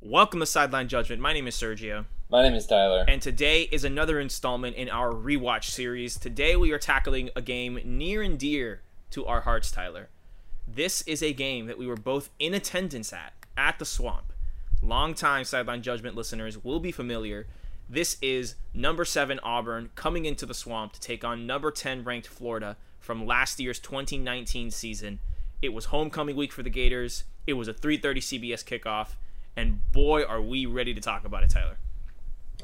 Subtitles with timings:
[0.00, 1.20] Welcome to Sideline Judgment.
[1.20, 3.04] My name is Sergio, My name is Tyler.
[3.06, 6.18] and today is another installment in our rewatch series.
[6.18, 10.08] Today we are tackling a game near and dear to our hearts, Tyler.
[10.66, 14.32] This is a game that we were both in attendance at at the Swamp.
[14.80, 17.46] Longtime Sideline Judgment listeners will be familiar.
[17.88, 22.28] This is number 7 Auburn coming into the Swamp to take on number 10 ranked
[22.28, 25.18] Florida from last year's 2019 season.
[25.60, 27.24] It was homecoming week for the Gators.
[27.46, 29.16] It was a 3:30 CBS kickoff,
[29.60, 31.78] and boy are we ready to talk about it, Tyler.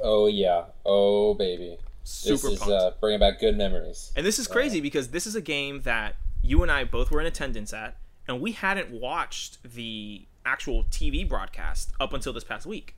[0.02, 0.64] oh yeah.
[0.84, 1.78] Oh baby.
[2.04, 2.72] Super this is pumped.
[2.72, 4.12] uh, bringing back good memories.
[4.14, 7.20] And this is crazy because this is a game that you and I both were
[7.20, 7.96] in attendance at,
[8.28, 12.94] and we hadn't watched the actual TV broadcast up until this past week.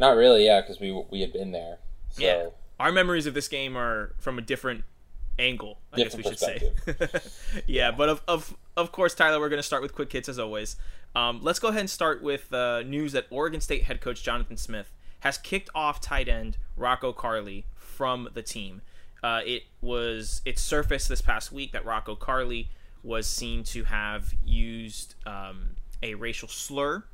[0.00, 1.78] Not really, yeah, because we we had been there.
[2.10, 2.46] So Yeah.
[2.80, 4.84] Our memories of this game are from a different
[5.38, 7.60] angle, I Different guess we should say.
[7.66, 10.38] yeah, but of, of of course, Tyler, we're going to start with quick hits as
[10.38, 10.76] always.
[11.14, 14.56] Um, let's go ahead and start with uh, news that Oregon State head coach Jonathan
[14.56, 18.82] Smith has kicked off tight end Rocco Carley from the team.
[19.22, 22.70] Uh, it was it surfaced this past week that Rocco Carley
[23.02, 25.70] was seen to have used um,
[26.02, 27.04] a racial slur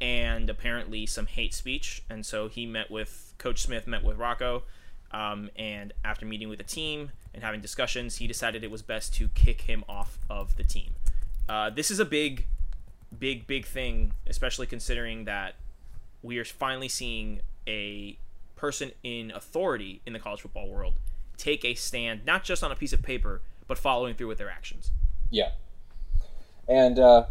[0.00, 2.02] and apparently some hate speech.
[2.08, 4.64] And so he met with Coach Smith, met with Rocco,
[5.12, 9.12] um, and after meeting with the team and having discussions, he decided it was best
[9.14, 10.94] to kick him off of the team.
[11.48, 12.46] Uh, this is a big,
[13.18, 15.54] big, big thing, especially considering that
[16.22, 18.18] we are finally seeing a
[18.56, 20.94] person in authority in the college football world
[21.36, 24.50] take a stand, not just on a piece of paper, but following through with their
[24.50, 24.90] actions.
[25.30, 25.50] yeah.
[26.68, 27.24] And uh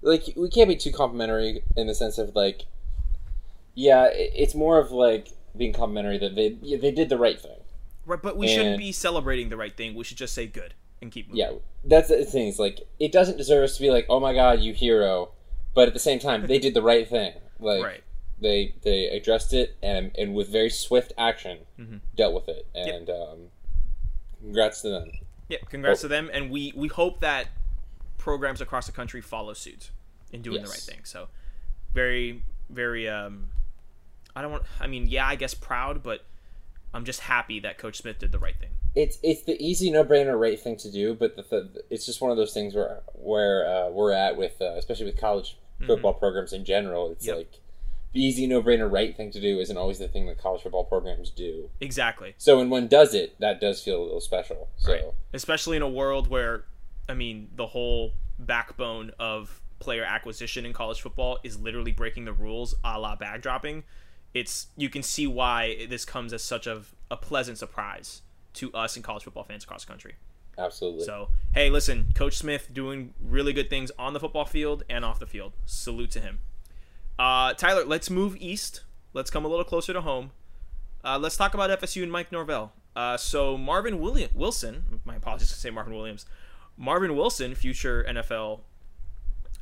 [0.00, 2.66] like we can't be too complimentary in the sense of like
[3.74, 7.58] yeah, it's more of like being complimentary that they they did the right thing.
[8.06, 9.94] Right, but we shouldn't be celebrating the right thing.
[9.94, 11.38] We should just say good and keep moving.
[11.40, 11.52] Yeah,
[11.84, 12.48] that's the thing.
[12.48, 15.30] Is like it doesn't deserve us to be like, oh my god, you hero,
[15.74, 17.34] but at the same time, they did the right thing.
[17.60, 18.04] Like Right.
[18.40, 21.96] they they addressed it and and with very swift action mm-hmm.
[22.14, 22.68] dealt with it.
[22.72, 23.38] And um,
[24.40, 25.10] congrats to them.
[25.48, 26.02] Yeah, congrats Oh.
[26.02, 27.48] to them, and we we hope that
[28.16, 29.90] programs across the country follow suit
[30.30, 31.00] in doing the right thing.
[31.02, 31.26] So,
[31.92, 33.48] very very um,
[34.36, 34.62] I don't want.
[34.78, 36.24] I mean, yeah, I guess proud, but
[36.94, 38.70] I'm just happy that Coach Smith did the right thing.
[39.02, 42.20] It's it's the easy no brainer right thing to do, but the, the, it's just
[42.20, 46.14] one of those things where where uh, we're at with uh, especially with college football
[46.14, 47.12] programs in general.
[47.12, 47.38] It's Mm-hmm.
[47.38, 47.46] Yep.
[47.52, 47.60] like
[48.14, 50.84] the easy no brainer right thing to do isn't always the thing that college football
[50.84, 51.70] programs do.
[51.80, 52.34] Exactly.
[52.38, 54.68] So when one does it, that does feel a little special.
[54.78, 55.04] So Right.
[55.32, 56.64] Especially in a world where,
[57.08, 62.32] I mean, the whole backbone of player acquisition in college football is literally breaking the
[62.32, 63.84] rules, a la bag dropping.
[64.34, 68.22] It's you can see why this comes as such of a pleasant surprise
[68.58, 70.14] to us and college football fans across the country.
[70.58, 71.04] absolutely.
[71.04, 75.18] So, hey, listen, Coach Smith doing really good things on the football field and off
[75.18, 75.52] the field.
[75.66, 76.40] Salute to him.
[77.18, 78.82] Uh, Tyler, let's move east.
[79.12, 80.30] Let's come a little closer to home.
[81.04, 82.72] Uh, let's talk about FSU and Mike Norvell.
[82.94, 86.26] Uh, so Marvin William- Wilson, my apologies to say Marvin Williams,
[86.76, 88.60] Marvin Wilson, future NFL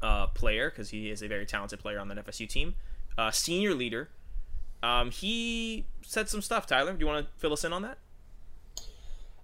[0.02, 2.74] uh, player because he is a very talented player on that FSU team,
[3.18, 4.08] uh, senior leader.
[4.82, 6.66] Um, he said some stuff.
[6.66, 7.98] Tyler, do you want to fill us in on that?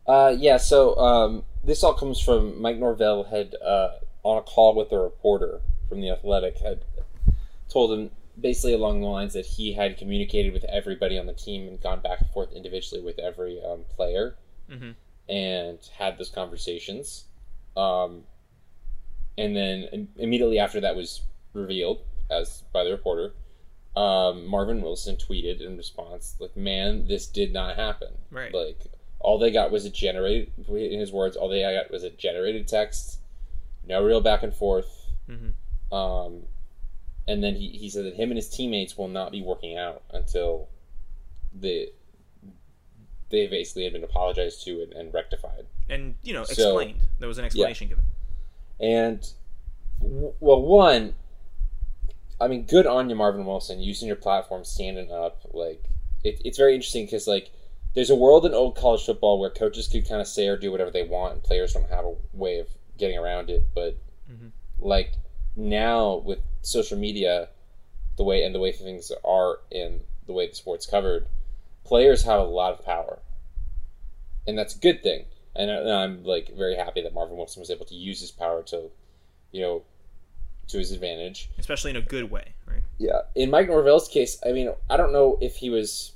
[0.07, 3.91] Uh, yeah, so um, this all comes from Mike Norvell had uh,
[4.23, 6.81] on a call with a reporter from the Athletic had
[7.69, 11.69] told him basically along the lines that he had communicated with everybody on the team
[11.69, 14.37] and gone back and forth individually with every um, player
[14.71, 14.95] Mhm.
[15.29, 17.25] and had those conversations.
[17.77, 18.25] Um,
[19.39, 23.35] and then immediately after that was revealed as by the reporter,
[23.97, 28.13] um, Marvin Wilson tweeted in response, like, "Man, this did not happen.
[28.31, 28.53] Right.
[28.53, 28.87] Like,
[29.23, 30.53] all they got was a generated.
[30.69, 33.19] In his words, all they got was a generated text.
[33.87, 35.07] No real back and forth.
[35.29, 35.53] Mhm.
[35.95, 36.43] Um,
[37.29, 40.03] and then he, he said that him and his teammates will not be working out
[40.13, 40.69] until
[41.55, 41.93] the
[43.31, 45.65] they basically had been apologized to and, and rectified.
[45.89, 47.01] And you know, So- explained.
[47.19, 48.05] there was an explanation given.
[48.79, 49.27] And
[50.01, 51.15] w- well, one,
[52.41, 55.43] I mean, good on you, Marvin Wilson, using your platform, standing up.
[55.53, 55.85] Like,
[56.25, 57.51] it, it's very interesting because like,
[57.95, 60.71] there's a world in old college football where coaches could kind of say or do
[60.73, 62.69] whatever they want, and players don't have a way of
[62.99, 63.63] getting around it.
[63.75, 63.97] But
[64.31, 64.53] Mhm.
[64.79, 65.13] like
[65.57, 67.49] now with social media,
[68.17, 71.27] the way and the way things are in the way the sport's covered,
[71.85, 73.21] players have a lot of power,
[74.47, 75.27] and that's a good thing.
[75.55, 78.31] And I- and I'm like very happy that Marvin Wilson was able to use his
[78.31, 78.91] power to,
[79.51, 79.83] you know,
[80.69, 81.51] to his advantage.
[81.59, 82.83] especially in a good way, right?
[82.99, 83.23] Yeah.
[83.35, 86.13] In Mike Norvell's case, I mean, I don't know if he was.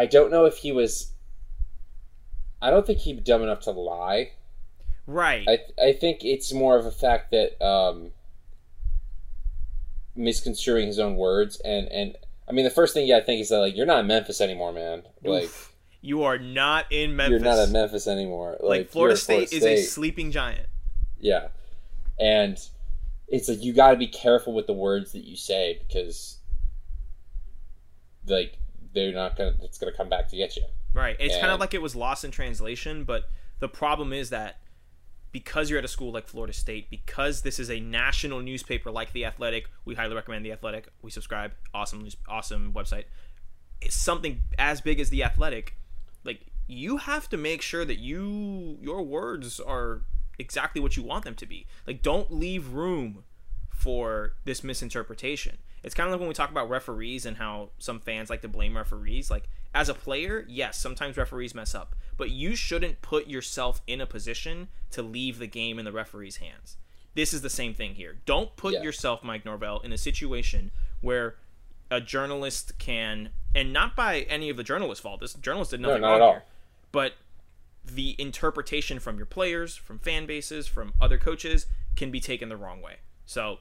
[0.00, 1.12] I don't know if he was.
[2.62, 4.32] I don't think he's dumb enough to lie.
[5.06, 5.46] Right.
[5.46, 8.12] I I think it's more of a fact that um,
[10.16, 12.16] misconstruing his own words and and
[12.48, 14.40] I mean the first thing you gotta think is that like you're not in Memphis
[14.40, 15.02] anymore, man.
[15.22, 15.74] Like Oof.
[16.00, 17.42] you are not in Memphis.
[17.42, 18.52] you're not in Memphis anymore.
[18.60, 20.66] Like, like Florida you're State, is a sleeping giant.
[21.18, 21.48] Yeah.
[22.18, 22.56] And
[23.28, 26.38] it's like you got to be careful with the words that you say because
[28.26, 28.56] like
[28.94, 30.62] they're not going to it's to come back to get you.
[30.92, 31.16] Right.
[31.18, 33.28] It's kind of like it was lost in translation, but
[33.60, 34.58] the problem is that
[35.32, 39.12] because you're at a school like Florida State, because this is a national newspaper like
[39.12, 40.88] The Athletic, we highly recommend The Athletic.
[41.02, 41.52] We subscribe.
[41.72, 43.04] Awesome, news- awesome website.
[43.80, 45.76] It's something as big as The Athletic.
[46.24, 50.02] Like you have to make sure that you your words are
[50.38, 51.66] exactly what you want them to be.
[51.86, 53.24] Like don't leave room
[53.80, 55.58] for this misinterpretation.
[55.82, 58.48] It's kind of like when we talk about referees and how some fans like to
[58.48, 59.30] blame referees.
[59.30, 64.00] Like, as a player, yes, sometimes referees mess up, but you shouldn't put yourself in
[64.00, 66.76] a position to leave the game in the referee's hands.
[67.14, 68.18] This is the same thing here.
[68.26, 68.82] Don't put Yeah.
[68.82, 71.36] yourself, Mike Norvell, in a situation where
[71.90, 75.20] a journalist can, and not by any of the journalist's fault.
[75.20, 76.32] This journalist did nothing not wrong at all.
[76.34, 76.44] here,
[76.92, 77.14] but
[77.84, 81.66] the interpretation from your players, from fan bases, from other coaches
[81.96, 82.98] can be taken the wrong way.
[83.24, 83.60] So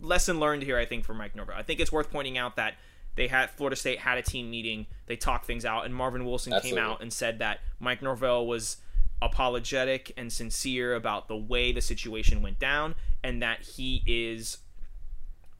[0.00, 1.56] lesson learned here, I think, for Mike Norvell.
[1.56, 2.74] I think it's worth pointing out that
[3.14, 6.52] they had Florida State had a team meeting, they talked things out, and Marvin Wilson
[6.60, 8.76] came out and said that Mike Norvell was
[9.22, 12.94] apologetic and sincere about the way the situation went down,
[13.24, 14.58] and that he is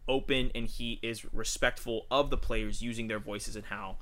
[0.08, 3.96] open and he is respectful of the players using their voices and how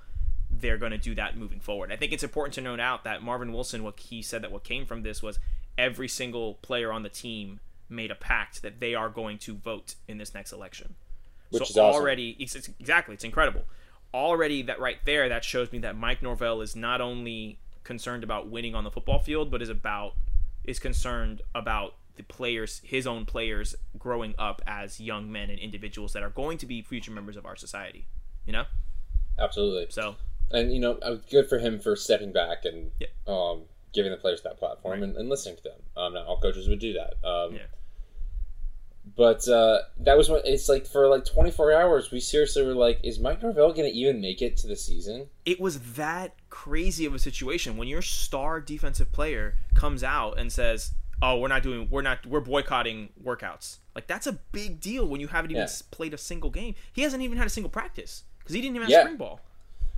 [0.50, 1.92] they're going to do that moving forward.
[1.92, 4.64] I think it's important to note out that Marvin Wilson, what he said that what
[4.64, 5.38] came from this was
[5.78, 7.60] every single player on the team
[7.94, 10.94] made a pact that they are going to vote in this next election.
[11.50, 12.00] Which so is awesome.
[12.00, 13.64] already, it's, it's- exactly, it's incredible.
[14.12, 18.48] Already, that right there, that shows me that Mike Norvell is not only concerned about
[18.48, 20.14] winning on the football field, but is about
[20.64, 26.12] is concerned about the players, his own players, growing up as young men and individuals
[26.12, 28.06] that are going to be future members of our society.
[28.46, 28.64] You know,
[29.38, 29.86] Absolutely.
[29.90, 30.14] so
[30.52, 33.08] And you know, uh, good for him for stepping back and Yeah.
[33.26, 33.62] um,
[33.92, 35.80] giving the players that platform and, and listening to them.
[35.96, 37.14] Um, not all coaches would do that.
[37.28, 37.62] Um, Yeah.
[39.16, 42.10] But uh, that was what it's like for like 24 hours.
[42.10, 45.28] We seriously were like, is Mike Norvell going to even make it to the season?
[45.44, 50.50] it was that crazy of a situation when your star defensive player comes out and
[50.50, 55.06] says, "Oh, we're not doing, we're not, we're boycotting workouts." Like that's a big deal
[55.06, 55.72] when you haven't even Yeah.
[55.92, 56.74] played a single game.
[56.92, 59.02] He hasn't even had a single practice because he didn't even have Yeah.
[59.02, 59.40] spring ball.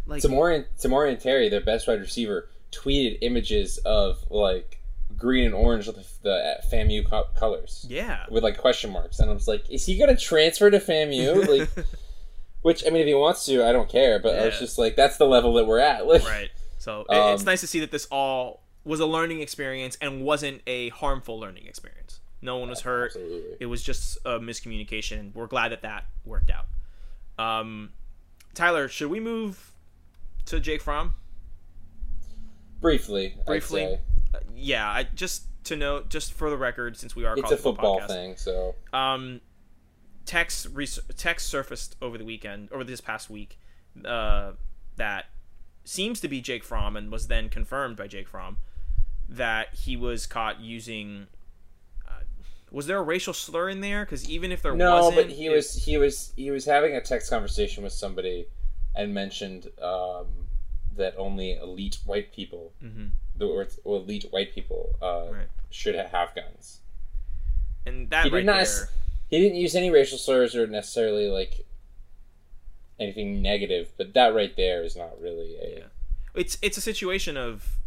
[0.07, 4.76] Like, Tamorrion, Tamorrion Terry, their best wide receiver, tweeted images of like
[5.17, 9.31] green and orange with the uh, FAMU co- colors yeah, with like question marks, and
[9.31, 11.47] I was like, is he going to transfer to FAMU?
[11.59, 11.87] Like,
[12.63, 14.19] which I mean, if he wants to, I don't care.
[14.19, 16.07] But I was just like, that's the level that we're at.
[16.07, 16.51] Like, right.
[16.79, 20.23] So it- it's Um, nice to see that this all was a learning experience and
[20.23, 22.21] wasn't a harmful learning experience.
[22.43, 23.07] No one was hurt.
[23.17, 23.57] Absolutely.
[23.61, 25.35] It was just a miscommunication.
[25.35, 26.67] We're glad that that worked out.
[27.43, 27.91] Um,
[28.55, 29.73] Tyler, should we move
[30.45, 31.15] to Jake Fromm?
[32.81, 33.99] Briefly, Briefly,
[34.55, 34.89] yeah.
[34.89, 38.09] I just to note, just for the record, since we are it's a football podcast,
[38.09, 38.37] thing.
[38.37, 39.41] So um,
[40.25, 43.59] text res- text surfaced over the weekend, over this past week,
[44.05, 44.53] uh,
[44.97, 45.27] that
[45.85, 48.59] seems to be Jake Fromm and was then confirmed by Jake Fromm
[49.29, 51.27] that he was caught using.
[52.07, 52.21] Uh,
[52.71, 54.05] was there a racial slur in there?
[54.05, 56.95] Because even if there no, wasn't, but he it- was he was he was having
[56.95, 58.47] a text conversation with somebody,
[58.95, 60.27] and mentioned um,
[60.97, 63.11] that only elite white people, Mhm.
[63.39, 65.49] The or elite white people, uh, Right.
[65.71, 66.81] should have guns.
[67.85, 68.65] and that he right did not.
[68.65, 68.89] There...
[69.29, 71.67] He didn't use any racial slurs or necessarily like
[72.99, 75.79] anything negative, but that right there is not really a.
[75.79, 75.85] Yeah.
[76.35, 77.79] It's it's a situation of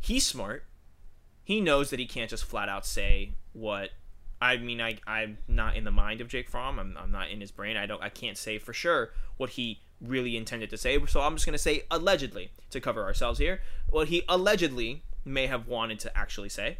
[0.00, 0.64] he's smart.
[1.44, 3.90] He knows that he can't just flat out say what
[4.40, 6.78] I mean I I'm not in the mind of Jake Fromm.
[6.78, 7.76] I'm, I'm not in his brain.
[7.76, 10.98] I don't I can't say for sure what he really intended to say.
[11.06, 13.60] So I'm just going to say allegedly to cover ourselves here.
[13.90, 16.78] What he allegedly may have wanted to actually say.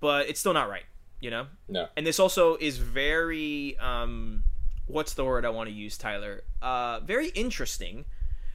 [0.00, 0.84] But it's still not right,
[1.20, 1.46] you know?
[1.68, 1.88] No.
[1.96, 4.44] and this also is very um
[4.88, 8.04] what's the word i want to use tyler uh very interesting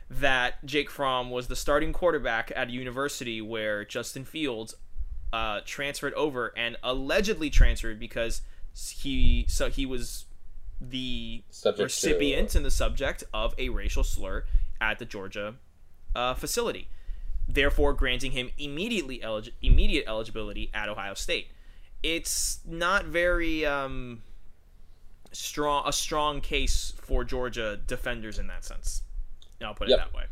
[0.09, 4.75] that jake fromm was the starting quarterback at a university where justin fields
[5.31, 8.41] uh transferred over and allegedly transferred because
[8.75, 10.25] he so he was
[10.81, 14.45] the Subject to- recipient and the subject of a racial slur
[14.79, 15.55] at the georgia
[16.15, 16.87] uh, facility
[17.47, 21.47] therefore granting him immediately elig- immediate eligibility at ohio state
[22.03, 24.21] it's not very um,
[25.31, 29.01] strong a strong case for Georgia defenders in that sense.
[29.63, 29.99] I'll put it Yep.
[29.99, 30.25] that way.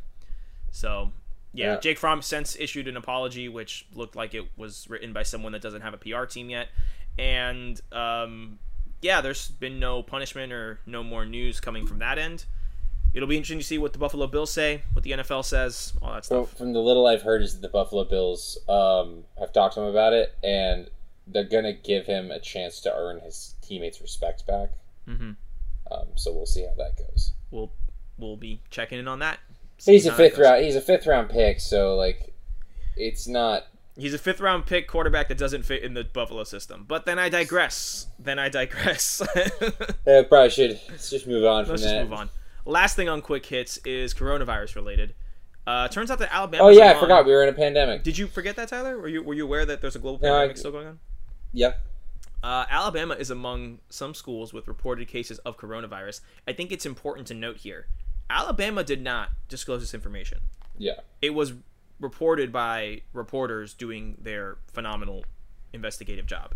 [0.72, 1.12] So
[1.54, 1.80] yeah, Yeah.
[1.80, 5.62] Jake Fromm since issued an apology, which looked like it was written by someone that
[5.64, 6.68] doesn't have a PR team yet,
[7.18, 8.60] and um,
[9.06, 12.46] yeah, there's been no punishment or no more news coming from that end.
[13.14, 16.10] It'll be interesting to see what the Buffalo Bills say, what the NFL says, all
[16.14, 16.58] that Well, stuff.
[16.58, 19.88] from the little I've heard, is that the Buffalo Bills um, have talked to him
[19.88, 20.90] about it, and
[21.28, 24.72] they're gonna give him a chance to earn his teammates' respect back.
[25.08, 25.32] Mm-hmm.
[25.92, 27.32] Um, so we'll see how that goes.
[27.52, 27.72] We'll
[28.18, 29.40] we'll be checking in on that.
[29.86, 30.66] He's a fifth round.
[30.66, 32.34] He's a fifth round pick, so like,
[32.98, 33.68] it's not.
[33.98, 36.84] He's a fifth round pick quarterback that doesn't fit in the Buffalo system.
[36.88, 38.08] But then I digress.
[38.20, 39.22] Then I digress.
[40.08, 42.04] Yeah, probably should let's just move on Let's from just that.
[42.04, 42.30] move on.
[42.66, 45.16] Last thing on quick hits is coronavirus related.
[45.66, 46.64] Uh, turns out that Alabama.
[46.66, 48.04] Oh yeah, I forgot we were in a pandemic.
[48.04, 48.98] Did you forget that, Tyler?
[49.00, 51.00] Were you were you aware that there's a global No, I- pandemic still going on?
[51.54, 51.82] Yep.
[52.44, 56.22] Uh, Alabama is among some schools with reported cases of coronavirus.
[56.48, 57.88] I think it's important to note here
[58.30, 60.40] Alabama did not disclose this information.
[60.78, 61.00] Yeah.
[61.22, 61.54] It was
[62.00, 65.26] reported by reporters doing their phenomenal
[65.74, 66.54] investigative job.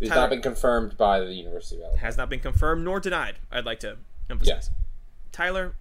[0.00, 2.00] It's Tyler- not been confirmed by the University of Alabama.
[2.00, 3.98] Has not been confirmed nor denied, I'd like to
[4.28, 4.70] emphasize.
[5.32, 5.74] Tyler,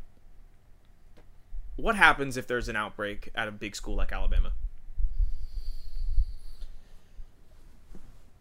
[1.76, 4.54] what happens if there's an outbreak at a big school like Alabama?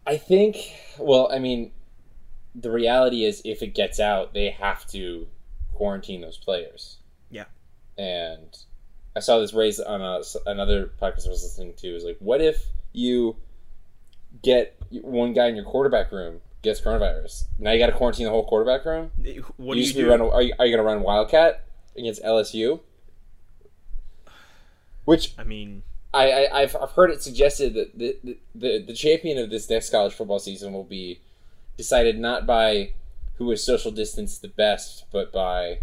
[0.07, 0.57] I think.
[0.99, 1.71] Well, I mean,
[2.55, 5.27] the reality is, if it gets out, they have to
[5.73, 6.99] quarantine those players.
[7.31, 7.45] Yeah.
[7.97, 8.57] And
[9.15, 11.89] I saw this raised on a, another podcast I was listening to.
[11.89, 13.37] Is like, what if you
[14.43, 17.45] get one guy in your quarterback room gets coronavirus?
[17.59, 19.11] Now you got to quarantine the whole quarterback room.
[19.57, 20.11] What do you you just be do?
[20.11, 21.65] run, are you, are you going to run Wildcat
[21.97, 22.81] against LSU?
[25.05, 25.83] Which I mean,
[26.15, 29.69] I, I I've, I've heard it suggested that the, the the the champion of this
[29.69, 31.21] next college football season will be
[31.77, 32.93] decided not by
[33.35, 35.81] who is social distance the best, but by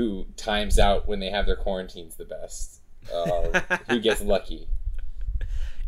[0.00, 2.80] who times out when they have their quarantines the best.
[3.12, 4.66] Uh, who gets lucky?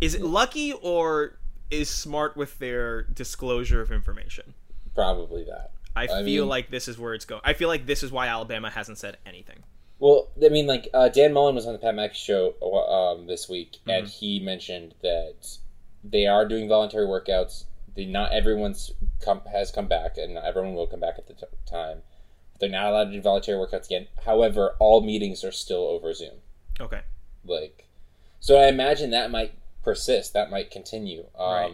[0.00, 1.38] is it lucky or
[1.70, 4.52] is smart with their disclosure of information?
[4.94, 5.70] Probably that.
[5.94, 7.40] I, I feel mean- like this is where it's going.
[7.44, 9.62] I feel like this is why Alabama hasn't said anything.
[10.00, 12.54] Well, I mean, like uh, Dan Mullen was on the Pat McAfee show
[12.90, 15.56] um, this week, and he mentioned that
[16.02, 17.64] they are doing voluntary workouts.
[17.94, 18.90] They not everyone's
[19.20, 22.02] come has come back, and not everyone will come back at the t- time.
[22.62, 24.06] They're not allowed to do voluntary workouts again.
[24.24, 26.34] However, all meetings are still over Zoom.
[26.80, 27.00] Okay.
[27.44, 27.88] Like,
[28.38, 30.32] so I imagine that might persist.
[30.32, 31.24] That might continue.
[31.36, 31.72] Um, Right.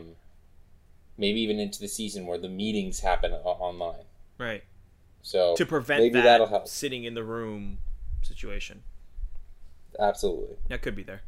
[1.19, 4.07] Maybe even into the season where the meetings happen online.
[4.39, 4.65] Right.
[5.21, 6.69] So To prevent maybe that'll help.
[6.69, 7.79] sitting in the room
[8.23, 8.83] situation.
[10.01, 10.57] Absolutely.
[10.69, 11.21] That could be there.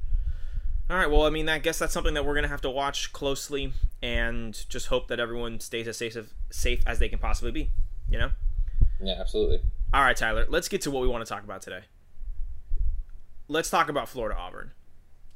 [0.88, 1.10] All right.
[1.10, 4.64] Well, I mean, I guess that's something that we're gonna have to watch closely and
[4.70, 7.70] just hope that everyone stays as safe as safe as they can possibly be.
[8.08, 8.30] You know.
[9.02, 9.60] Yeah, absolutely.
[9.92, 10.46] All right, Tyler.
[10.48, 11.80] Let's get to what we want to talk about today.
[13.48, 14.72] Let's talk about Florida Auburn.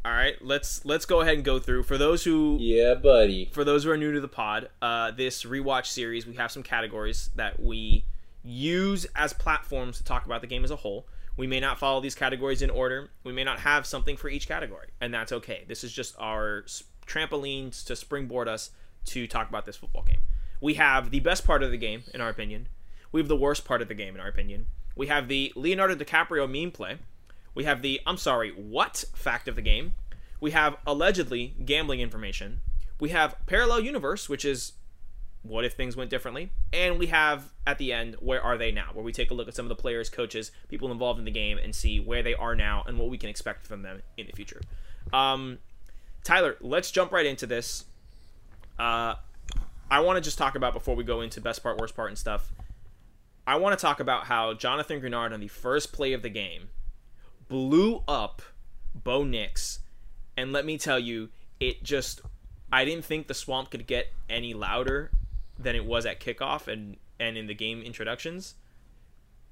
[0.04, 0.34] All right.
[0.40, 3.46] Let's let's go ahead and go through for those who Yeah, buddy.
[3.52, 6.62] for those who are new to the pod, uh, this rewatch series, we have some
[6.62, 8.04] categories that we
[8.44, 11.06] use as platforms to talk about the game as a whole.
[11.36, 13.10] We may not follow these categories in order.
[13.24, 15.64] We may not have something for each category, and that's okay.
[15.66, 16.64] This is just our
[17.06, 18.70] trampolines to springboard us
[19.06, 20.20] to talk about this football game.
[20.60, 22.68] We have the best part of the game, in our opinion.
[23.14, 24.66] We have the worst part of the game, in our opinion.
[24.96, 26.98] We have the Leonardo DiCaprio meme play.
[27.54, 29.94] We have the I'm sorry, what fact of the game.
[30.40, 32.60] We have allegedly gambling information.
[32.98, 34.72] We have Parallel Universe, which is
[35.42, 36.50] what if things went differently?
[36.72, 38.88] And we have at the end, where are they now?
[38.92, 41.30] Where we take a look at some of the players, coaches, people involved in the
[41.30, 44.26] game and see where they are now and what we can expect from them in
[44.26, 44.60] the future.
[45.12, 45.58] Um,
[46.24, 47.84] Tyler, let's jump right into this.
[48.76, 49.14] Uh,
[49.88, 52.18] I want to just talk about before we go into best part, worst part, and
[52.18, 52.50] stuff.
[53.46, 56.70] I want to talk about how Jonathan Greenard on the first play of the game
[57.48, 58.42] blew up
[58.94, 59.80] Bo Nix,
[60.36, 61.28] and let me tell you,
[61.60, 62.20] it just
[62.72, 65.10] I didn't think the swamp could get any louder
[65.58, 68.54] than it was at kickoff and and in the game introductions.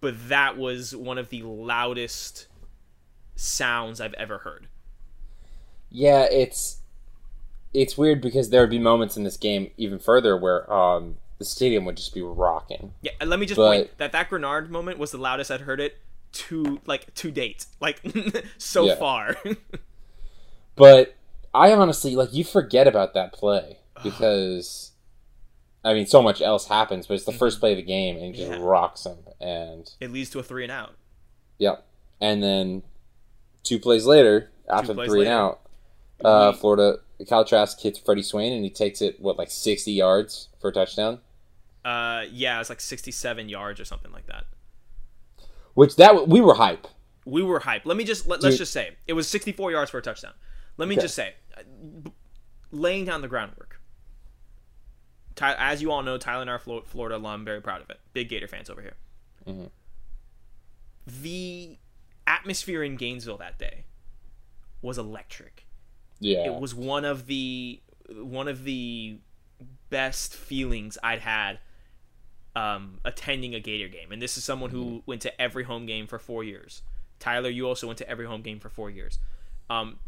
[0.00, 2.48] But that was one of the loudest
[3.36, 4.68] sounds I've ever heard.
[5.90, 6.80] Yeah, it's
[7.74, 11.50] it's weird because there would be moments in this game even further where um, the
[11.50, 12.94] stadium would just be rocking.
[13.02, 15.80] Yeah, let me just But- point that that Greenard moment was the loudest I'd heard
[15.80, 15.98] it
[16.32, 18.00] to like to date, like
[18.58, 18.94] so Yeah.
[18.96, 19.36] far.
[20.74, 21.14] But
[21.54, 24.92] I honestly like you forget about that play because
[25.84, 28.34] I mean so much else happens, but it's the first play of the game and
[28.34, 28.58] it just Yeah.
[28.62, 30.94] rocks them and it leads to a three and out.
[31.58, 31.84] yep.
[32.20, 32.82] And then
[33.64, 35.60] two plays later, after the plays three and out,
[36.24, 40.48] uh, Florida Kyle Trask hits Freddie Swain and he takes it what like sixty yards
[40.60, 41.20] for a touchdown.
[41.84, 44.44] Uh, yeah, it's like sixty-seven yards or something like that.
[45.74, 46.86] Which that we were hype.
[47.24, 47.86] we were hype.
[47.86, 50.32] Let me just let, let's just say it was 64 yards for a touchdown.
[50.76, 51.02] Let me Okay.
[51.02, 51.62] just say, uh,
[52.70, 53.80] laying down the groundwork.
[55.34, 58.00] Ty, as you all know, Tyler and our Florida alum, very proud of it.
[58.12, 58.96] Big Gator fans over here.
[59.46, 59.64] Mm-hmm.
[61.06, 61.78] The
[62.26, 63.84] atmosphere in Gainesville that day
[64.82, 65.66] was electric.
[66.20, 69.18] Yeah, It was one of the one of the
[69.90, 71.58] best feelings I'd had
[72.54, 74.12] um, attending a Gator game.
[74.12, 74.98] And this is someone who Mm-hmm.
[75.06, 76.82] went to every home game for four years.
[77.18, 79.18] Tyler, you also went to every home game for four years.
[79.70, 79.98] Um,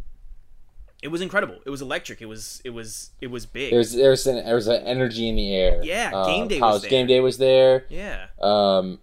[1.02, 1.58] it was incredible.
[1.66, 2.22] It was electric.
[2.22, 3.70] It was it was it was big.
[3.70, 3.94] There was
[4.26, 5.80] an there's an energy in the air.
[5.84, 6.90] Yeah, Uh, game day was College there.
[6.90, 7.84] game day was there.
[7.88, 9.00] yeah, Um,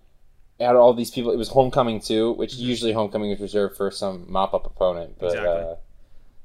[0.60, 1.32] had all these people.
[1.32, 2.64] It was homecoming too, which Mm-hmm.
[2.70, 5.50] usually homecoming is reserved for some mop up opponent, but Exactly.
[5.50, 5.76] uh,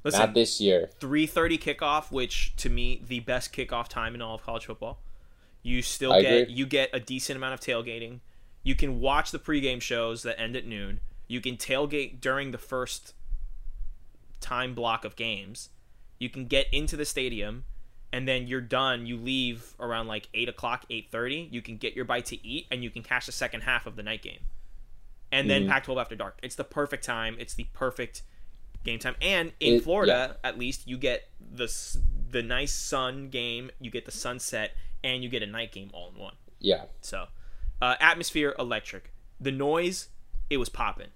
[0.04, 0.90] listen, not this year.
[1.00, 4.98] three thirty kickoff, which to me the best kickoff time in all of college football.
[5.66, 6.54] You still I get agree.
[6.54, 8.20] you get a decent amount of tailgating.
[8.62, 11.00] You can watch the pregame shows that end at noon.
[11.28, 13.14] You can tailgate during the first
[14.40, 15.70] time block of games.
[16.18, 17.64] You can get into the stadium,
[18.12, 19.06] and then you're done.
[19.06, 21.48] You leave around like eight o'clock, eight thirty.
[21.50, 23.96] You can get your bite to eat, and you can catch the second half of
[23.96, 24.40] the night game,
[25.32, 25.68] and then Mhm.
[25.68, 26.38] Pac-12 after dark.
[26.42, 27.36] It's the perfect time.
[27.38, 28.22] It's the perfect
[28.84, 29.16] game time.
[29.20, 31.66] And in It- Florida, at least, you get the
[32.30, 33.70] the nice sun game.
[33.80, 36.34] You get the sunset, and you get a night game all in one.
[36.58, 37.26] Yeah, So,
[37.82, 39.12] uh, atmosphere electric.
[39.40, 40.08] The noise,
[40.50, 41.08] it was popping.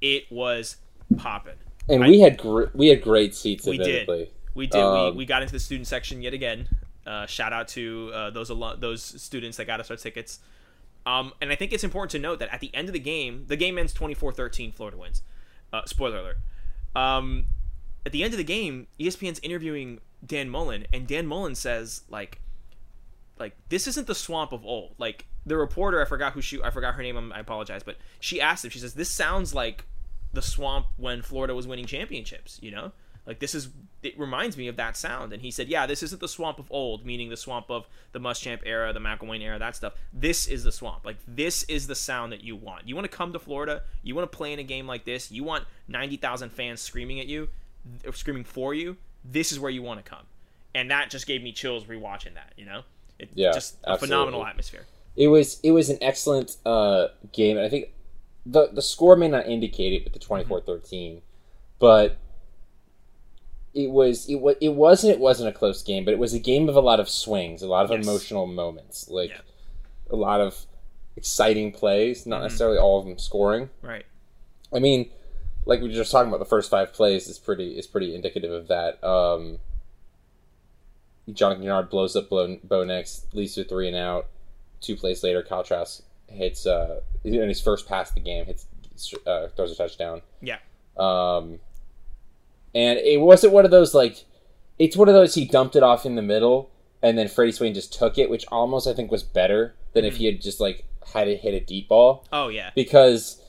[0.00, 0.76] It was
[1.16, 1.54] popping.
[1.88, 3.66] and I- we had gr- we had great seats.
[3.66, 4.08] We did.
[4.54, 4.80] We did.
[4.80, 6.68] Um, we, we got into the student section yet again.
[7.06, 10.38] Uh, shout out to uh, those alo- those students that got us our tickets.
[11.06, 13.46] Um, and I think it's important to note that at the end of the game,
[13.48, 15.22] the game ends 24-13, Florida wins.
[15.72, 16.36] Uh, spoiler alert.
[16.94, 17.46] Um,
[18.06, 22.40] at the end of the game, ESPN's interviewing Dan Mullen, and Dan Mullen says like,
[23.42, 24.94] like this isn't the swamp of old.
[24.96, 27.32] Like the reporter, I forgot who she, I forgot her name.
[27.34, 28.70] I apologize, but she asked him.
[28.70, 29.84] She says, "This sounds like
[30.32, 32.92] the swamp when Florida was winning championships." You know,
[33.26, 33.68] like this is.
[34.02, 35.32] It reminds me of that sound.
[35.32, 38.20] And he said, "Yeah, this isn't the swamp of old, meaning the swamp of the
[38.20, 39.94] Muschamp era, the McElwain era, that stuff.
[40.12, 41.04] This is the swamp.
[41.04, 42.88] Like this is the sound that you want.
[42.88, 43.82] You want to come to Florida.
[44.02, 45.30] You want to play in a game like this.
[45.32, 47.48] You want ninety thousand fans screaming at you,
[48.12, 48.96] screaming for you.
[49.24, 50.26] This is where you want to come."
[50.74, 52.54] And that just gave me chills rewatching that.
[52.56, 52.82] You know,
[53.34, 54.86] Yeah, just a phenomenal atmosphere.
[55.16, 57.88] It was it was an excellent uh, game, and I think
[58.46, 61.20] the the score may not indicate it with the 24-13,
[61.78, 62.16] but
[63.74, 66.38] it was it was it wasn't it wasn't a close game, but it was a
[66.38, 68.04] game of a lot of swings, a lot of Yes.
[68.04, 69.40] emotional moments, like Yeah.
[70.10, 70.66] a lot of
[71.16, 72.44] exciting plays, not Mhm.
[72.44, 73.70] necessarily all of them scoring.
[73.82, 74.04] Right.
[74.72, 75.10] I mean,
[75.64, 78.50] like we were just talking about, the first five plays is pretty is pretty indicative
[78.52, 79.02] of that.
[79.04, 79.58] Um,
[81.32, 84.26] Jonathan Yard blows up Bo, Bo Nix, leads to three and out.
[84.80, 88.66] Two plays later, Kyle Trask hits uh, in his first pass of the game, hits
[89.26, 90.22] uh, throws a touchdown.
[90.40, 90.58] Yeah.
[90.96, 91.60] Um,
[92.74, 94.24] and it wasn't one of those like,
[94.78, 96.70] it's one of those he dumped it off in the middle,
[97.02, 100.16] and then Freddie Swain just took it, which almost I think was better than if
[100.16, 102.70] he had just like had it hit a deep ball Oh yeah.
[102.74, 103.40] because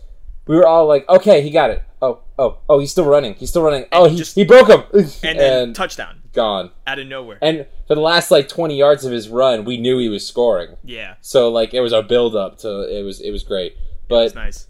[0.47, 1.81] we were all like, okay, he got it.
[2.01, 3.33] Oh, oh, oh, he's still running.
[3.35, 3.85] He's still running.
[3.93, 4.83] Oh, he, just- he broke him.
[5.23, 6.71] And then touchdown gone.
[6.87, 7.37] out of nowhere.
[7.41, 10.75] And for the last like 20 yards of his run, we knew he was scoring.
[10.83, 11.15] yeah.
[11.21, 13.77] So like it was our build up to it was it was great.
[14.09, 14.67] But It's nice.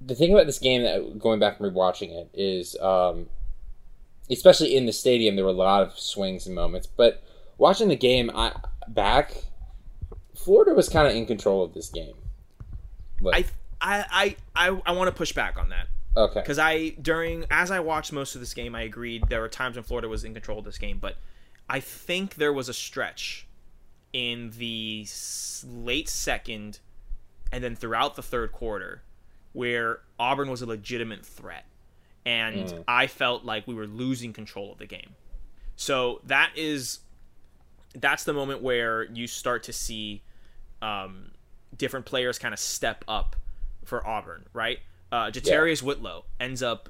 [0.00, 3.26] the thing about this game that going back and rewatching it is um
[4.30, 7.22] especially in the stadium there were a lot of swings and moments, but
[7.58, 8.52] watching the game I
[8.88, 9.34] back
[10.34, 12.14] Florida was kind of in control of this game.
[13.20, 13.46] Like,
[13.80, 15.88] I I I I, I want to push back on that.
[16.18, 16.40] Okay.
[16.40, 19.76] because I during as I watched most of this game, I agreed there were times
[19.76, 21.16] when Florida was in control of this game, but
[21.68, 23.46] I think there was a stretch
[24.12, 25.06] in the
[25.66, 26.80] late second
[27.52, 29.02] and then throughout the third quarter
[29.52, 31.64] where Auburn was a legitimate threat,
[32.24, 32.84] and Mm.
[32.86, 35.14] I felt like we were losing control of the game.
[35.76, 37.00] So that is
[37.94, 40.22] that's the moment where you start to see
[40.82, 41.32] um,
[41.76, 43.36] different players kind of step up
[43.84, 44.80] for Auburn, right?
[45.10, 46.88] Uh, JaTarvious Whitlow ends up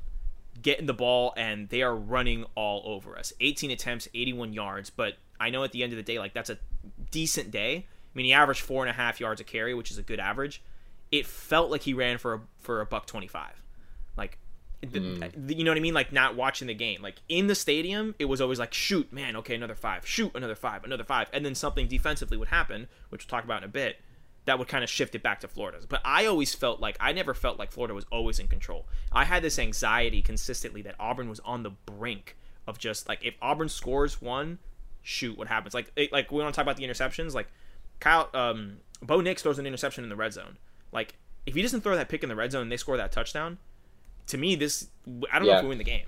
[0.60, 3.32] getting the ball and they are running all over us.
[3.40, 6.50] 18 attempts, 81 yards, but I know at the end of the day, like that's
[6.50, 6.58] a
[7.10, 7.86] decent day.
[7.86, 10.18] I mean, he averaged four and a half yards a carry, which is a good
[10.18, 10.62] average.
[11.12, 13.62] It felt like he ran for a, for a buck 25.
[14.16, 14.38] Like,
[14.82, 14.94] th-
[15.48, 15.94] you know what I mean?
[15.94, 17.02] Like not watching the game.
[17.02, 20.54] Like in the stadium, it was always like, shoot, man, okay, another five, shoot, another
[20.56, 23.72] five, another five, and then something defensively would happen, which we'll talk about in a
[23.72, 24.00] bit.
[24.48, 25.84] That would kind of shift it back to Florida's.
[25.84, 28.86] But I always felt like I never felt like Florida was always in control.
[29.12, 32.34] I had this anxiety consistently that Auburn was on the brink
[32.66, 34.58] of just like if Auburn scores one,
[35.02, 35.74] shoot, what happens?
[35.74, 37.34] Like it, like we want to talk about the interceptions.
[37.34, 37.48] Like
[38.00, 40.56] Kyle, um, Bo Nix throws an interception in the red zone.
[40.92, 43.12] Like if he doesn't throw that pick in the red zone and they score that
[43.12, 43.58] touchdown,
[44.28, 44.88] to me this
[45.30, 46.06] I don't know if we win the game.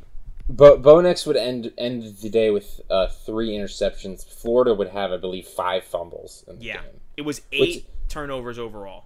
[0.49, 4.27] Bo, Bo Nix would end end the day with uh, three interceptions.
[4.27, 6.43] Florida would have, I believe, five fumbles.
[6.49, 7.01] In the Yeah, game.
[7.19, 9.05] it was eight turnovers overall.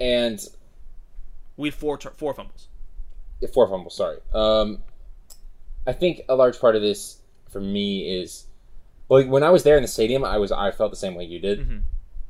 [0.00, 0.40] and
[1.56, 2.68] We had four tur- four fumbles.
[3.54, 3.96] four fumbles.
[3.96, 4.18] Sorry.
[4.34, 4.82] Um,
[5.86, 8.46] I think a large part of this for me is,
[9.08, 11.24] like when I was there in the stadium, I was I felt the same way
[11.24, 11.60] you did.
[11.68, 11.82] Mhm.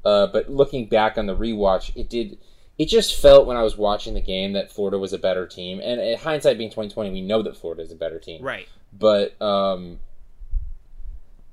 [0.05, 2.39] Uh, but looking back on the rewatch, it did.
[2.79, 5.81] It just felt when I was watching the game that Florida was a better team,
[5.83, 8.43] and in hindsight being twenty twenty, we know that Florida is a better team.
[8.43, 8.67] Right.
[8.93, 9.99] But um,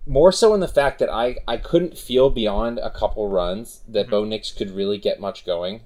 [0.07, 4.03] more so in the fact that I I couldn't feel beyond a couple runs that
[4.03, 4.11] Mm-hmm.
[4.11, 5.81] Bo Nix could really get much going.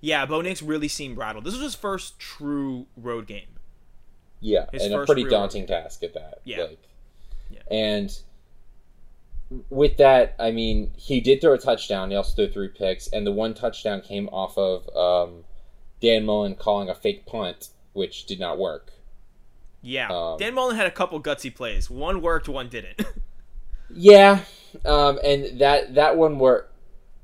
[0.00, 1.44] Yeah, Bo Nix really seemed rattled.
[1.44, 3.46] This was his first true road game.
[4.40, 6.40] Yeah, His and a pretty daunting task at that.
[6.44, 6.64] Yeah.
[6.64, 6.82] Like,
[7.50, 7.60] Yeah.
[7.70, 8.14] And
[9.70, 12.10] with that, I mean, he did throw a touchdown.
[12.10, 15.44] He also threw three picks, and the one touchdown came off of um,
[16.02, 18.92] Dan Mullen calling a fake punt, which did not work.
[19.80, 21.88] Yeah, Um, Dan Mullen had a couple gutsy plays.
[21.88, 23.00] One worked, one didn't.
[23.90, 24.40] Yeah,
[24.84, 26.72] um, and that that one worked.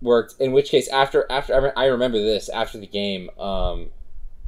[0.02, 0.40] Worked.
[0.40, 3.90] In which case, after after I remember this after the game, um,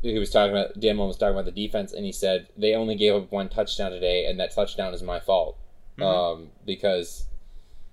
[0.00, 2.74] he was talking about Dan Mullen was talking about the defense, and he said they
[2.74, 5.58] only gave up one touchdown today, and that touchdown is my fault
[6.06, 7.26] um, because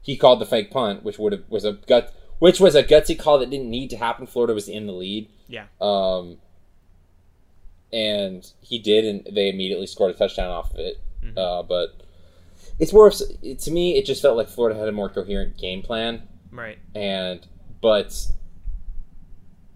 [0.01, 3.19] he called the fake punt, which would have was a gut, which was a gutsy
[3.19, 4.25] call that didn't need to happen.
[4.25, 6.37] Florida was in the lead, yeah, um,
[7.91, 10.97] and he did, and they immediately scored a touchdown off of it.
[11.23, 11.37] Mhm.
[11.37, 11.98] Uh, but
[12.79, 15.81] it's more of to me, it just felt like Florida had a more coherent game
[15.81, 16.77] plan, right.
[16.95, 17.45] and
[17.81, 18.13] but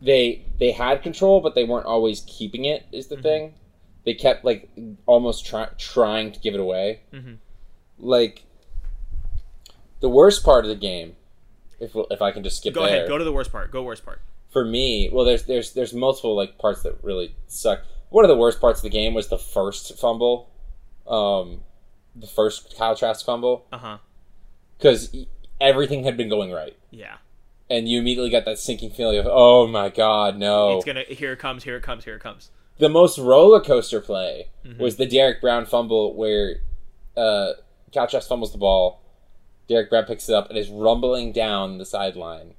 [0.02, 2.86] they they had control, but they weren't always keeping it.
[2.92, 3.22] Is the Mhm.
[3.24, 3.54] thing?
[4.06, 4.70] They kept like
[5.06, 7.02] almost try, trying to give it away.
[7.14, 7.38] Mhm.
[8.00, 8.44] Like
[10.02, 11.16] the worst part of the game,
[11.80, 13.08] if if I can just skip Go there ahead.
[13.08, 13.72] Go to the worst part.
[13.72, 14.20] Go worst part.
[14.50, 17.82] for me, well, there's there's there's multiple like parts that really suck.
[18.10, 20.50] One of the worst parts of the game was the first fumble,
[21.08, 21.64] um,
[22.16, 23.98] the first Kyle Trask fumble, Uh huh.
[24.78, 25.16] because
[25.60, 27.18] everything had been going right, Yeah.
[27.70, 30.78] and you immediately got that sinking feeling of, oh my god, no.
[30.78, 31.04] It's gonna.
[31.08, 31.64] Here it comes.
[31.64, 32.06] Here it comes.
[32.06, 32.52] Here it comes.
[32.80, 34.80] the most roller coaster play Mhm.
[34.80, 36.62] was the Derrick Brown fumble where
[37.16, 37.54] uh,
[37.94, 39.00] Kyle Trask fumbles the ball,
[39.70, 42.56] Derrick Brown picks it up and is rumbling down the sideline.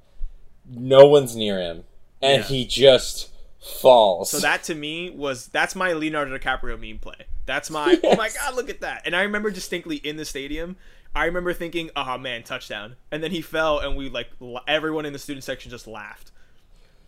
[0.67, 1.83] No one's near him,
[2.21, 2.47] and Yeah.
[2.47, 4.31] he just falls.
[4.31, 7.25] So that to me was that's my Leonardo DiCaprio meme play.
[7.45, 9.03] That's my oh my god, look at that.
[9.05, 10.77] And I remember distinctly in the stadium,
[11.13, 14.29] I remember thinking, "Oh man, touchdown!" And then he fell, and we like
[14.67, 16.31] everyone in the student section just laughed.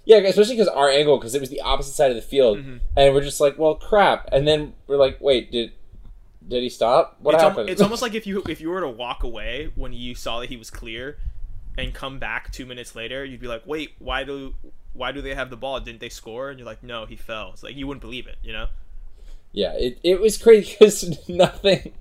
[0.05, 2.79] Yeah, especially because our angle, because it was the opposite side of the field, Mhm.
[2.95, 4.29] and we're just like, well, crap.
[4.31, 5.73] And then we're like, wait, did
[6.47, 7.17] did he stop?
[7.19, 7.69] What it's, al- happened?
[7.69, 10.49] it's almost like if you if you were to walk away when you saw that
[10.49, 11.17] he was clear,
[11.77, 14.53] and come back two minutes later, you'd be like, "Wait, why do
[14.93, 15.79] why do they have the ball?
[15.81, 18.37] Didn't they score?" And you're like, "No, he fell." It's like you wouldn't believe it,
[18.43, 18.67] you know?
[19.57, 21.91] Yeah, it it was crazy because nothing.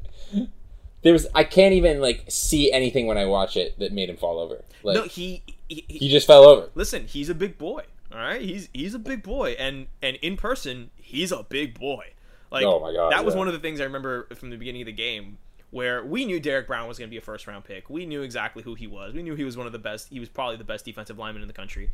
[1.01, 4.19] There was I can't even like see anything when I watch it that made him
[4.19, 4.63] fall over.
[4.83, 6.69] Like no, he, he, he just fell over.
[6.75, 7.85] listen, he's a big boy.
[8.13, 12.13] All right, he's he's a big boy, and and in person, he's a big boy.
[12.51, 13.39] Like, Oh my God, that was yeah.
[13.39, 15.39] one of the things I remember from the beginning of the game,
[15.71, 17.89] where we knew Derrick Brown was going to be a first round pick.
[17.89, 19.15] We knew exactly who he was.
[19.15, 20.11] We knew he was one of the best.
[20.11, 21.91] He was probably the best defensive lineman in the country.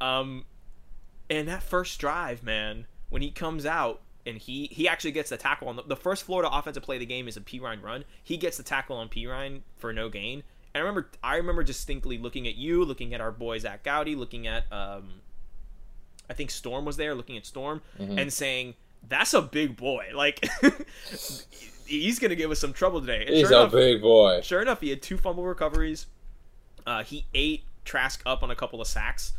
[0.00, 0.46] Um,
[1.30, 5.36] and that first drive, man, when he comes out and he he actually gets the
[5.36, 8.04] tackle on the, the first Florida offensive play of the game is a Perine run.
[8.22, 10.42] He gets the tackle on Perine for no gain.
[10.74, 14.14] And I remember I remember distinctly looking at you, looking at our boy Zach Gowdy,
[14.14, 15.20] looking at um,
[16.28, 18.18] I think Storm was there, looking at Storm, Mm-hmm.
[18.18, 18.74] and saying,
[19.08, 20.06] "That's a big boy.
[20.14, 20.44] Like
[21.86, 24.40] he's gonna give us some trouble today." And He's sure a enough, big boy.
[24.42, 26.06] sure enough, he had two fumble recoveries.
[26.86, 29.32] Uh, he ate Trask up on a couple of sacks,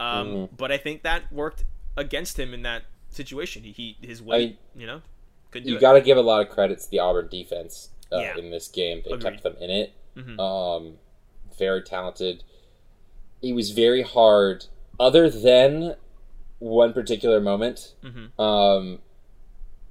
[0.00, 0.48] um, Mhm.
[0.56, 1.64] but I think that worked
[1.96, 3.62] against him in that situation.
[3.62, 5.02] He, he his weight, you know,
[5.50, 8.18] couldn't do You got to give a lot of credit to the Auburn defense uh,
[8.18, 8.36] Yeah.
[8.36, 9.02] in this game.
[9.04, 9.22] They Agreed.
[9.22, 9.92] kept them in it.
[10.16, 10.38] Mhm.
[10.40, 10.98] Um,
[11.58, 12.42] very talented.
[13.40, 14.66] It was very hard.
[15.00, 15.96] Other than
[16.58, 18.38] one particular moment, Mhm.
[18.38, 19.00] um,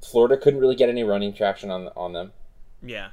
[0.03, 2.34] Florida couldn't really get any running traction on on them.
[2.84, 3.10] yeah,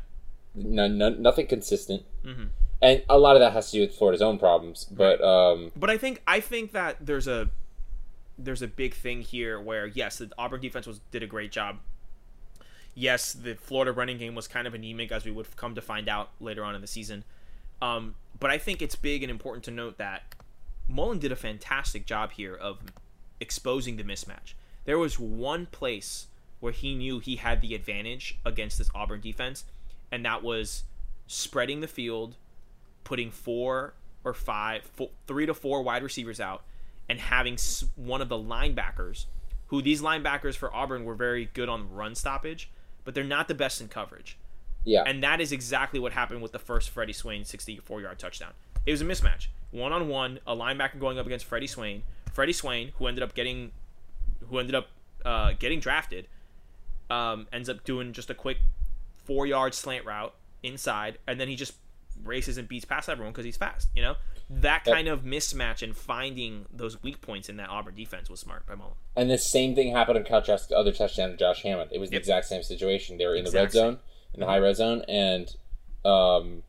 [0.54, 2.44] No, no, nothing consistent, hmm
[2.80, 4.84] and a lot of that has to do with Florida's own problems.
[4.84, 7.50] But um, but I think I think that there's a
[8.38, 11.78] there's a big thing here where yes, the Auburn defense was did a great job.
[12.94, 16.08] Yes, the Florida running game was kind of anemic, as we would come to find
[16.08, 17.24] out later on in the season.
[17.80, 20.34] Um, but I think it's big and important to note that
[20.88, 22.78] Mullen did a fantastic job here of
[23.40, 24.54] exposing the mismatch.
[24.84, 26.26] There was one place
[26.60, 29.64] where he knew he had the advantage against this Auburn defense,
[30.10, 30.84] and that was
[31.26, 32.36] spreading the field,
[33.04, 36.64] putting four or five, four, three to four wide receivers out,
[37.08, 37.56] and having
[37.96, 39.26] one of the linebackers,
[39.68, 42.70] who these linebackers for Auburn were very good on run stoppage,
[43.04, 44.38] but they're not the best in coverage.
[44.84, 45.02] Yeah.
[45.06, 48.52] And that is exactly what happened with the first Freddie Swain 64 yard touchdown.
[48.86, 49.48] It was a mismatch.
[49.70, 52.02] One on one, a linebacker going up against Freddie Swain.
[52.32, 53.72] Freddie Swain, who ended up getting
[54.48, 54.88] who ended up
[55.24, 56.26] uh, getting drafted,
[57.10, 58.58] um, ends up doing just a quick
[59.24, 61.74] four yard slant route inside, and then he just
[62.24, 63.88] races and beats past everyone because he's fast.
[63.94, 64.16] You know
[64.50, 64.94] that Yep.
[64.94, 68.74] kind of mismatch and finding those weak points in that Auburn defense was smart by
[68.74, 68.94] Mullen.
[69.16, 71.90] And the same thing happened in contrast to the other touchdown to Josh Hammond.
[71.92, 72.20] It was the Yep.
[72.20, 73.18] exact same situation.
[73.18, 73.80] They were in the Exact red same.
[73.92, 73.98] zone,
[74.34, 75.54] in the high red zone, and
[76.04, 76.62] um,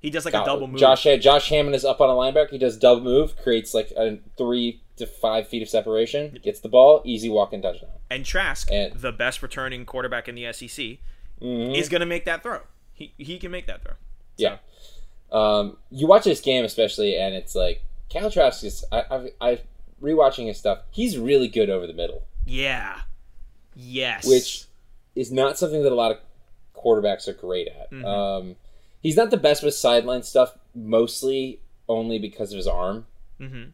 [0.00, 0.78] He does like a double move.
[0.80, 2.50] Josh Josh Hammond is up on a linebacker.
[2.50, 6.68] He does double move, creates like a three to five feet of separation, gets the
[6.68, 7.90] ball, easy walk in touchdown.
[8.10, 11.00] and Trask, And- the best returning quarterback in the SEC,
[11.40, 11.74] Mhm.
[11.76, 12.60] is going to make that throw.
[12.92, 13.94] He he can make that throw.
[14.36, 14.58] Yeah.
[15.32, 18.84] Um, you watch this game especially, and it's like Kyle Trask is.
[18.92, 19.60] I, I, I
[20.02, 20.80] rewatching his stuff.
[20.90, 23.00] He's really good over the middle, Yeah.
[23.74, 24.26] Yes.
[24.26, 24.64] which
[25.14, 26.18] is not something that a lot of
[26.74, 27.90] quarterbacks are great at.
[27.90, 28.04] Mhm.
[28.04, 28.56] Um,
[29.02, 33.06] he's not the best with sideline stuff, mostly only because of his arm.
[33.38, 33.64] hmm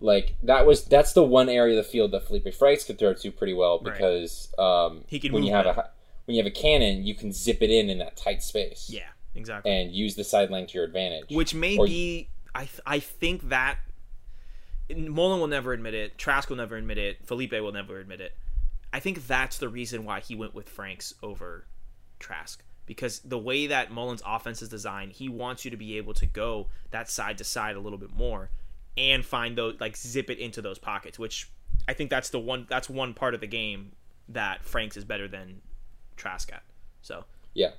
[0.00, 3.14] Like that was that's the one area of the field that Feleipe Franks could throw
[3.14, 3.94] to pretty well Right.
[3.94, 5.78] because um, He can when you have that.
[5.78, 5.90] a
[6.26, 8.88] when you have a cannon, you can zip it in in that tight space.
[8.92, 9.08] Yeah.
[9.34, 9.72] Exactly.
[9.72, 11.30] and use the sideline to your advantage.
[11.30, 13.78] Which may Or- be, I th- I think that
[14.94, 16.18] Mullen will never admit it.
[16.18, 17.26] Trask will never admit it.
[17.26, 18.36] Feleipe will never admit it.
[18.92, 21.66] I think that's the reason why he went with Franks over
[22.18, 26.12] Trask because the way that Mullen's offense is designed, he wants you to be able
[26.14, 28.50] to go that side to side a little bit more
[28.98, 31.18] and find those like zip it into those pockets.
[31.18, 31.48] Which
[31.88, 33.92] I think that's the one that's one part of the game
[34.28, 35.62] that Franks is better than
[36.16, 36.62] Trask at.
[37.00, 37.70] So yeah,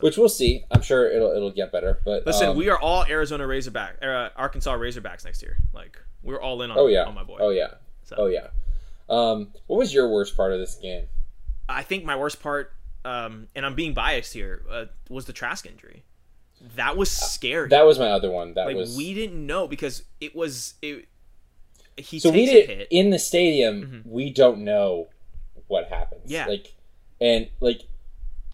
[0.00, 0.64] which we'll see.
[0.70, 2.00] I'm sure it'll it'll get better.
[2.04, 5.56] But Listen, um, we are all Arizona Razorback, uh, Arkansas Razorbacks next year.
[5.72, 7.04] Like we're all in on, Oh yeah.
[7.04, 7.38] on my boy.
[7.40, 7.74] Oh yeah.
[8.04, 8.16] So.
[8.18, 8.48] Oh yeah.
[9.08, 11.06] Um, what was your worst part of this game?
[11.68, 12.72] I think my worst part,
[13.04, 16.04] um, and I'm being biased here, uh, was the Trask injury.
[16.76, 17.68] That was scary.
[17.68, 18.54] That was my other one.
[18.54, 21.06] That like was we didn't know because it was it.
[21.96, 24.02] He so we did in the stadium.
[24.04, 25.08] We don't know
[25.66, 26.30] what happens.
[26.30, 26.46] Yeah.
[26.46, 26.74] Like,
[27.20, 27.82] and like,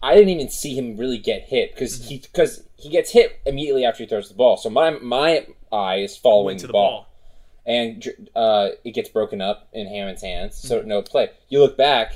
[0.03, 2.07] I didn't even see him really get hit because Mm-hmm.
[2.09, 4.57] he because he gets hit immediately after he throws the ball.
[4.57, 6.91] So my my eye is following to the the ball.
[6.91, 7.09] ball.
[7.65, 10.89] and uh, it gets broken up in Hammond's hands, so Mm-hmm.
[10.89, 11.29] no play.
[11.49, 12.13] You look back,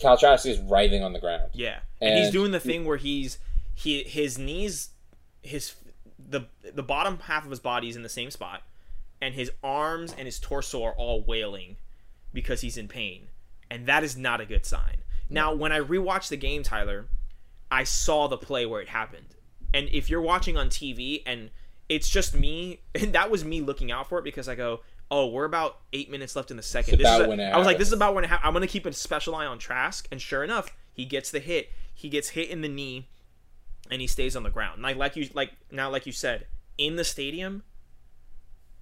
[0.00, 1.50] Kyle Trask is writhing on the ground.
[1.52, 3.38] Yeah, and, he's doing the thing where he's
[3.74, 4.90] he his knees,
[5.42, 5.74] his
[6.18, 8.62] the the bottom half of his body is in the same spot,
[9.20, 11.76] and his arms and his torso are all wailing
[12.32, 13.28] because he's in pain,
[13.68, 14.98] and that is not a good sign.
[15.30, 17.06] Now, when I rewatched the game, Tyler,
[17.70, 19.34] I saw the play where it happened,
[19.74, 21.50] and if you're watching on TV and
[21.88, 24.80] it's just me, and that was me looking out for it because I go.
[25.10, 26.98] Oh, we're about eight minutes left in the second.
[26.98, 28.40] This is about a- when it I was like, "This is about when it ha-
[28.42, 31.70] I'm gonna keep a special eye on Trask." And sure enough, he gets the hit.
[31.94, 33.08] He gets hit in the knee,
[33.90, 34.82] and he stays on the ground.
[34.82, 37.62] Like like you like now like you said in the stadium,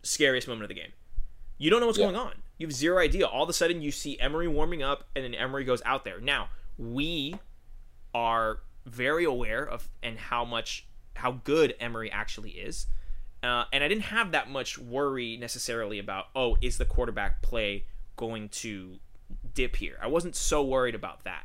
[0.02, 0.92] scariest moment of the game.
[1.58, 2.06] You don't know what's Yeah.
[2.06, 2.42] going on.
[2.58, 3.26] You have zero idea.
[3.26, 6.20] All of a sudden, you see Emory warming up, and then Emory goes out there.
[6.20, 7.36] Now we
[8.14, 12.86] are very aware of and how much how good Emory actually is.
[13.42, 17.84] Uh, and I didn't have that much worry necessarily about oh is the quarterback play
[18.16, 18.98] going to
[19.54, 19.98] dip here.
[20.00, 21.44] I wasn't so worried about that.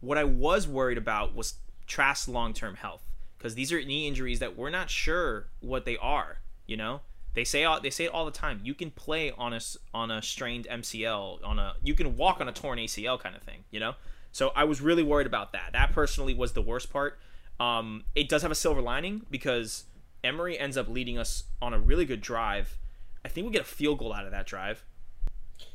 [0.00, 1.54] What I was worried about was
[1.86, 3.06] Trask's long term health
[3.38, 6.38] because these are knee injuries that we're not sure what they are.
[6.66, 7.00] You know,
[7.34, 8.60] they say all, they say it all the time.
[8.62, 9.60] You can play on a
[9.94, 13.42] on a strained MCL, on a you can walk on a torn ACL kind of
[13.42, 13.64] thing.
[13.70, 13.94] You know,
[14.32, 15.70] so I was really worried about that.
[15.72, 17.18] That personally was the worst part.
[17.60, 19.84] Um, it does have a silver lining because
[20.24, 22.76] Emory ends up leading us on a really good drive.
[23.24, 24.84] I think we get a field goal out of that drive.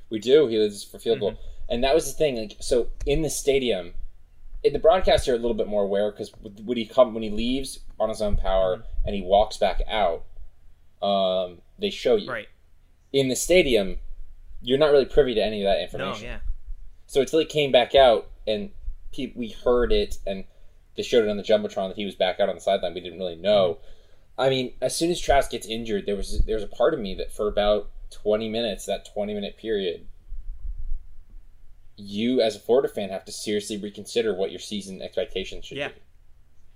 [0.09, 0.47] We do.
[0.47, 1.73] He lives for field goal, Mm-hmm.
[1.73, 2.37] and that was the thing.
[2.37, 3.93] Like, so in the stadium,
[4.63, 6.31] in the broadcasts are a little bit more aware because
[6.65, 8.83] when he come when he leaves on his own power Mm-hmm.
[9.07, 10.23] and he walks back out,
[11.01, 12.29] um, they show you.
[12.29, 12.47] Right.
[13.13, 13.97] In the stadium,
[14.61, 16.23] you're not really privy to any of that No, information.
[16.25, 16.39] yeah.
[17.05, 18.71] So until he came back out and
[19.13, 20.43] pe- we heard it and
[20.95, 22.99] they showed it on the jumbotron that he was back out on the sideline, we
[23.01, 23.75] didn't really know.
[23.75, 24.41] Mm-hmm.
[24.41, 26.99] I mean, as soon as Trask gets injured, there was there was a part of
[26.99, 30.05] me that for about twenty minutes, that twenty minute period,
[31.95, 35.87] you as a Florida fan have to seriously reconsider what your season expectations should Yeah.
[35.89, 36.01] be.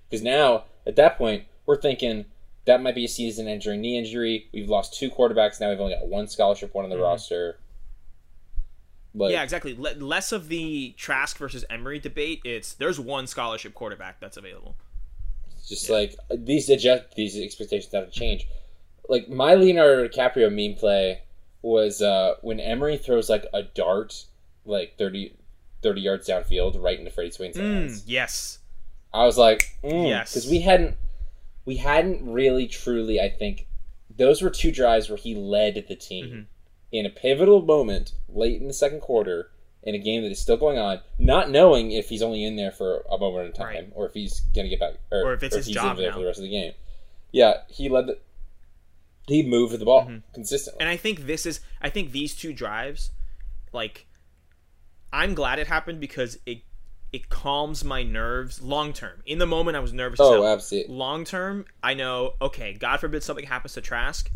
[0.10, 2.26] Because now at that point, we're thinking
[2.66, 4.48] that might be a season-ending knee injury.
[4.54, 5.70] We've lost two quarterbacks now.
[5.70, 7.02] We've only got one scholarship one on the Mhm.
[7.04, 7.60] roster.
[9.14, 9.76] Like, yeah, exactly.
[9.78, 12.42] Le- less of the Trask versus Emory debate.
[12.46, 14.76] It's there's one scholarship quarterback that's available.
[15.68, 18.48] Just like these adjust these expectations have to change.
[19.10, 21.24] Like my Leonardo DiCaprio meme play
[21.62, 24.26] was uh, when Emory throws like a dart,
[24.66, 25.36] like thirty,
[25.84, 28.04] thirty yards downfield, right into Freddie Swain's Mm, hands.
[28.08, 28.60] yes.
[29.14, 30.34] I was like, mm, Yes.
[30.34, 30.96] because we hadn't
[31.66, 33.20] we hadn't really truly.
[33.20, 33.68] I think
[34.10, 36.46] those were two drives where he led the team Mhm.
[36.92, 39.52] in a pivotal moment late in the second quarter
[39.84, 42.72] in a game that is still going on, not knowing if he's only in there
[42.72, 43.90] for a moment a time Right.
[43.96, 46.12] or if he's gonna get back or, Or if it's his he's job in there
[46.12, 46.16] now.
[46.18, 46.74] for the rest of the game.
[47.32, 48.08] Yeah, he led.
[48.08, 48.20] The,
[49.28, 50.24] he moved the ball Mhm.
[50.34, 50.80] consistently.
[50.82, 53.12] And I think this is I think these two drives,
[53.72, 54.06] like
[55.14, 56.60] I'm glad it happened because it
[57.14, 59.22] it calms my nerves long term.
[59.26, 60.94] In the moment I was nervous oh, absolutely.
[60.94, 64.30] long term, I know, okay, God forbid something happens to Trask,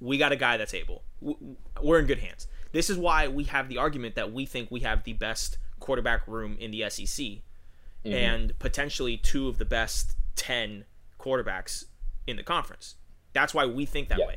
[0.00, 1.02] we got a guy that's able.
[1.20, 2.46] We're in good hands.
[2.72, 6.26] This is why we have the argument that we think we have the best quarterback
[6.28, 8.12] room in the SEC mm-hmm.
[8.12, 10.84] and potentially two of the best 10
[11.18, 11.84] quarterbacks
[12.26, 12.94] in the conference.
[13.32, 14.26] That's why we think that Yeah.
[14.28, 14.36] way.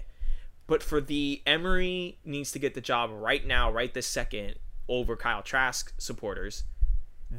[0.65, 4.55] But for the Emory needs to get the job right now, right this second,
[4.87, 6.63] over Kyle Trask supporters,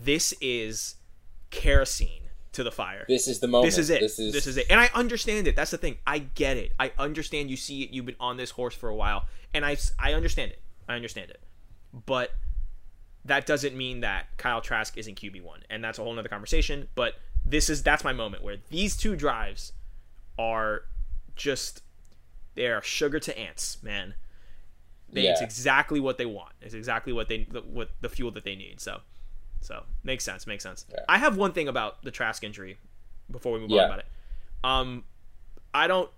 [0.02, 0.96] this is
[1.50, 3.66] kerosene to the fire This is the moment.
[3.66, 4.00] this is it.
[4.00, 4.66] This is, This is it.
[4.70, 5.56] And I understand it.
[5.56, 5.96] That's the thing.
[6.06, 6.72] I get it.
[6.78, 7.90] I understand you see it.
[7.90, 10.60] You've been on this horse for a while, and I I understand it.
[10.88, 11.40] I understand it.
[12.06, 12.32] But
[13.24, 16.88] that doesn't mean that Kyle Trask isn't QB one, and that's a whole nother conversation.
[16.94, 19.72] But this is that's my moment where these two drives
[20.38, 20.82] are
[21.36, 21.82] just
[22.54, 24.14] they are sugar to ants, man.
[25.12, 26.52] They, It's exactly what they want.
[26.60, 28.80] It's exactly what they what the fuel that they need.
[28.80, 29.00] So,
[29.64, 30.46] so makes sense.
[30.46, 30.84] Makes sense.
[30.90, 30.98] Yeah.
[31.08, 32.76] I have one thing about the Trask injury
[33.30, 33.80] before we move Yeah.
[33.82, 34.06] on about it.
[34.62, 35.04] Um,
[35.72, 36.10] I don't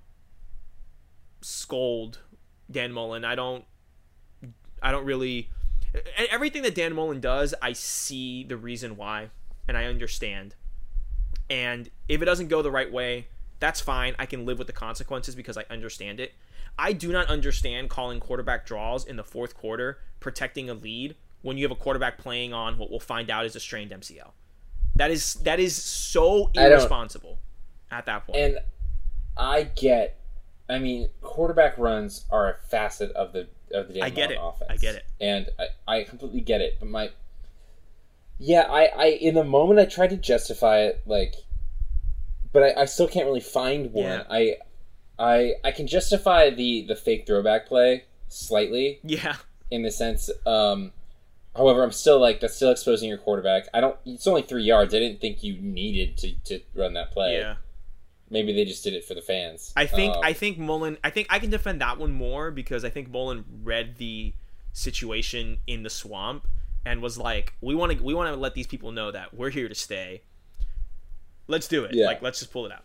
[1.43, 2.19] scold
[2.71, 3.25] Dan Mullen.
[3.25, 3.65] I don't.
[4.83, 5.51] I don't really.
[6.31, 9.31] Everything that Dan Mullen does, I see the reason why,
[9.67, 10.55] and I understand.
[11.49, 13.29] And if it doesn't go the right way,
[13.61, 14.15] that's fine.
[14.19, 16.35] I can live with the consequences because I understand it.
[16.79, 21.15] I do not understand calling quarterback draws in the fourth quarter, protecting a lead
[21.47, 24.33] when you have a quarterback playing on what we'll find out is a strained MCL.
[24.97, 27.39] That is that is so irresponsible
[27.89, 28.39] at that point.
[28.39, 28.59] And
[29.37, 30.19] I get.
[30.69, 34.39] I mean, quarterback runs are a facet of the of the Dan I get it.
[34.41, 34.69] offense.
[34.69, 35.05] I get it.
[35.21, 36.79] and I, I completely get it.
[36.81, 37.11] But my,
[38.39, 41.35] yeah, I, I in the moment I tried to justify it, like,
[42.53, 44.05] but I, I still can't really find one.
[44.05, 44.25] Yeah.
[44.29, 44.57] I,
[45.17, 49.37] I, I can justify the the fake throwback play slightly yeah,
[49.71, 50.29] in the sense.
[50.45, 50.91] Um,
[51.57, 53.65] however, I'm still like that's still exposing your quarterback.
[53.75, 53.97] I don't.
[54.05, 54.95] It's only three yards.
[54.95, 57.39] I didn't think you needed to to run that play.
[57.39, 57.57] yeah.
[58.29, 59.73] Maybe they just did it for the fans.
[59.77, 60.99] I think Um, I think Mullen.
[61.05, 64.33] I think I can defend that one more because I think Mullen read the
[64.73, 66.47] situation in the swamp
[66.85, 69.51] and was like, "We want to we want to let these people know that we're
[69.51, 70.23] here to stay.
[71.47, 71.95] Let's do it.
[71.95, 72.07] Yeah.
[72.07, 72.85] Like let's just pull it out."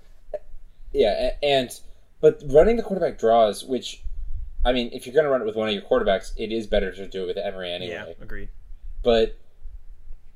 [0.94, 1.72] Yeah, and
[2.20, 4.04] but running the quarterback draws, which
[4.64, 6.68] I mean, if you're going to run it with one of your quarterbacks, it is
[6.68, 7.94] better to do it with Emory anyway.
[7.94, 8.50] Yeah, agreed.
[9.04, 9.38] But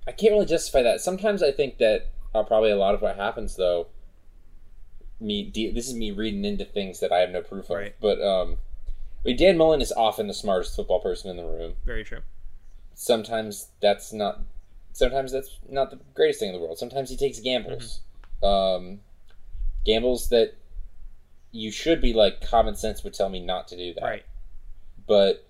[0.07, 1.01] I can't really justify that.
[1.01, 3.87] Sometimes I think that uh, probably a lot of what happens though.
[5.19, 7.77] Me, de- this is me reading into things that I have no proof of.
[7.77, 7.95] Right.
[8.01, 8.57] But um,
[9.23, 11.73] I mean, Dan Mullen is often the smartest football person in the room.
[11.85, 12.19] Very true.
[12.93, 14.41] Sometimes that's not.
[14.93, 16.77] Sometimes that's not the greatest thing in the world.
[16.77, 18.01] Sometimes he takes gambles,
[18.43, 18.45] Mm-hmm.
[18.93, 18.99] um,
[19.85, 20.55] gambles that
[21.51, 24.03] you should be like common sense would tell me not to do that.
[24.03, 24.25] Right.
[25.07, 25.44] But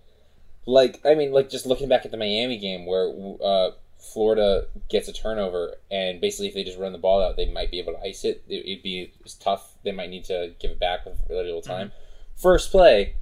[0.65, 3.11] like, I mean, like just looking back at the Miami game where
[3.43, 3.71] uh,
[4.13, 7.71] Florida gets a turnover, and basically if they just run the ball out, they might
[7.71, 8.43] be able to ice it.
[8.47, 9.73] it it'd be it's tough.
[9.83, 11.91] They might need to give it back with really little time.
[12.35, 13.15] First play,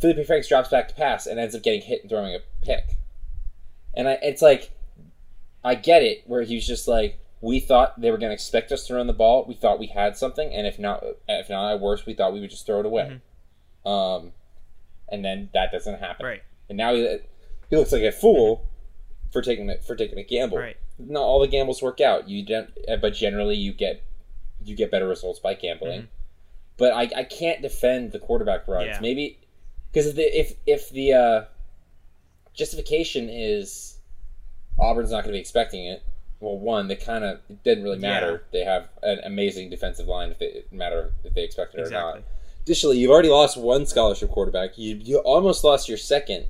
[0.00, 2.96] Feleipe Franks drops back to pass and ends up getting hit and throwing a pick.
[3.94, 4.70] And I, it's like,
[5.64, 8.86] I get it, where he's just like, we thought they were going to expect us
[8.86, 9.44] to run the ball.
[9.46, 12.40] We thought we had something, and if not, if not at worst, we thought we
[12.40, 13.20] would just throw it away.
[13.84, 14.32] Um,
[15.08, 16.26] and then that doesn't happen.
[16.26, 16.42] Right.
[16.68, 17.18] And now he,
[17.70, 18.68] he looks like a fool
[19.32, 20.58] for taking it for taking a gamble.
[20.58, 20.76] Right.
[20.98, 22.28] Not all the gambles work out.
[22.28, 24.02] You don't, but generally you get
[24.64, 26.02] you get better results by gambling.
[26.02, 26.06] Mhm.
[26.78, 28.86] But I, I can't defend the quarterback runs.
[28.86, 28.98] Yeah.
[29.00, 29.38] Maybe
[29.92, 31.44] because if the if if the uh,
[32.54, 33.98] justification is
[34.78, 36.02] Auburn's not going to be expecting it.
[36.38, 38.44] Well, one, they kind of it didn't really matter.
[38.52, 40.30] They have an amazing defensive line.
[40.30, 42.22] If it matter if they expect it or not.
[42.66, 44.76] Additionally, you've already lost one scholarship quarterback.
[44.76, 46.48] You you almost lost your second,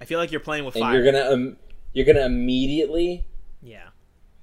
[0.00, 0.94] I feel like you're playing with and fire.
[1.00, 1.56] you're gonna um,
[1.92, 3.24] you're gonna immediately
[3.62, 3.84] yeah.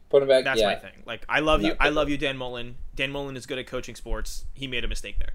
[0.09, 0.45] put him back.
[0.45, 0.67] That's yeah.
[0.67, 1.03] my thing.
[1.05, 1.76] Like I love you.
[1.78, 2.76] I love you, Dan Mullen.
[2.95, 4.45] Dan Mullen is good at coaching sports.
[4.53, 5.34] He made a mistake there.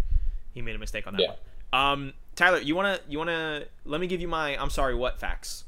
[0.54, 1.34] He made a mistake on that Yeah.
[1.72, 1.82] one.
[1.92, 5.64] Um, Tyler, you wanna you wanna let me give you my I'm sorry what facts.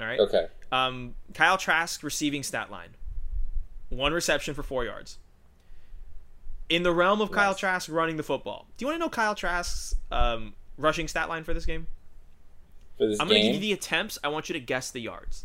[0.00, 0.18] All right.
[0.18, 0.46] Okay.
[0.72, 2.96] Um, Kyle Trask receiving stat line,
[3.90, 5.18] one reception for four yards.
[6.68, 9.34] In the realm of Kyle Trask running the football, do you want to know Kyle
[9.34, 11.86] Trask's um, rushing stat line for this game?
[12.96, 14.18] For this I'm going to give you the attempts.
[14.24, 15.44] I want you to guess the yards.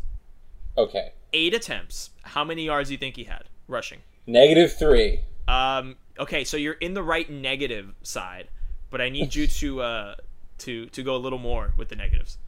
[0.78, 1.12] Okay.
[1.32, 2.10] Eight attempts.
[2.22, 3.98] How many yards do you think he had rushing?
[4.26, 5.20] Negative three.
[5.48, 5.96] Um.
[6.18, 8.48] Okay, so you're in the right negative side,
[8.90, 10.14] but I need you to uh
[10.58, 12.38] to to go a little more with the negatives.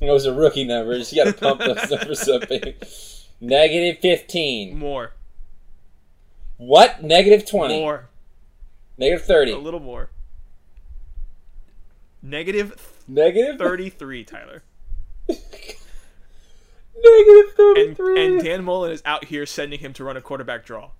[0.00, 1.12] Those are rookie numbers.
[1.12, 2.48] You got to pump those numbers up.
[2.48, 2.76] baby.
[3.40, 4.78] Negative fifteen.
[4.78, 5.12] More.
[6.56, 7.02] What?
[7.02, 7.80] Negative twenty.
[7.80, 8.07] More.
[8.98, 9.52] Negative thirty.
[9.52, 10.10] A little more.
[12.20, 12.74] Negative
[13.06, 14.62] Negative 33, Tyler.
[15.28, 15.76] Negative
[17.56, 18.26] thirty-three.
[18.26, 20.90] and Dan Mullen is out here sending him to run a quarterback draw.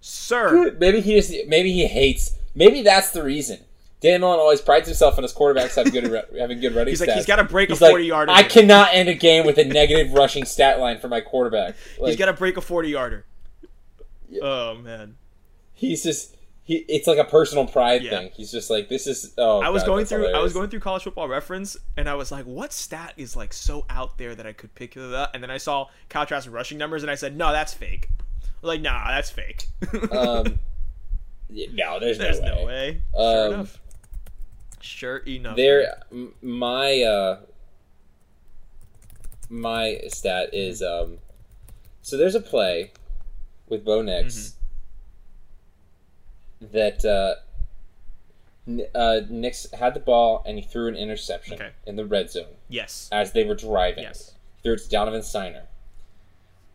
[0.00, 2.38] Sir, Maybe he just maybe he hates.
[2.54, 3.58] Maybe that's the reason.
[4.00, 7.08] Dan Mullen always prides himself on his quarterbacks having good having good running he's stats.
[7.08, 8.32] like, he's got to break He's a like, 40 yarder.
[8.32, 11.74] I cannot end a game with a negative rushing stat line for my quarterback.
[11.98, 13.24] Like, he's got to break a 40 yarder.
[14.40, 15.16] Oh, man.
[15.74, 16.36] he's just
[16.68, 16.84] he.
[16.86, 18.10] It's like a personal pride Yeah.
[18.10, 18.30] thing.
[18.34, 19.32] He's just like this is.
[19.38, 22.14] Oh, I was God, going through I was going through college football reference and I
[22.14, 25.30] was like, what stat is like so out there that I could pick that?
[25.32, 28.10] And then I saw Kyle Trask's rushing numbers and I said, no, that's fake.
[28.60, 29.66] Like, nah, that's fake.
[30.12, 30.58] Um,
[31.50, 32.64] no, there's, There's no way.
[32.64, 33.00] no way.
[33.14, 33.80] Sure Um, enough.
[34.80, 35.56] Sure enough.
[35.56, 36.02] There,
[36.42, 37.40] my uh,
[39.48, 41.18] my stat is um,
[42.02, 42.92] so there's a play
[43.68, 44.57] with Bo Nix Mm-hmm.
[46.60, 47.36] That uh,
[48.94, 49.20] uh,
[49.78, 51.70] had the ball and he threw an interception Okay.
[51.86, 53.08] in the red zone Yes.
[53.12, 54.04] as they were driving.
[54.04, 54.34] Yes.
[54.62, 55.62] Through to Donovan Stiner.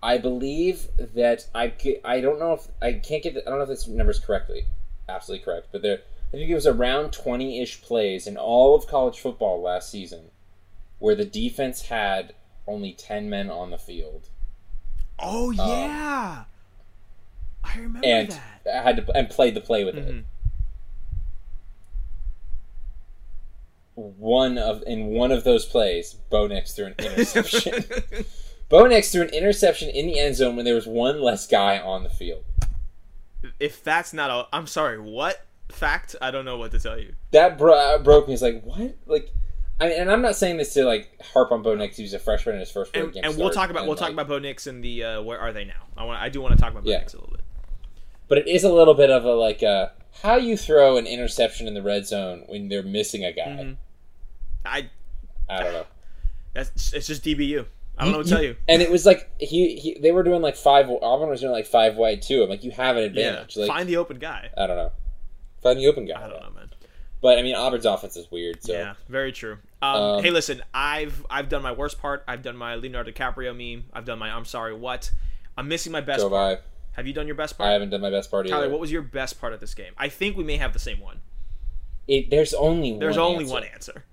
[0.02, 1.74] I believe that I
[2.04, 4.66] I don't know if I can't get the, I don't know if this number's correctly
[5.08, 8.88] absolutely correct, but there I think it was around twenty ish plays in all of
[8.88, 10.32] college football last season
[11.00, 12.34] where the defense had
[12.68, 14.30] only ten men on the field
[15.20, 16.46] Oh yeah.
[17.64, 18.32] I remember and
[18.66, 18.84] that.
[18.86, 20.20] had to and played the play with Mhm.
[20.20, 20.26] it.
[23.96, 27.86] One of in one of those plays, Bo Nix threw an interception.
[28.70, 31.78] Bo Nix threw an interception in the end zone when there was one less guy
[31.80, 32.44] on the field.
[33.60, 36.16] if that's not a I'm sorry, what fact?
[36.22, 37.14] I don't know what to tell you.
[37.32, 38.34] That bro- broke me.
[38.34, 38.96] It's like what?
[39.06, 39.30] Like,
[39.80, 41.96] I mean, and I'm not saying this to like harp on Bo Nix.
[41.98, 43.24] He was a freshman in his first And, game.
[43.24, 45.54] and we'll talk about and, we'll talk about Bo Nix and the uh, where are
[45.54, 45.84] they now?
[45.96, 46.98] I want I do want to talk about Bo Yeah.
[47.00, 47.43] Nix a little bit.
[48.28, 49.88] But it is a little bit of a like uh
[50.22, 53.46] how you throw an interception in the red zone when they're missing a guy.
[53.48, 53.78] Mhm.
[54.66, 54.90] I
[55.50, 55.86] I don't know.
[56.54, 57.66] that's it's just DBU.
[57.98, 58.56] I don't know what to tell you.
[58.68, 60.90] And it was like he, he they were doing like five.
[60.90, 62.42] Auburn was doing like five wide too.
[62.44, 63.56] I'm like, you have an Yeah, advantage.
[63.58, 64.50] Like find the open guy.
[64.58, 64.92] I don't know,
[65.62, 66.16] find the open guy.
[66.24, 66.70] I don't know, man.
[67.22, 68.64] But I mean, Auburn's offense is weird.
[68.64, 69.60] So Yeah, very true.
[69.82, 72.24] Um, Um, hey, listen, I've I've done my worst part.
[72.28, 73.86] I've done my Leonardo DiCaprio meme.
[73.94, 75.12] I've done my I'm sorry what.
[75.56, 76.64] I'm missing my best so part.
[76.94, 77.70] Have you done your best part?
[77.70, 78.72] I haven't done my best part Tyler, either.
[78.72, 79.94] what was your best part of this game?
[79.98, 81.20] I think we may have the same one.
[82.08, 83.54] It, there's only There's one only answer.
[83.54, 84.04] one answer.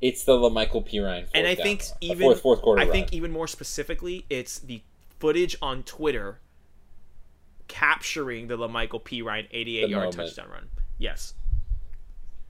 [0.00, 1.26] It's the Michael Perine.
[1.34, 2.80] and I think down, even fourth fourth quarter.
[2.80, 2.92] I run.
[2.92, 4.82] think even more specifically, it's the
[5.20, 6.38] footage on Twitter
[7.68, 10.14] capturing the LaMichael Perine 88 The yard moment.
[10.16, 10.68] touchdown run.
[10.98, 11.34] Yes.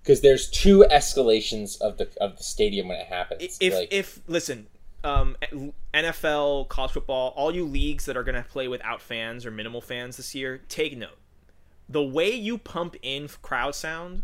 [0.03, 3.59] because there's two escalations of the of the stadium when it happens.
[3.61, 4.67] If like, if listen,
[5.05, 5.37] um,
[5.95, 9.81] NFL, college football, all you leagues that are going to play without fans or minimal
[9.81, 11.19] fans this year, take note.
[11.89, 14.23] The way you pump in crowd sound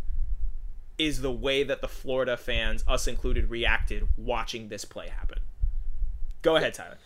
[0.97, 5.39] is the way that the Florida fans, us included, reacted watching this play happen.
[6.43, 6.99] Go ahead, Tyler.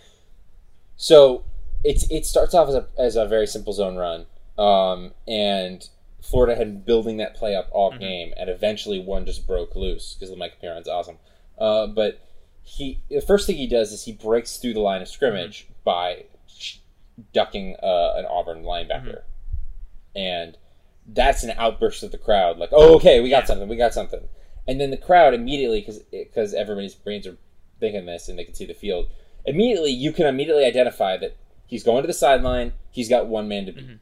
[0.97, 1.45] So
[1.85, 4.27] it's it starts off as a as a very simple zone run,
[4.59, 5.89] um, and
[6.23, 10.14] Florida had been building that play up all game, and eventually one just broke loose
[10.14, 11.16] because the Mike Perine's awesome.
[11.59, 12.20] Uh, but
[12.62, 16.24] he the first thing he does is he breaks through the line of scrimmage by
[17.32, 19.22] ducking uh, an Auburn linebacker,
[20.14, 20.56] and
[21.06, 23.46] that's an outburst of the crowd, like, "Oh, okay, we got Yeah.
[23.46, 24.28] something, we got something,"
[24.66, 27.36] and then the crowd immediately because because everybody's brains are
[27.80, 29.08] thinking this and they can see the field
[29.44, 31.34] immediately you can immediately identify that
[31.66, 32.72] he's going to the sideline.
[32.92, 33.98] He's got one man to beat, Mhm.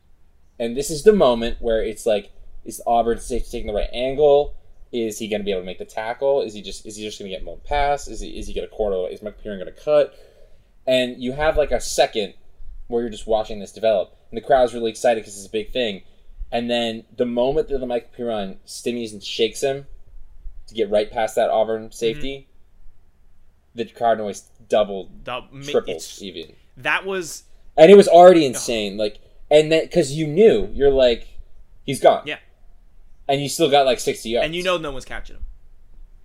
[0.59, 2.31] and this is the moment where it's like,
[2.65, 4.55] is Auburn safe taking the right angle?
[4.93, 6.43] Is he going to be able to make the tackle?
[6.43, 8.09] Is he just is he just going to get blown pass?
[8.09, 9.13] Is he is he going to quarter?
[9.13, 10.15] Is Mike Perine going to cut?
[10.87, 12.35] And you have like a second
[12.89, 15.73] where you're just watching this develop, and the crowd's really excited because it's a big
[15.73, 16.03] thing.
[16.53, 19.87] And then the moment that the Mike Perine stimmies and shakes him
[20.67, 21.93] to get right past that Auburn mm-hmm.
[21.93, 22.49] safety,
[23.75, 27.45] the crowd noise doubled The, ma- triples even that was
[27.77, 29.21] and it was already insane like
[29.51, 31.27] and then because you knew you're like
[31.85, 32.39] he's gone Yeah.
[33.31, 35.45] And you still got like 60 yards and you know no one's catching him.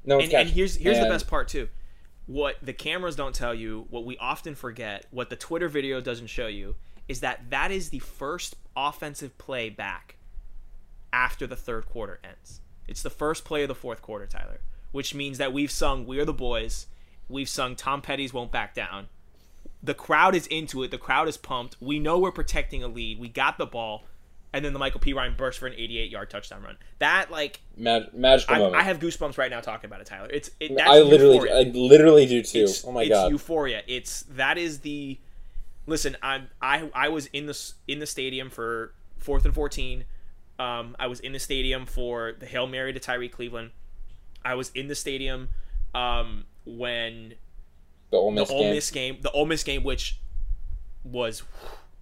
[0.03, 0.55] no one's and, and catching.
[0.55, 1.69] here's here's the best part too.
[2.25, 6.27] What the cameras don't tell you, what we often forget, what the Twitter video doesn't
[6.27, 6.75] show you,
[7.07, 10.17] is that that is the first offensive play back
[11.13, 12.61] after the third quarter ends.
[12.87, 14.59] It's the first play of the fourth quarter, Tyler,
[14.91, 16.87] which means that we've sung "We're the Boys,"
[17.29, 19.07] we've sung "Tom Petty's Won't Back Down."
[19.83, 20.89] The crowd is into it.
[20.89, 21.77] The crowd is pumped.
[21.79, 23.19] We know we're protecting a lead.
[23.19, 24.05] We got the ball,
[24.55, 26.77] and then the Michael Perine burst for an 88 yard touchdown run.
[26.99, 28.75] That like Mag- magical I, moment.
[28.77, 30.29] I have goosebumps right now talking about it, Tyler.
[30.31, 31.59] It's it, that's I literally, euphoria.
[31.59, 32.59] I literally do too.
[32.59, 33.11] It's, oh my god.
[33.11, 33.31] it's god.
[33.31, 33.81] euphoria.
[33.85, 35.19] It's that is the
[35.87, 36.15] listen.
[36.23, 40.05] I'm I I was in the in the stadium for fourth and fourteen.
[40.57, 43.71] Um, I was in the stadium for the hail mary to Tyree Cleveland.
[44.45, 45.49] I was in the stadium
[45.93, 47.33] um, when
[48.09, 48.73] the Ole Miss the Ole game.
[48.73, 50.17] Miss game, the Ole Miss game, which
[51.03, 51.43] was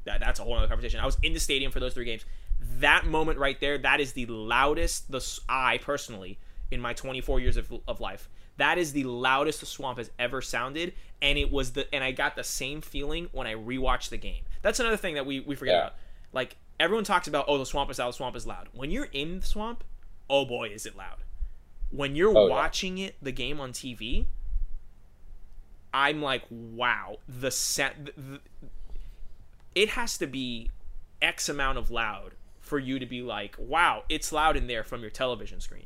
[0.06, 0.99] that, that's a whole other conversation.
[0.99, 2.26] I was in the stadium for those three games.
[2.84, 5.09] That moment right there, that is the loudest.
[5.09, 6.38] The I personally,
[6.69, 10.41] in my 24 years of, of life, that is the loudest the swamp has ever
[10.41, 14.17] sounded, and it was the and I got the same feeling when I rewatched the
[14.17, 14.43] game.
[14.61, 15.81] That's another thing that we we forget Yeah.
[15.81, 15.93] about.
[16.34, 18.67] Like everyone talks about, oh, the swamp is loud, the swamp is loud.
[18.73, 19.84] When you're in the swamp,
[20.29, 21.17] oh boy, is it loud.
[21.89, 22.53] When you're Oh, yeah.
[22.53, 24.25] watching it, the game on TV,
[25.93, 28.05] I'm like, wow, the set.
[28.05, 28.39] The, the-
[29.75, 30.69] it has to be
[31.21, 32.34] X amount of loud
[32.74, 35.86] for you to be like, wow, it's loud in there from your television screen.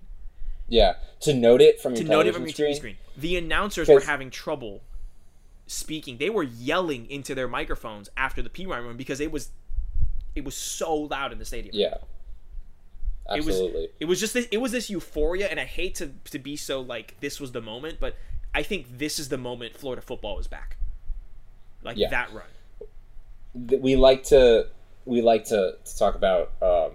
[0.70, 2.72] Yeah, to note it from your To note it television from your screen.
[2.72, 2.96] TV screen.
[3.18, 4.84] The announcers were having trouble
[5.66, 6.18] speaking.
[6.18, 9.50] They were yelling into their microphones after the Perine run because it was
[10.34, 11.76] it was so loud in the stadium.
[11.76, 11.96] Yeah,
[13.36, 13.90] It was absolutely.
[14.00, 16.80] it was just this, it was this euphoria and I hate to to be so
[16.80, 18.16] like this was the moment, but
[18.56, 20.78] I think this is the moment Florida football was back.
[21.84, 22.10] Like Yeah.
[22.12, 22.46] that run.
[23.82, 24.68] We like to
[25.08, 26.92] we like to, to talk about um,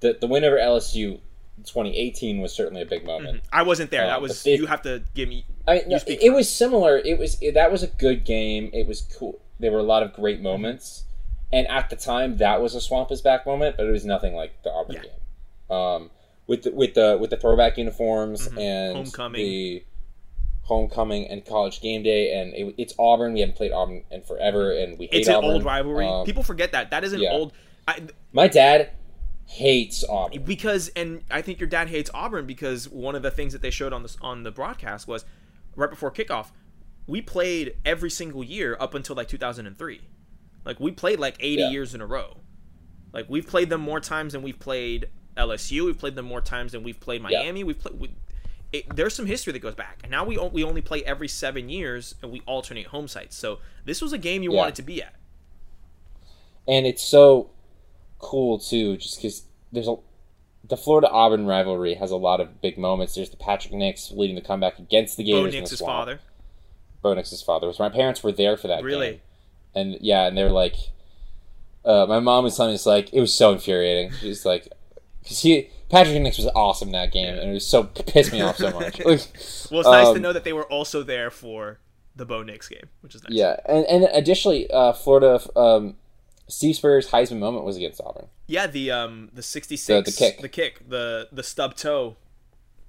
[0.00, 1.20] the the win over LSU
[1.64, 3.42] 2018 was certainly a big moment.
[3.52, 4.04] I wasn't there.
[4.04, 6.98] Uh, that was you have to give me I no, it, it was similar.
[6.98, 8.70] It was it, that was a good game.
[8.72, 9.40] It was cool.
[9.60, 11.04] There were a lot of great moments,
[11.52, 13.76] and at the time, that was a swamp is back moment.
[13.76, 15.02] But it was nothing like the Auburn Yeah.
[15.02, 15.76] game.
[15.76, 16.10] Um,
[16.48, 18.96] with the, with the with the throwback uniforms and Mm-hmm.
[18.96, 19.40] Homecoming.
[19.40, 19.84] the
[20.62, 23.32] homecoming and college game day, and it, it's Auburn.
[23.32, 25.50] We haven't played Auburn in forever, and we hate it's an Auburn.
[25.50, 26.06] old rivalry.
[26.06, 26.90] Um, People forget that.
[26.90, 27.30] That is an yeah.
[27.32, 27.52] old
[27.88, 28.00] I,
[28.32, 28.90] my dad
[29.46, 30.42] hates Auburn.
[30.44, 33.70] because and I think your dad hates Auburn because one of the things that they
[33.70, 35.24] showed on this on the broadcast was
[35.76, 36.50] right before kickoff,
[37.06, 40.00] we played every single year up until like 2003.
[40.64, 41.70] Like we played like 80 Yeah.
[41.70, 42.36] years in a row.
[43.12, 45.84] Like we've played them more times than we've played LSU.
[45.86, 47.64] We've played them more times than we've played Miami.
[47.64, 47.98] We've played.
[47.98, 48.14] We,
[48.72, 51.28] it, there's some history that goes back, and now we o- we only play every
[51.28, 53.36] seven years, and we alternate home sites.
[53.36, 54.58] So this was a game you Yeah.
[54.58, 55.14] wanted to be at.
[56.68, 57.50] and it's so
[58.18, 59.42] cool too, just because
[59.72, 59.96] there's a
[60.68, 63.14] the Florida Auburn rivalry has a lot of big moments.
[63.16, 65.34] There's the Patrick Nix leading the comeback against the game.
[65.44, 65.60] Bo Gators.
[65.72, 66.20] Nix's father.
[67.02, 67.80] Bo Nix's father was.
[67.80, 68.84] My parents were there for that.
[68.84, 69.10] Really?
[69.12, 69.20] game.
[69.74, 70.76] And yeah, and they're like,
[71.84, 74.12] uh, my mom was telling me it's like it was so infuriating.
[74.20, 74.68] She's like,
[75.22, 78.40] because he Patrick Nix was awesome in that game, and it was so pissed me
[78.40, 78.98] off so much.
[78.98, 81.78] Like, Well, it's nice to um, know that they were also there for
[82.16, 83.32] the Bo Nix game, which is nice.
[83.32, 85.96] Yeah, and and additionally, uh, Florida, um,
[86.48, 88.26] Steve Spurrier's Heisman moment was against Auburn.
[88.46, 90.40] Yeah, the um the 66 The- the kick.
[90.40, 92.16] the kick, the the stub toe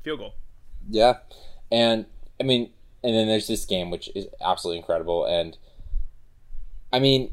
[0.01, 0.33] field goal.
[0.89, 1.17] Yeah,
[1.71, 2.05] and
[2.39, 2.71] I mean,
[3.03, 5.57] and then there's this game which is absolutely incredible, and
[6.91, 7.31] I mean,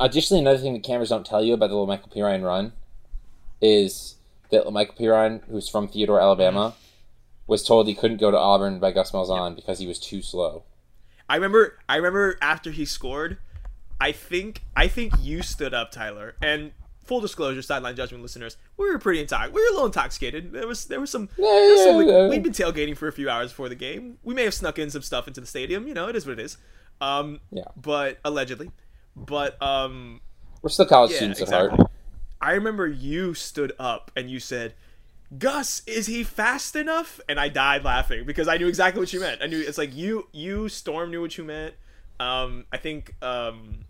[0.00, 2.72] additionally, another thing that cameras don't tell you about the little Michael Perine run
[3.60, 4.16] is
[4.50, 6.74] that Michael Perine, who's from Theodore, Alabama,
[7.46, 10.64] was told he couldn't go to Auburn by Gus Malzahn because he was too slow.
[11.28, 13.38] I remember I remember after he scored,
[14.00, 16.36] I think I think you stood up, Tyler.
[16.40, 16.72] And
[17.04, 19.54] full disclosure, sideline judgment listeners, we were pretty intoxicated.
[19.54, 20.52] We were a little intoxicated.
[20.52, 22.28] There was there was some, there was some yeah, yeah.
[22.28, 24.18] we'd been tailgating for a few hours before the game.
[24.22, 25.88] We may have snuck in some stuff into the stadium.
[25.88, 26.58] You know, it is what it is.
[27.00, 27.64] Um, Yeah.
[27.76, 28.70] But allegedly,
[29.16, 30.20] but um,
[30.62, 31.90] We're still college yeah, students at heart.
[32.40, 34.74] I remember you stood up and you said,
[35.38, 39.20] "Gus, is he fast enough?" And I died laughing because I knew exactly what you
[39.20, 39.42] meant.
[39.42, 41.74] I knew it's like you, you, Storm knew what you meant.
[42.20, 43.84] Um, I think um,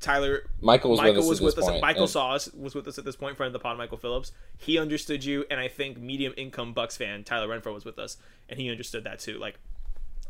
[0.00, 1.80] Tyler, Michael was Michael with us was with us.
[1.80, 3.36] Michael and- saw us was with us at this point.
[3.36, 4.32] Friend of the pod, Michael Phillips.
[4.58, 8.16] He understood you, and I think medium income Bucks fan Tyler Renfro was with us,
[8.48, 9.38] and he understood that too.
[9.38, 9.58] Like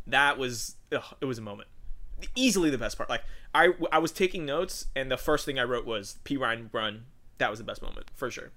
[0.07, 1.69] that was ugh, it was a moment.
[2.35, 3.09] Easily the best part.
[3.09, 3.23] Like
[3.55, 7.07] I, I was taking notes, and the first thing I wrote was Perine run.
[7.39, 8.51] That was the best moment for sure.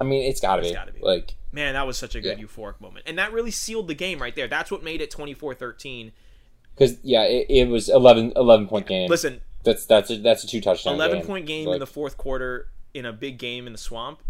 [0.00, 0.74] I mean, it's got to It's be.
[0.74, 1.00] gotta be.
[1.00, 2.44] like Man, that was such a good Yeah.
[2.46, 4.48] euphoric moment, and that really sealed the game right there.
[4.48, 6.10] That's what made it 24-13.
[6.74, 9.08] because yeah, it, it was 11, 11 point game.
[9.08, 10.94] Listen, that's that's a, that's a two touchdown.
[10.94, 11.26] 11 game.
[11.26, 14.20] point game Like, in the fourth quarter in a big game in the swamp.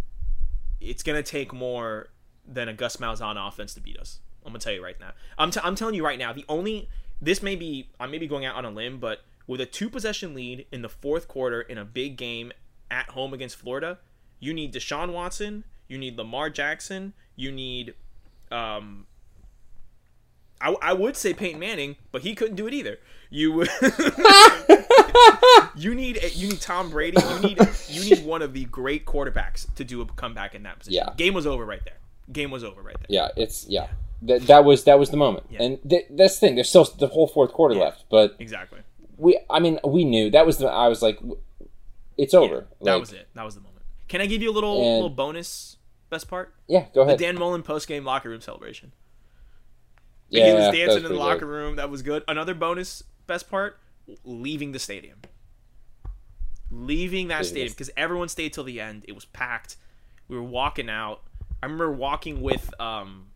[0.83, 2.11] It's gonna take more
[2.47, 4.21] than a Gus Malzahn offense to beat us.
[4.45, 5.13] I'm gonna tell you right now.
[5.39, 6.33] I'm, t- I'm telling you right now.
[6.35, 6.89] The only
[7.23, 9.89] this may be I may be going out on a limb, but with a two
[9.89, 12.53] possession lead in the fourth quarter in a big game
[12.91, 13.99] at home against Florida,
[14.41, 17.95] you need Deshaun Watson, you need Lamar Jackson, you need
[18.51, 19.07] um,
[20.61, 22.99] I, I would say Peyton Manning, but he couldn't do it either.
[23.31, 23.69] You would.
[25.77, 27.19] you need you need Tom Brady.
[27.23, 27.59] You need
[27.89, 31.05] you need one of the great quarterbacks to do a comeback in that position.
[31.07, 31.15] Yeah.
[31.17, 31.97] Game was over right there.
[32.33, 33.07] Game was over right there.
[33.09, 33.89] Yeah, it's yeah.
[34.23, 35.63] That, that was that was the moment, Yeah.
[35.63, 36.55] and th- that's the thing.
[36.57, 37.85] There's still the whole fourth quarter Yeah.
[37.85, 38.81] left, but Exactly.
[39.17, 39.39] we.
[39.49, 40.67] I mean, we knew that was the.
[40.69, 41.21] I was like,
[42.19, 42.67] it's over.
[42.83, 43.29] That Like, was it.
[43.35, 43.85] That was the moment.
[44.09, 45.77] Can I give you a little And- little bonus
[46.11, 46.55] best part?
[46.67, 47.19] Yeah, go ahead.
[47.19, 47.25] The.
[47.25, 48.93] Dan Mullen post game locker room celebration.
[50.31, 51.47] yeah, he was dancing in the locker good.
[51.47, 51.77] room.
[51.77, 52.23] That was good.
[52.29, 53.79] Another bonus best part:
[54.25, 55.19] leaving the stadium.
[56.71, 59.05] Leaving that stadium because everyone stayed till the end.
[59.09, 59.77] It was packed.
[60.29, 61.23] We were walking out.
[61.63, 63.29] I remember walking with um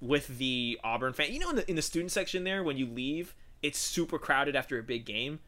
[0.00, 1.32] with the Auburn fan.
[1.32, 4.56] You know, in the in the student section there, when you leave, it's super crowded
[4.56, 5.40] after a big game.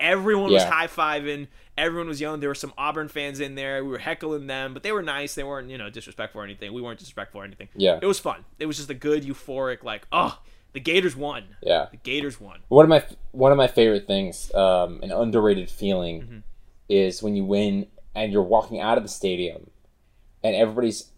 [0.00, 1.46] Everyone was high fiving.
[1.78, 2.40] Everyone was yelling.
[2.40, 3.84] There were some Auburn fans in there.
[3.84, 5.34] We were heckling them, but they were nice.
[5.34, 6.72] They weren't, you know, disrespectful or anything.
[6.72, 7.68] We weren't disrespectful or anything.
[7.74, 7.98] Yeah.
[8.02, 8.44] It was fun.
[8.58, 10.38] It was just a good, euphoric, like, oh,
[10.72, 11.44] the Gators won.
[11.62, 12.60] Yeah, The Gators won.
[12.68, 16.38] one of my one of my favorite things, um, an underrated feeling, Mm-hmm.
[16.88, 19.70] is when you win and you're walking out of the stadium,
[20.44, 21.10] and everybody's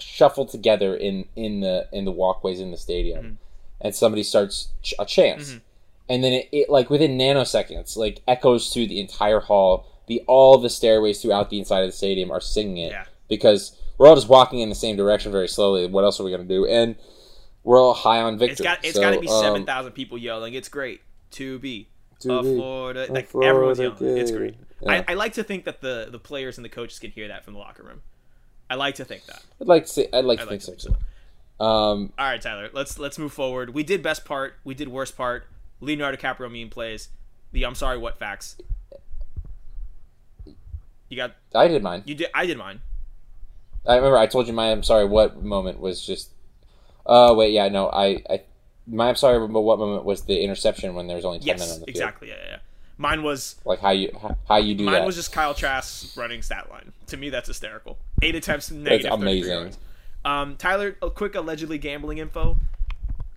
[0.00, 3.34] shuffled together in in the in the walkways in the stadium, Mm-hmm.
[3.82, 5.60] and somebody starts ch- a chant,
[6.10, 9.86] and then it, it like within nanoseconds like echoes through the entire hall.
[10.08, 13.04] The all the stairways throughout the inside of the stadium are singing it Yeah.
[13.28, 15.86] because we're all just walking in the same direction very slowly.
[15.86, 16.66] What else are we gonna do?
[16.66, 16.96] And
[17.62, 18.52] we're all high on victory.
[18.52, 20.54] It's got it's So, got to be um, seven thousand people yelling.
[20.54, 21.00] It's great
[21.32, 21.88] to be
[22.20, 23.06] To a be Florida.
[23.08, 24.18] a Like Florida everyone's yelling.
[24.18, 24.56] It's great.
[24.80, 25.04] Yeah.
[25.06, 27.44] I, I like to think that the the players and the coaches can hear that
[27.44, 28.02] from the locker room.
[28.68, 29.42] I like to think that.
[29.60, 31.64] I'd like to say, I'd like to I think like to so too.
[31.64, 32.70] Um, All right, Tyler.
[32.72, 33.74] Let's let's move forward.
[33.74, 34.54] We did best part.
[34.64, 35.44] We did worst part.
[35.80, 37.08] Leonardo DiCaprio meme plays.
[37.52, 38.56] The I'm sorry what facts.
[41.08, 42.02] You got I did mine.
[42.06, 42.80] you did I did mine.
[43.86, 46.30] I remember I told you my I'm sorry what moment was just.
[47.06, 48.42] Oh wait, yeah, no, I, I
[48.86, 51.58] my I'm sorry but what moment was the interception when there was only ten men
[51.58, 51.88] Yes, on the field.
[51.88, 52.28] exactly.
[52.28, 52.56] Yeah, yeah, yeah.
[52.98, 54.12] Mine was Like how you
[54.46, 54.90] how, you do that.
[54.90, 55.06] mine that.
[55.06, 56.92] was just Kyle Trask running stat line.
[57.06, 57.98] To me, that's hysterical.
[58.22, 59.22] Eight attempts, negative 33
[59.52, 59.74] amazing.
[60.24, 62.58] Um, Tyler, a quick allegedly gambling info.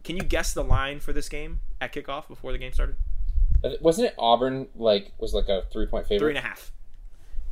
[0.04, 2.96] Can you guess the line for this game at kickoff before the game started?
[3.64, 6.72] Uh, wasn't it Auburn like was like a three point favorite, Three and a half.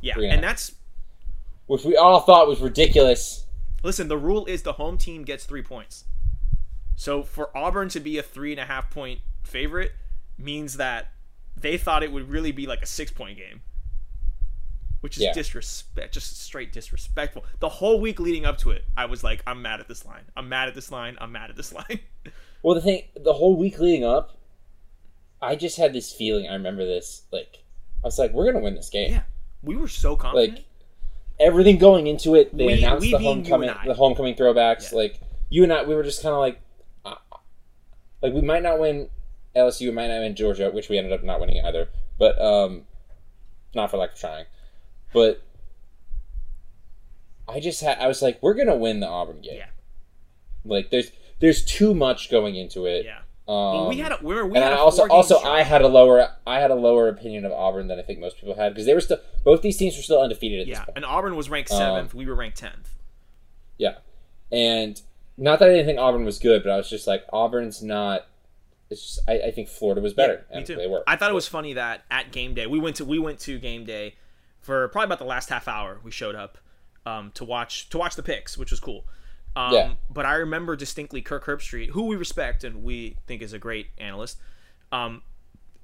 [0.00, 0.40] Yeah, and and half.
[0.42, 0.72] that's
[1.66, 3.46] which we all thought was ridiculous.
[3.82, 4.08] listen.
[4.08, 6.04] The rule is the home team gets three points.
[6.96, 9.92] So for Auburn to be a three and a half point favorite
[10.38, 11.08] means that
[11.56, 13.62] they thought it would really be like a six point game,
[15.02, 15.32] which is Yeah.
[15.34, 17.44] disrespect, just straight disrespectful.
[17.60, 20.24] The whole week leading up to it, I was like, I'm mad at this line.
[20.36, 21.18] I'm mad at this line.
[21.20, 22.00] I'm mad at this line.
[22.64, 24.38] Well, the thing, the whole week leading up,
[25.42, 26.46] I just had this feeling.
[26.48, 27.22] I remember this.
[27.32, 27.64] Like,
[28.04, 29.22] I was like, "We're gonna win this game." yeah,
[29.64, 30.58] we were so confident.
[30.58, 30.64] Like,
[31.40, 34.92] everything going into it, they We- announced we the homecoming, the homecoming throwbacks.
[34.92, 34.98] Yeah.
[34.98, 36.60] Like, you and I, we were just kind of like,
[37.04, 37.16] uh,
[38.22, 39.08] like we might not win
[39.56, 41.88] LSU, we might not win Georgia, which we ended up not winning either.
[42.16, 42.84] But um,
[43.74, 44.44] not for lack of trying.
[45.12, 45.42] But
[47.48, 49.66] I just had, I was like, "We're gonna win the Auburn game." Yeah.
[50.64, 51.10] Like, there's
[51.40, 53.04] there's too much going into it.
[53.04, 55.38] yeah, Um, well, we had a, we were, we and had I also also.
[55.40, 58.36] I had a lower I had a lower opinion of Auburn than I think most
[58.38, 60.84] people had because they were still both these teams were still undefeated at yeah, this
[60.86, 60.96] point.
[60.98, 62.14] and Auburn was ranked Um, seventh.
[62.14, 62.90] we were ranked tenth.
[63.76, 63.96] Yeah,
[64.52, 65.00] and
[65.36, 68.26] not that I didn't think Auburn was good, but I was just like Auburn's not.
[68.88, 70.76] It's just I, I think Florida was better, Me and too.
[70.76, 71.02] they were.
[71.08, 73.58] I thought it was funny that at game day we went to we went to
[73.58, 74.14] game day
[74.62, 76.00] for probably about the last half hour.
[76.02, 76.58] We showed up
[77.04, 79.04] um, to watch to watch the picks, which was cool.
[79.54, 79.92] Um, Yeah.
[80.08, 83.88] But I remember distinctly Kirk Herbstreit, who we respect and we think is a great
[83.98, 84.38] analyst.
[84.90, 85.22] Um,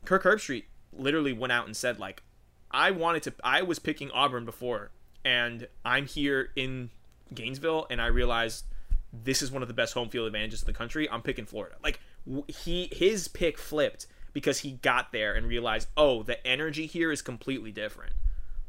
[0.05, 2.23] Kirk Herbstreit literally went out and said like,
[2.71, 3.35] I wanted to.
[3.43, 4.91] I was picking Auburn before,
[5.25, 6.91] and I'm here in
[7.35, 8.65] Gainesville, and I realized
[9.13, 11.09] this is one of the best home field advantages in the country.
[11.11, 11.77] I'm picking Florida.
[11.83, 12.01] Like
[12.47, 17.23] he his pick flipped because he got there and realized, oh, the energy here is
[17.23, 18.13] completely different.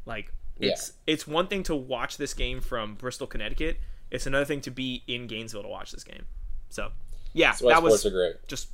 [0.06, 3.78] Like it's it's one thing to watch this game from Bristol, Connecticut.
[4.10, 6.26] It's another thing to be in Gainesville to watch this game.
[6.68, 6.90] So
[7.32, 8.48] yeah, That's why that sports was are great.
[8.48, 8.68] just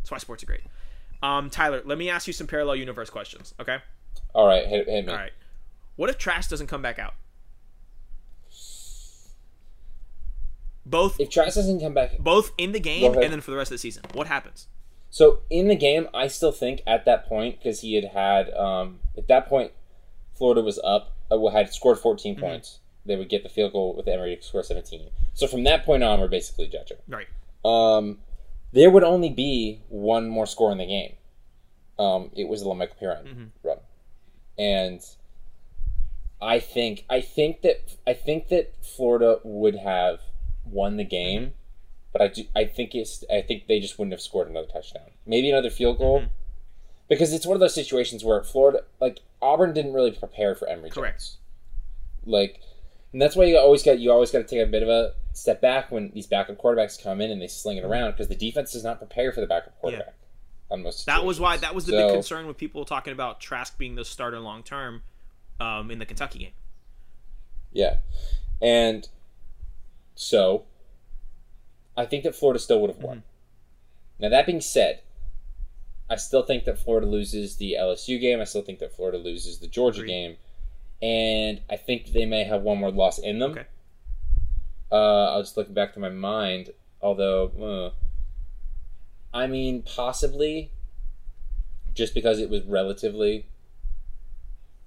[0.00, 0.62] that's why sports are great.
[1.22, 3.54] Um, Tyler, let me ask you some parallel universe questions.
[3.60, 3.78] Okay.
[4.34, 5.12] All right, hit, hit me.
[5.12, 5.32] All right.
[5.96, 7.14] What if Trask doesn't come back out?
[10.86, 13.70] Both If Trask doesn't come back, both in the game and then for the rest
[13.70, 14.02] of the season.
[14.12, 14.66] What happens?
[15.10, 19.00] So in the game, I still think at that point because he had had um,
[19.16, 19.72] at that point,
[20.40, 22.40] Florida was up, uh, had scored 14 Mm-hmm.
[22.42, 22.78] points.
[23.04, 25.10] They would get the field goal with Emory to score 17.
[25.34, 26.96] So from that point on, we're basically judging.
[27.06, 27.26] Right.
[27.62, 28.20] Um,
[28.72, 31.12] there would only be one more score in the game.
[31.98, 33.44] Um, it was the Michael Perine Mm-hmm.
[33.62, 33.78] run,
[34.58, 35.00] and
[36.40, 40.20] I think I think that I think that Florida would have
[40.64, 41.52] won the game
[42.12, 42.44] but I do.
[42.56, 43.22] I think it's.
[43.32, 45.10] I think they just wouldn't have scored another touchdown.
[45.26, 46.28] Maybe another field goal, Mhm.
[47.10, 50.88] Because it's one of those situations where Florida, like Auburn, didn't really prepare for Emory
[50.88, 51.18] Correct.
[51.18, 51.36] Jones.
[52.24, 52.60] Like,
[53.12, 55.12] and that's why you always got you always got to take a bit of a
[55.34, 58.34] step back when these backup quarterbacks come in and they sling it around because the
[58.36, 60.14] defense does not prepare for the backup quarterback.
[60.70, 63.40] On most That was why that was the So- big concern with people talking about
[63.40, 65.02] Trask being the starter long term
[65.58, 66.52] um, in the Kentucky game.
[67.72, 67.96] Yeah.
[68.62, 69.08] And
[70.14, 70.64] so
[71.96, 73.24] I think that Florida still would have won.
[74.20, 75.00] Now that being said,
[76.10, 78.40] I still think that Florida loses the LSU game.
[78.40, 80.10] I still think that Florida loses the Georgia Agreed.
[80.10, 80.36] game.
[81.00, 83.52] And I think they may have one more loss in them.
[83.52, 83.66] Okay.
[84.90, 90.72] Uh, I was looking back to my mind, although, uh, I mean, possibly,
[91.94, 93.46] just because it was relatively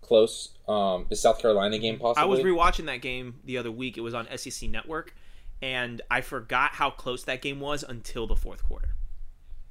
[0.02, 0.50] close.
[0.68, 2.22] Um, the South Carolina game, possibly.
[2.22, 3.98] I was rewatching that game the other week.
[3.98, 5.16] It was on SEC Network,
[5.62, 8.96] and I forgot how close that game was until the fourth quarter.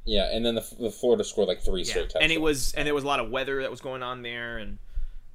[0.04, 2.22] Yeah, and then the, the Florida scored like three Yeah, straight touchdowns.
[2.24, 4.58] and it was and there was a lot of weather that was going on there,
[4.58, 4.78] and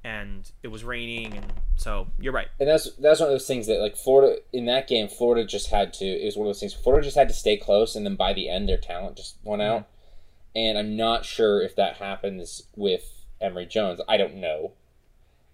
[0.03, 2.47] and it was raining, and so you're right.
[2.59, 5.70] and that's that's one of those things that like Florida in that game, Florida just
[5.70, 6.05] had to.
[6.05, 6.74] It was one of those things.
[6.74, 9.61] Florida just had to stay close, and then by the end, their talent just went
[9.61, 9.72] Mm-hmm.
[9.80, 9.88] out.
[10.55, 13.03] And I'm not sure if that happens with
[13.39, 14.01] Emory Jones.
[14.07, 14.72] I don't know,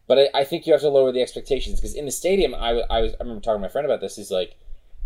[0.07, 2.81] but I, I think you have to lower the expectations because in the stadium, I,
[2.89, 4.15] I was I remember talking to my friend about this.
[4.15, 4.55] He's like,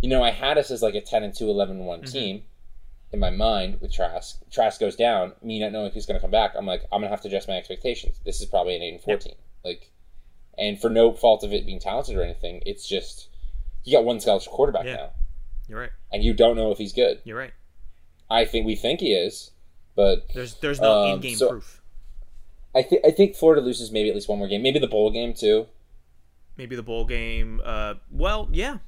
[0.02, 2.12] you know, I had us as like a 10 and 2, 11 and one Mhm.
[2.12, 2.44] team
[3.12, 4.40] in my mind with Trask.
[4.52, 6.52] Trask goes down, me not knowing if he's going to come back.
[6.58, 8.20] I'm like, I'm gonna have to adjust my expectations.
[8.26, 9.36] This is probably an eight and fourteen.
[9.64, 9.92] Like,
[10.58, 13.30] and for no fault of it being talented or anything, it's just
[13.84, 14.96] you got one scholarship quarterback Yeah.
[14.96, 15.10] now,
[15.70, 15.92] You're right.
[16.12, 17.22] and you don't know if he's good.
[17.24, 17.54] You're right.
[18.30, 19.52] I think we think he is,
[19.96, 21.82] but There's there's no Um, in-game so- proof.
[22.76, 25.10] I think I think Florida loses maybe at least one more game, maybe the bowl
[25.12, 25.68] game too.
[26.58, 27.62] Maybe the bowl game.
[27.64, 28.80] Uh, well, yeah,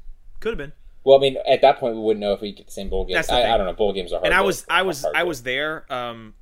[0.42, 0.74] could have been.
[1.04, 3.06] Well, I mean, at that point, we wouldn't know if we get the same bowl
[3.06, 3.18] game.
[3.18, 3.54] I.
[3.54, 3.74] I don't know.
[3.74, 4.26] Bowl games are hard.
[4.26, 5.86] and I was I was I was there.
[5.92, 6.34] Um,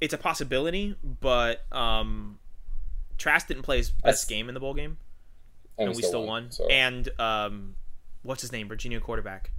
[0.00, 2.38] it's a possibility, but um,
[3.18, 4.98] Trask didn't play his best That's- game in the bowl game,
[5.78, 6.50] and, we still, won.
[6.50, 7.76] so- And um,
[8.22, 8.68] what's his name?
[8.68, 9.50] Virginia quarterback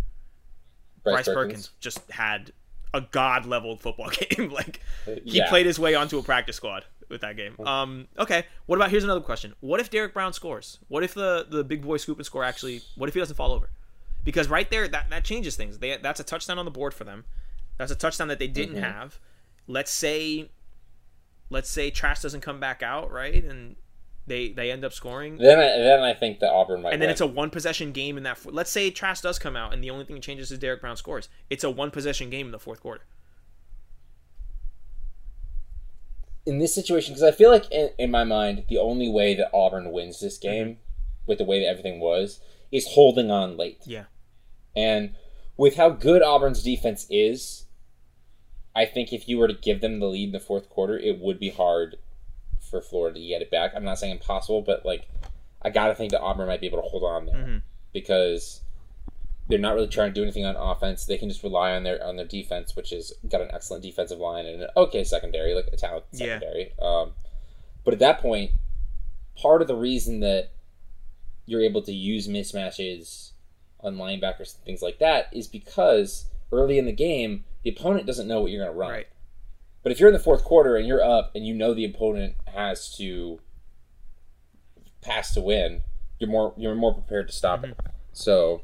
[1.03, 1.71] Bryce, Bryce Perkins.
[1.79, 2.51] just had
[2.93, 4.49] a god level football game.
[4.51, 5.49] like he Yeah.
[5.49, 7.55] played his way onto a practice squad with that game.
[7.65, 9.53] Um, okay, what about here's another question.
[9.61, 10.79] What if Derrick Brown scores?
[10.89, 12.81] What if the the big boy scoop and score actually?
[12.95, 13.69] What if he doesn't fall over?
[14.25, 15.77] Because right there, that that changes things.
[15.77, 17.23] They that's a touchdown on the board for them.
[17.77, 18.81] That's a touchdown that they didn't Mhm.
[18.81, 19.19] have.
[19.67, 20.49] Let's say,
[21.49, 23.75] let's say Trask doesn't come back out right, and
[24.27, 25.37] they they end up scoring.
[25.37, 26.93] Then I, then I think that Auburn might.
[26.93, 27.11] And then win.
[27.11, 28.37] it's a one possession game in that.
[28.37, 30.81] Four, let's say Trask does come out, and the only thing that changes is Derrick
[30.81, 31.29] Brown scores.
[31.49, 33.03] It's a one possession game in the fourth quarter.
[36.47, 39.49] in this situation because I feel like in, in my mind the only way that
[39.51, 40.77] Auburn wins this game
[41.25, 42.39] with the way that everything was
[42.71, 43.81] is holding on late.
[43.85, 44.03] Yeah.
[44.75, 45.15] And
[45.57, 47.65] with how good Auburn's defense is,
[48.75, 51.19] I think if you were to give them the lead in the fourth quarter, it
[51.19, 51.97] would be hard
[52.59, 53.71] for Florida to get it back.
[53.75, 55.07] I'm not saying impossible, but like
[55.61, 57.61] I gotta think that Auburn might be able to hold on there Mhm.
[57.93, 58.61] because
[59.47, 61.05] they're not really trying to do anything on offense.
[61.05, 64.19] They can just rely on their on their defense, which has got an excellent defensive
[64.19, 66.39] line and an okay secondary, like a talented Yeah.
[66.39, 66.73] secondary.
[66.79, 67.13] Um,
[67.83, 68.51] but at that point,
[69.37, 70.49] part of the reason that
[71.45, 73.31] you're able to use mismatches
[73.81, 78.27] on linebackers and things like that is because early in the game, the opponent doesn't
[78.27, 78.91] know what you're going to run.
[78.91, 79.07] Right.
[79.83, 82.35] But if you're in the fourth quarter and you're up and you know the opponent
[82.51, 83.39] has to
[85.01, 85.81] pass to win,
[86.19, 87.77] you're more you're more prepared to stop it.
[87.77, 87.89] Mm-hmm.
[88.13, 88.61] So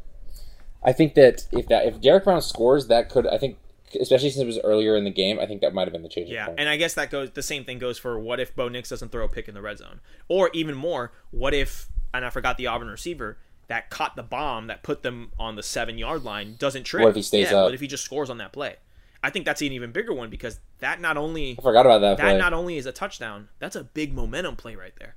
[0.84, 3.58] I think that if that if Derrick Brown scores, that could I think
[4.00, 6.10] especially since it was earlier in the game, I think that might have been the
[6.10, 6.60] changing Yeah, point.
[6.60, 7.32] and I guess that goes.
[7.32, 9.62] The same thing goes for what if Bo Nix doesn't throw a pick in the
[9.62, 13.38] red zone, or even more, what if and I forgot the Auburn receiver
[13.72, 17.04] that caught the bomb that put them on the seven yard line doesn't trip.
[17.04, 17.64] What if he stays yeah, up?
[17.68, 18.76] What if he just scores on that play?
[19.24, 22.18] I think that's an even bigger one because that not only I forgot about that,
[22.18, 22.38] that play.
[22.38, 25.16] not only is a touchdown, that's a big momentum play right there.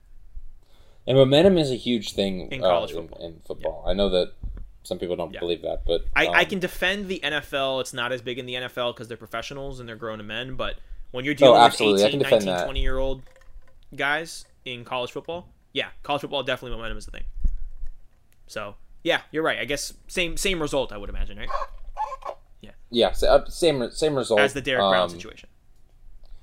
[1.04, 3.26] and momentum is a huge thing In uh, college in, football.
[3.26, 3.84] in football.
[3.88, 4.34] I know that
[4.84, 5.40] some people don't Yeah.
[5.40, 7.80] believe that, but I, I um, can defend the NFL.
[7.80, 10.54] It's not as big in the NFL because they're professionals and they're grown men.
[10.54, 10.76] But
[11.10, 11.84] when you're dealing with Oh.
[11.90, 12.64] I 18, can defend 19, that.
[12.66, 13.22] 20 year old
[13.96, 17.24] guys in college football, yeah, college football definitely momentum is the thing.
[18.46, 19.58] So yeah, you're right.
[19.58, 20.92] I guess same same result.
[20.92, 21.48] I would imagine, right?
[22.90, 25.48] yeah, so, uh, same same result As the Derrick Brown Um, situation.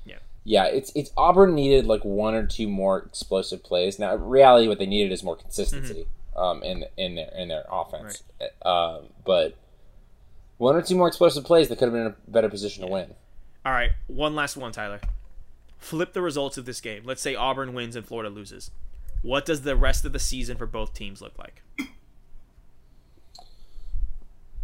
[0.06, 0.66] Yeah, Yeah.
[0.66, 3.97] it's it's Auburn needed like one or two more explosive plays.
[3.97, 7.64] Now, in reality, what they needed is more consistency um, in in their in their
[7.72, 8.24] offense.
[8.64, 9.56] Um, but
[10.58, 12.91] one or two more explosive plays, they could have been in a better position to
[12.91, 13.16] win.
[13.66, 14.99] All right, one last one, Tyler.
[15.78, 17.04] Flip the results of this game.
[17.06, 18.70] Let's say Auburn wins and Florida loses.
[19.22, 21.61] What does the rest of the season for both teams look like?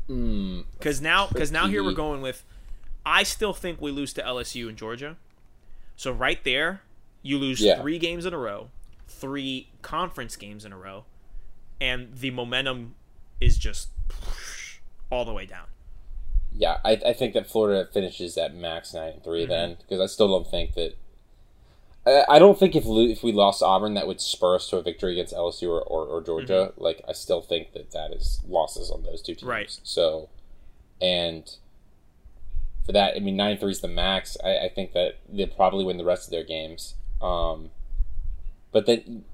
[0.10, 2.44] Mm, Because now, because now here we're going with.
[3.06, 5.16] I still think we lose to LSU and Georgia.
[5.96, 6.82] So right there,
[7.22, 7.82] you lose Yeah.
[7.82, 8.70] three games in a row,
[9.08, 11.06] three conference games in a row,
[11.82, 12.96] and the momentum
[13.40, 13.90] is just
[15.12, 15.68] all the way down.
[16.60, 20.08] yeah, I, I think that Florida finishes at max nine and 3 then because I
[20.08, 20.96] still don't think that.
[22.08, 24.82] I, I don't think if if we lost Auburn that would spur us to a
[24.82, 26.74] victory against LSU or, or, or Georgia.
[26.78, 29.44] Like I still think that that is losses on those two teams.
[29.44, 29.80] Right.
[29.84, 30.30] So,
[31.02, 31.50] and
[32.86, 34.38] for that, I mean nine three is the max.
[34.44, 36.96] I, I think that they'll probably win the rest of their games.
[37.22, 37.72] Um,
[38.72, 39.26] but then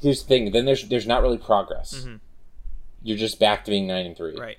[0.00, 2.04] here's the thing: then there's there's not really progress.
[2.06, 2.20] Mhm.
[3.02, 4.58] You're just back to being nine and three Right.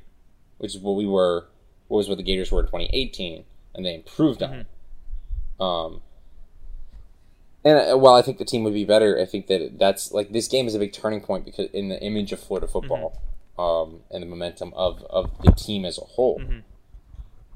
[0.59, 1.47] which is what we were,
[1.89, 3.43] what was what the Gators were in 2018,
[3.75, 4.67] and they improved on it.
[5.61, 6.01] Um,
[7.69, 10.31] and uh, while I think the team would be better, I think that that's like
[10.31, 13.21] this game is a big turning point because in the image of Florida football,
[13.57, 16.41] um, and the momentum of of the team as a whole,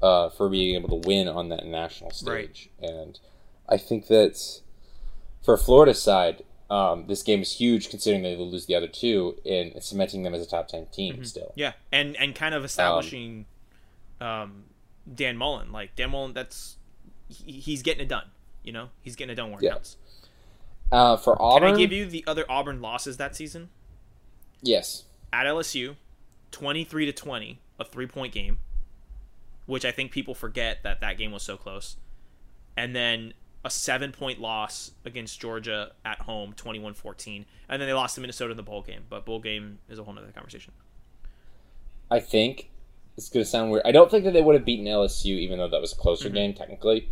[0.02, 3.18] uh, for being able to win on that national stage, and
[3.68, 4.60] I think that
[5.42, 6.44] for Florida's side.
[6.70, 10.40] Um, this game is huge considering they lose the other two in cementing them as
[10.40, 11.52] a top 10 team still.
[11.54, 13.44] Yeah, and and kind of establishing
[14.18, 14.64] um,
[15.12, 15.72] Dan Mullen.
[15.72, 16.76] Like Dan Mullen, that's
[17.28, 18.26] he, he's getting it done.
[18.62, 19.56] You know, he's getting it done.
[19.60, 19.76] Yeah.
[20.92, 23.70] Uh, for Auburn, Can I give you the other Auburn losses that season?
[24.62, 25.96] yes, At LSU,
[26.50, 28.58] twenty three to twenty, a three point game,
[29.66, 31.96] which I think people forget that that game was so close,
[32.76, 37.46] and then a seven point loss against Georgia at home, 21-14.
[37.70, 39.04] and then they lost to Minnesota in the bowl game.
[39.08, 40.72] But bowl game is a whole nother conversation.
[42.10, 42.68] I think
[43.16, 43.82] it's going to sound weird.
[43.86, 46.28] I don't think that they would have beaten LSU, even though that was a closer
[46.28, 47.08] game technically,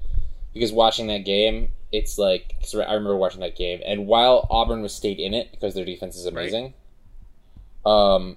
[0.52, 4.82] because watching that game, it's like 'cause I remember watching that game, and while Auburn
[4.82, 6.74] was stayed in it because their defense is amazing,
[7.84, 8.36] um,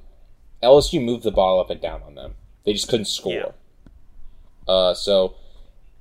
[0.64, 2.36] LSU moved the ball up and down on them.
[2.64, 3.34] They just couldn't score.
[4.68, 5.36] Uh, so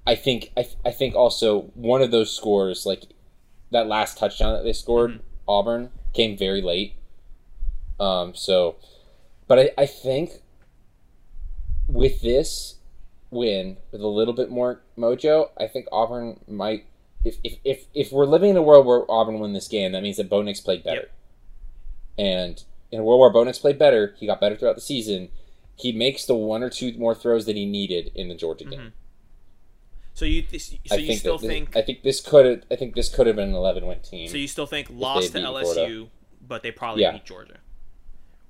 [0.07, 3.05] I think I, I think also one of those scores, like
[3.71, 6.95] that last touchdown that they scored, Auburn came very late.
[8.01, 8.77] Um, so,
[9.47, 10.33] but I, I think
[11.89, 12.74] with this
[13.35, 16.87] win, with a little bit more mojo, I think Auburn might.
[17.25, 20.03] If, if, if, if we're living in a world where Auburn win this game, that
[20.03, 21.09] means that Bo Nix played better.
[21.09, 21.13] Yep.
[22.19, 25.31] And in a world where Bo Nix played better, he got better throughout the season.
[25.77, 28.71] He makes the one or two more throws that he needed in the Georgia mm-hmm.
[28.73, 28.93] game.
[30.15, 32.77] So you so I you still that thi- think I think this could have I
[32.77, 34.29] think this could have been an eleven win team.
[34.29, 36.07] So you still think lost to LSU, Florida.
[36.47, 37.13] but they probably Yeah.
[37.13, 37.59] beat Georgia.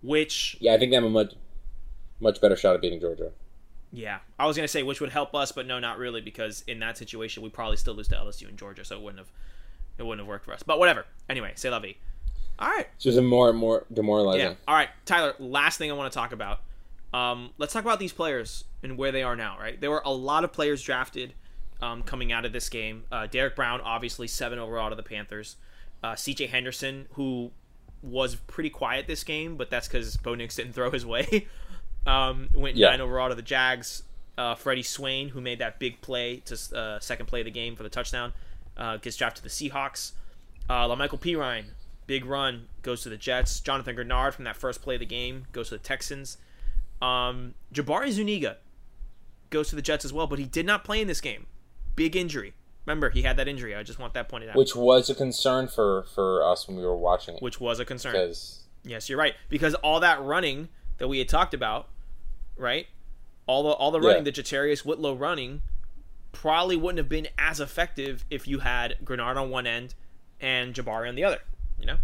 [0.03, 1.33] Which, yeah, I think they have a much
[2.21, 3.33] much better shot at beating Georgia.
[3.95, 6.81] Yeah, I was gonna say which would help us, but no, not really, because in
[6.81, 9.31] that situation we probably still lose to LSU and Georgia, so it wouldn't have
[9.99, 10.63] it wouldn't have worked for us.
[10.65, 11.07] But whatever.
[11.29, 11.97] Anyway, say la vie.
[12.59, 12.87] All right.
[12.97, 14.41] It's just a more and more demoralizing.
[14.41, 14.55] Yeah.
[14.67, 15.35] All right, Tyler.
[15.39, 16.61] Last thing I want to talk about.
[17.13, 19.57] Um, let's talk about these players and where they are now.
[19.59, 21.35] Right, there were a lot of players drafted
[21.81, 23.05] um, coming out of this game.
[23.13, 25.57] Uh, Derrick Brown, obviously seven overall to the Panthers.
[26.03, 26.49] Uh, C.J.
[26.49, 27.51] Henderson, who
[28.03, 31.47] was pretty quiet this game, but that's because Bo Nix didn't throw his way.
[32.07, 32.91] um, went Yeah.
[32.91, 34.03] nine overall to the Jags.
[34.37, 37.77] Uh, Freddie Swain, who made that big play to uh, second play of the game
[37.77, 38.33] for the touchdown,
[38.77, 40.13] uh, gets drafted to the Seahawks.
[40.69, 41.67] Uh, LaMichael Perine,
[42.09, 43.61] big run, goes to the Jets.
[43.61, 46.37] Jonathan Greenard from that first play of the game goes to the Texans.
[47.01, 48.57] Um, Jabari Zuniga
[49.51, 51.47] goes to the Jets as well, but he did not play in this game.
[51.95, 52.55] Big injury.
[52.87, 53.75] Remember, he had that injury.
[53.75, 56.83] I just want that pointed out, which, was a concern for for us when we
[56.85, 58.13] were watching it Which was a concern.
[58.13, 59.35] because Yes, you're right.
[59.49, 61.89] Because all that running that we had talked about,
[62.57, 62.87] right?
[63.47, 64.09] All the all the Yeah.
[64.09, 65.63] running, the JaTarvious Whitlow running,
[66.33, 69.95] probably wouldn't have been as effective if you had Greenard on one end
[70.41, 71.41] and Jabari on the other.
[71.79, 71.97] You know.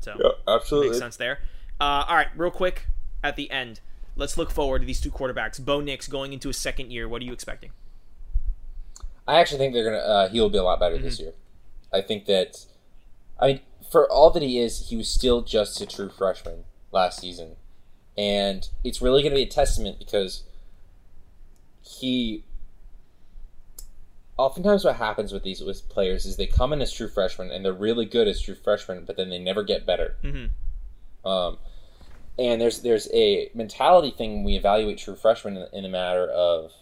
[0.00, 0.90] So yeah, absolutely.
[0.90, 1.40] makes sense there.
[1.80, 2.86] Uh, all right, real quick
[3.22, 3.80] at the end,
[4.16, 5.62] let's look forward to these two quarterbacks.
[5.62, 7.08] Bo Nix going into his second year.
[7.08, 7.72] What are you expecting?
[9.26, 9.96] I actually think they're gonna.
[9.98, 11.24] Uh, he'll be a lot better this Mm-hmm.
[11.24, 11.32] year.
[11.92, 12.66] I think that.
[13.38, 13.60] I mean,
[13.90, 17.56] for all that he is, he was still just a true freshman last season,
[18.20, 20.42] and it's really going to be a testament because
[21.82, 22.44] he.
[24.36, 27.62] Oftentimes, what happens with these with players is they come in as true freshmen and
[27.64, 30.16] they're really good as true freshmen, but then they never get better.
[30.24, 31.28] Mm-hmm.
[31.28, 31.58] Um,
[32.38, 36.26] and there's there's a mentality thing when we evaluate true freshmen in, in the matter
[36.26, 36.72] of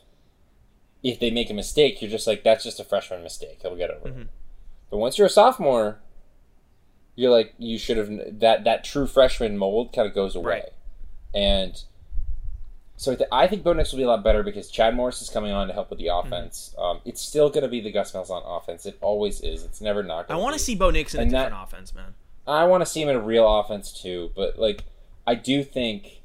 [1.02, 3.58] if they make a mistake, you're just like that's just a freshman mistake.
[3.62, 4.20] He'll get over Mm-hmm.
[4.22, 4.28] it.
[4.90, 5.98] But once you're a sophomore,
[7.16, 8.10] you're like you should have
[8.40, 10.72] that that true freshman mold kind of goes away, Right.
[11.34, 11.82] And
[12.96, 15.22] so I th- I think Bo Nix will be a lot better because Chad Morris
[15.22, 16.26] is coming on to help with the Mm-hmm.
[16.26, 16.74] offense.
[16.76, 18.86] Um, it's still going to be the Gus Malzahn offense.
[18.86, 19.62] It always is.
[19.64, 20.30] It's never not.
[20.30, 22.14] I want to see Bo Nix in a And that- different offense, man.
[22.46, 24.84] I want to see him in a real offense too, but like
[25.26, 26.22] I do think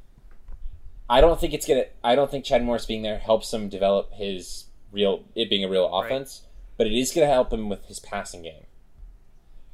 [1.09, 1.83] I don't think it's gonna.
[2.03, 5.69] I don't think Chad Morris being there helps him develop his real it being a
[5.69, 6.05] real Right.
[6.05, 6.43] offense,
[6.77, 8.63] but it is gonna help him with his passing game.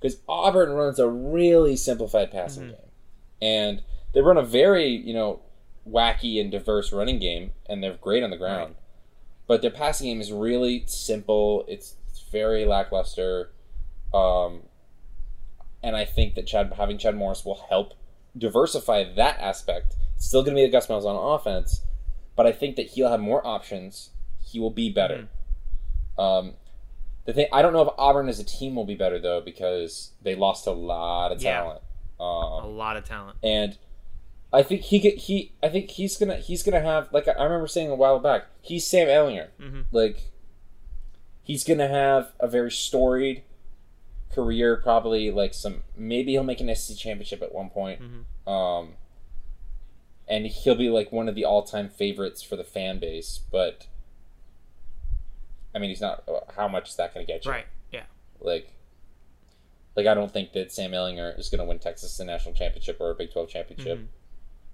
[0.02, 2.70] Because Auburn runs a really simplified passing Mhm.
[2.72, 2.90] game,
[3.42, 5.42] and they run a very you know
[5.88, 8.76] wacky and diverse running game, and they're great on the ground.
[9.48, 11.66] But their passing game is really simple.
[11.68, 13.50] It's, it's very lackluster,
[14.14, 14.62] um,
[15.82, 17.94] and I think that Chad having Chad Morris will help
[18.38, 19.96] diversify that aspect.
[20.16, 21.82] It's still going to be the Gus Malzahn offense,
[22.36, 24.12] but I think that he'll have more options.
[24.44, 25.28] He will be better.
[26.18, 26.54] Um,
[27.26, 30.12] the thing I don't know if Auburn as a team will be better though because
[30.22, 31.54] they lost a lot of Yeah.
[31.62, 31.82] talent.
[32.20, 33.38] A Um, lot of talent.
[33.42, 33.78] and
[34.52, 37.68] I think he get he I think he's gonna he's gonna have like I remember
[37.68, 40.32] saying a while back he's Sam Ehlinger hmm like
[41.44, 43.44] he's gonna have a very storied
[44.34, 48.94] career probably like some maybe he'll make an SEC championship at one point hmm um
[50.28, 53.88] and he'll be like one of the all-time favorites for the fan base but
[55.76, 56.24] I mean he's not
[56.56, 57.66] how much is that gonna get you Right.
[57.92, 58.04] Yeah.
[58.40, 58.74] like
[59.96, 62.98] like I don't think that Sam Ehlinger is going to win Texas a national championship
[63.02, 63.98] or a Big 12 championship.
[64.00, 64.06] Mhm.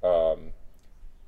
[0.05, 0.51] Um,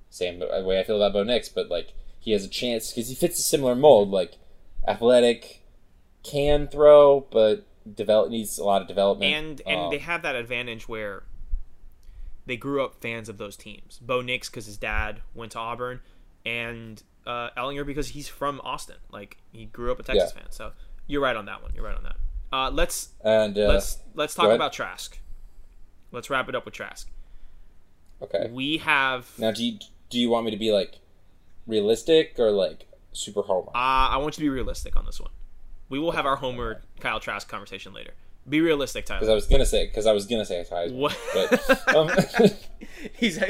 [0.09, 3.15] same way I feel about Bo Nix, but like he has a chance because he
[3.15, 4.35] fits a similar mold, like
[4.87, 5.63] athletic,
[6.23, 7.65] can throw, but
[7.95, 9.33] develop needs a lot of development.
[9.33, 11.23] and and Um, they have that advantage where
[12.45, 13.99] they grew up fans of those teams.
[13.99, 16.01] Bo Nix because his dad went to Auburn,
[16.45, 18.97] and uh, Ehlinger because he's from Austin.
[19.11, 20.51] Like he grew up a Texas fan.
[20.51, 20.71] So
[21.07, 21.71] you're right on that one.
[21.75, 22.15] You're right on that.
[22.51, 25.19] Uh, let's and uh, let's let's talk about Trask.
[26.11, 27.09] Let's wrap it up with Trask.
[28.21, 28.49] Okay.
[28.51, 29.29] We have.
[29.37, 30.99] Now, do you do you want me to be like
[31.65, 33.69] realistic or like super homer?
[33.69, 35.31] Uh, I want you to be realistic on this one.
[35.89, 38.11] We will have our Homer Kyle Trask conversation later.
[38.49, 39.19] Be realistic, Tyler.
[39.19, 41.17] Because I was gonna say because I was gonna say ties, What?
[41.33, 42.09] but um,
[43.13, 43.39] He's.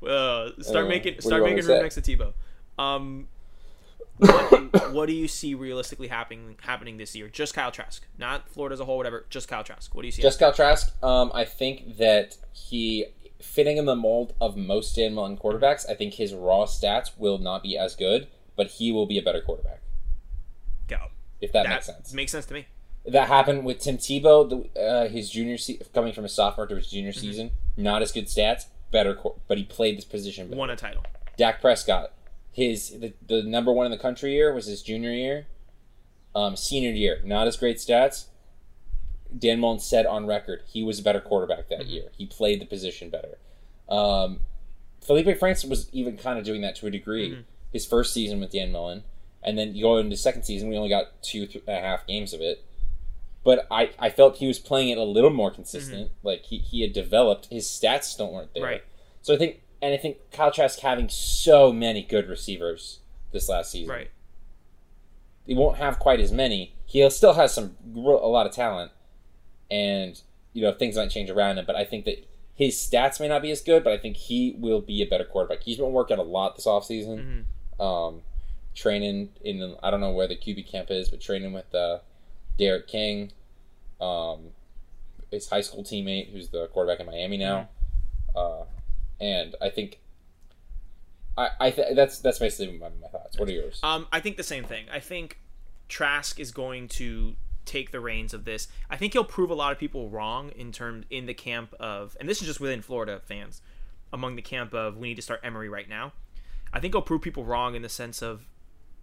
[0.00, 2.32] well, start Uh, making start making room next to Tebow.
[2.82, 3.28] Um,
[4.18, 7.28] what, what do you see realistically happening happening this year?
[7.28, 9.26] Just Kyle Trask, not Florida as a whole, whatever.
[9.30, 9.94] Just Kyle Trask.
[9.94, 10.22] What do you see?
[10.22, 13.06] Just Kyle Trask, um, I think that he
[13.40, 15.88] fitting in the mold of most Dan Mullen quarterbacks.
[15.88, 19.22] I think his raw stats will not be as good, but he will be a
[19.22, 19.80] better quarterback.
[20.88, 20.96] Go.
[21.40, 22.12] If that, That makes sense.
[22.14, 22.66] makes sense to me.
[23.04, 26.74] That happened with Tim Tebow, the, uh, his junior se- coming from his sophomore to
[26.76, 27.20] his junior Mm-hmm.
[27.20, 27.50] season.
[27.76, 30.48] Not as good stats, better, but he played this position.
[30.48, 30.58] Better.
[30.58, 31.04] Won a title.
[31.36, 32.12] Dak Prescott,
[32.56, 35.46] his the, the number one in the country year was his junior year.
[36.34, 38.26] Um, senior year, not as great stats.
[39.38, 42.04] Dan Mullen said on record he was a better quarterback that year.
[42.16, 43.36] He played the position better.
[43.90, 44.40] Um,
[45.06, 47.30] Feleipe Franks was even kind of doing that to a degree.
[47.32, 47.44] Mhm.
[47.72, 49.04] His first season with Dan Mullen,
[49.42, 52.06] and then you go into second season, we only got two th- and a half
[52.06, 52.64] games of it.
[53.44, 56.10] But I, I felt he was playing it a little more consistent.
[56.22, 57.46] Like he, he had developed.
[57.50, 58.64] His stats still weren't there.
[58.64, 58.84] Right.
[59.22, 63.00] So I think, and I think Kyle Trask having so many good receivers
[63.32, 63.92] this last season.
[63.92, 64.10] Right.
[65.46, 66.74] He won't have quite as many.
[66.86, 68.90] He still has some a lot of talent,
[69.70, 70.20] and
[70.52, 71.64] you know things might change around him.
[71.66, 74.56] But I think that his stats may not be as good, but I think he
[74.58, 75.62] will be a better quarterback.
[75.62, 77.44] He's been working a lot this offseason.
[77.78, 78.22] hmm Um,
[78.74, 81.98] training in I don't know where the QB camp is, but training with uh,
[82.58, 83.32] D'Eriq King,
[84.00, 84.50] um,
[85.30, 87.68] his high school teammate who's the quarterback in Miami now,
[88.34, 88.64] uh,
[89.20, 89.98] and I think
[91.38, 93.38] I, I th- that's that's basically my, my thoughts.
[93.38, 93.80] What are yours?
[93.82, 94.86] Um, I think the same thing.
[94.92, 95.40] I think
[95.88, 98.68] Trask is going to take the reins of this.
[98.88, 102.16] I think he'll prove a lot of people wrong in terms in the camp of,
[102.20, 103.60] and this is just within Florida fans,
[104.12, 106.12] among the camp of we need to start Emory right now.
[106.72, 108.46] I think he'll prove people wrong in the sense of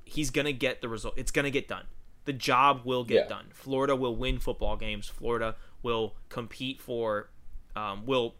[0.05, 1.13] he's gonna get the result.
[1.17, 1.85] It's gonna get done.
[2.25, 3.27] The job will get Yeah.
[3.29, 3.47] done.
[3.53, 5.07] Florida will win football games.
[5.09, 7.29] Florida will compete for,
[7.75, 8.35] um, will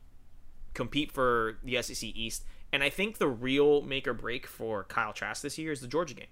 [0.74, 2.44] compete for the SEC East.
[2.72, 5.88] And I think the real make or break for Kyle Trask this year is the
[5.88, 6.28] Georgia game.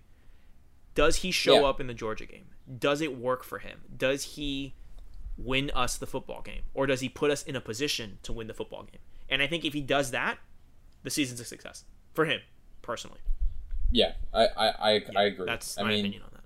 [0.96, 1.68] Does he show Yeah.
[1.68, 2.48] up in the Georgia game?
[2.80, 3.82] Does it work for him?
[3.96, 4.74] Does he
[5.38, 6.64] win us the football game?
[6.74, 9.02] Or does he put us in a position to win the football game?
[9.30, 10.40] And I think if he does that,
[11.04, 12.42] the season's a success for him
[12.82, 13.20] personally.
[13.92, 15.46] Yeah, I I, I, I agree.
[15.46, 16.44] That's I my mean, opinion on that.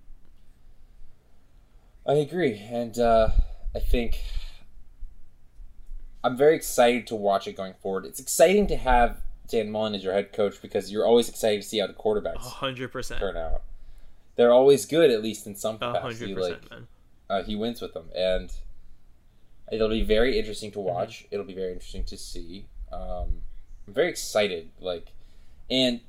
[2.12, 3.30] I agree, and uh,
[3.76, 4.20] I think
[6.26, 8.04] I'm very excited to watch it going forward.
[8.06, 11.68] It's exciting to have Dan Mullen as your head coach because you're always excited to
[11.68, 13.20] see how the quarterbacks hundred percent.
[13.20, 13.62] turn out.
[14.36, 16.34] They're always good, at least in some capacity.
[16.34, 16.88] hundred Like man.
[17.30, 18.52] uh, he wins with them, and
[19.72, 20.80] it'll be very interesting Mm-hmm.
[20.80, 21.28] to watch.
[21.30, 22.66] It'll be very interesting to see.
[22.92, 23.42] Um,
[23.88, 25.12] I'm very excited, like,
[25.70, 26.00] and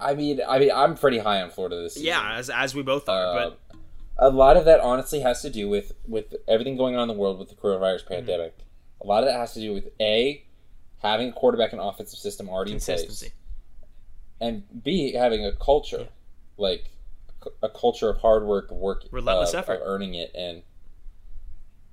[0.00, 2.08] I mean, I mean, I'm pretty high on Florida this season.
[2.08, 3.67] Yeah, as as we both are, Uh, but
[4.18, 7.20] a lot of that honestly has to do with with everything going on in the
[7.20, 8.14] world with the coronavirus Mm-hmm.
[8.14, 8.58] pandemic.
[9.00, 10.44] A lot of that has to do with a
[11.02, 13.24] having a quarterback and offensive system already in place,
[14.40, 16.06] and B having a culture, Yeah.
[16.56, 16.90] like
[17.62, 19.74] a culture of hard work, of work, Relentless uh, effort.
[19.74, 20.62] of earning it, and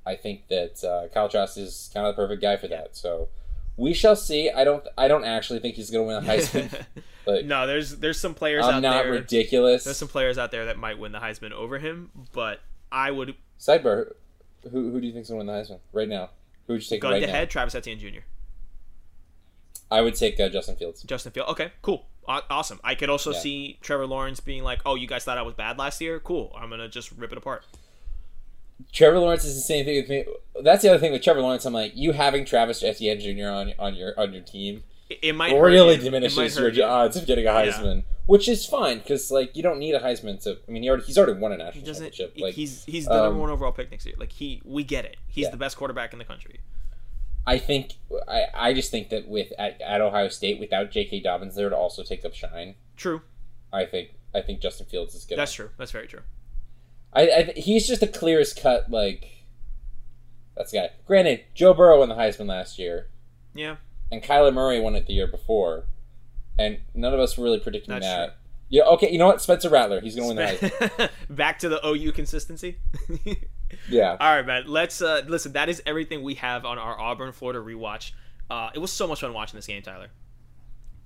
[0.05, 2.95] I think that uh, Kyle Trask is kind of the perfect guy for that.
[2.95, 3.29] So
[3.77, 4.49] we shall see.
[4.49, 4.85] I don't.
[4.97, 6.85] I don't actually think he's going to win the Heisman.
[7.25, 9.11] Like, no, there's there's some players I'm out not there.
[9.13, 9.83] ridiculous.
[9.83, 12.61] There's some players out there that might win the Heisman over him, but
[12.91, 14.13] I would Sidebar:
[14.71, 16.29] Who who do you think's going to win the Heisman right now?
[16.67, 17.33] Who would you take gun right to now?
[17.33, 17.49] head.
[17.49, 18.19] Travis Etienne Jr.
[19.91, 21.03] I would take uh, Justin Fields.
[21.03, 21.47] Justin Field.
[21.49, 22.79] Okay, cool, Aw- awesome.
[22.83, 23.39] I could also Yeah.
[23.39, 26.19] see Trevor Lawrence being like, "Oh, you guys thought I was bad last year?
[26.19, 26.51] Cool.
[26.59, 27.63] I'm gonna just rip it apart."
[28.91, 30.25] Trevor Lawrence is the same thing with me.
[30.63, 31.65] That's the other thing with Trevor Lawrence.
[31.65, 33.47] I'm like, you having Travis Etienne Jr.
[33.49, 35.83] on on your on your team It, it might really you.
[35.83, 36.83] It might diminishes your you.
[36.83, 37.71] odds of getting a Yeah.
[37.71, 40.57] Heisman, which is fine because like you don't need a Heisman to.
[40.67, 42.05] I mean, he already he's already won a He national doesn't.
[42.13, 42.41] championship.
[42.41, 44.15] Like he's he's the number um, one overall pick next year.
[44.17, 45.17] Like he, we get it.
[45.27, 45.51] He's Yeah.
[45.51, 46.59] the best quarterback in the country.
[47.47, 47.93] I think
[48.27, 51.19] I I just think that with at, at Ohio State without J.K.
[51.21, 53.21] Dobbins there to also take up shine, True.
[53.71, 55.37] I think I think Justin Fields is good.
[55.37, 55.69] That's true.
[55.77, 56.21] That's very true.
[57.15, 59.25] I, I he's just the clearest cut like.
[60.55, 60.89] That's the guy.
[61.05, 63.07] Granted, Joe Burrow won the Heisman last year.
[63.53, 63.75] Yeah.
[64.11, 65.85] and Kyler Murray won it the year before,
[66.59, 68.25] and none of us were really predicting That's that.
[68.27, 68.35] true.
[68.67, 69.41] Yeah, okay, you know what?
[69.41, 71.09] Spencer Rattler, he's going to win the Heisman.
[71.35, 72.77] Back to the OU consistency.
[73.89, 74.63] Yeah, All right, man.
[74.67, 75.53] Let's uh, listen.
[75.53, 78.11] That is everything we have on our Auburn Florida rewatch.
[78.49, 80.07] Uh, it was so much fun watching this game, Tyler.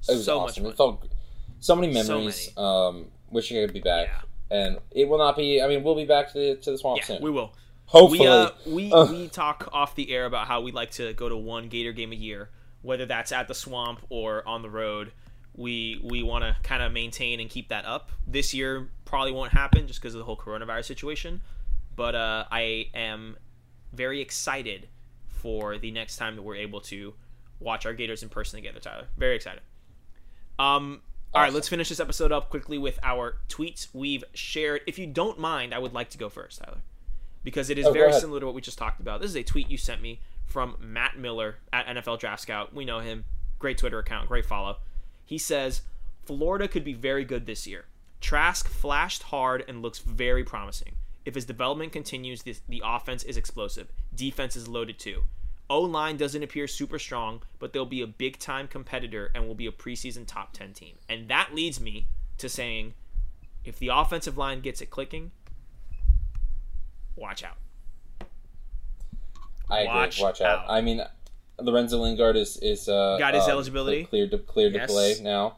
[0.07, 0.63] it was so awesome.
[0.65, 0.97] much It fun.
[0.99, 1.11] felt
[1.61, 2.57] so many So memories.
[2.57, 4.21] Um, wishing I could be back, Yeah.
[4.51, 5.61] And it will not be.
[5.61, 7.21] I mean, we'll be back to the, to the swamp Yeah, soon.
[7.21, 7.53] we will.
[7.85, 9.09] Hopefully, We uh, we Ugh.
[9.09, 12.11] we talk off the air about how we like to go to one Gator game
[12.11, 12.49] a year,
[12.83, 15.11] whether that's at the swamp or on the road.
[15.55, 18.11] We we want to kind of maintain and keep that up.
[18.27, 21.41] This year probably won't happen just because of the whole coronavirus situation,
[21.95, 23.37] but uh, I am
[23.91, 24.87] very excited
[25.27, 27.15] for the next time that we're able to
[27.59, 29.07] watch our Gators in person together, Tyler.
[29.17, 29.61] Very excited.
[30.59, 31.01] Um,
[31.33, 34.81] all right, let's finish this episode up quickly with our tweets we've shared.
[34.87, 36.79] If you don't mind, I would like to go first, Tyler
[37.43, 39.21] because it is Oh, very similar to what we just talked about.
[39.21, 42.73] This is a tweet you sent me from Matt Miller at NFL Draft Scout.
[42.73, 43.25] We know him.
[43.59, 44.77] Great Twitter account, great follow.
[45.25, 45.81] He says
[46.23, 47.85] Florida could be very good this year.
[48.21, 50.95] Trask flashed hard and looks very promising.
[51.25, 53.91] If his development continues, this, the offense is explosive.
[54.13, 55.23] Defense is loaded too.
[55.69, 59.55] O line doesn't appear super strong, but they'll be a big time competitor and will
[59.55, 60.95] be a preseason top 10 team.
[61.07, 62.07] And that leads me
[62.39, 62.93] to saying
[63.63, 65.31] if the offensive line gets it clicking,
[67.15, 67.57] watch out.
[69.69, 69.87] I agree.
[69.93, 70.59] watch Watch, out.
[70.61, 70.65] out.
[70.69, 71.01] I mean,
[71.59, 74.05] Lorenzo Lingard is is uh, Got his um, eligibility?
[74.05, 74.87] cleared to cleared Yes.
[74.89, 75.57] to play now.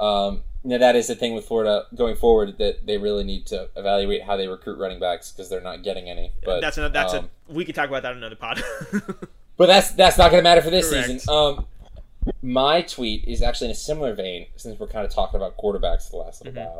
[0.00, 3.68] Um, now that is the thing with Florida going forward that they really need to
[3.76, 6.32] evaluate how they recruit running backs because they're not getting any.
[6.44, 8.60] But that's another, that's um, a we could talk about that in another pod.
[9.56, 11.06] But that's that's not going to matter for this Correct.
[11.08, 11.32] season.
[11.34, 11.66] Um,
[12.42, 16.10] my tweet is actually in a similar vein since we're kind of talking about quarterbacks
[16.10, 16.70] the last little Mm-hmm.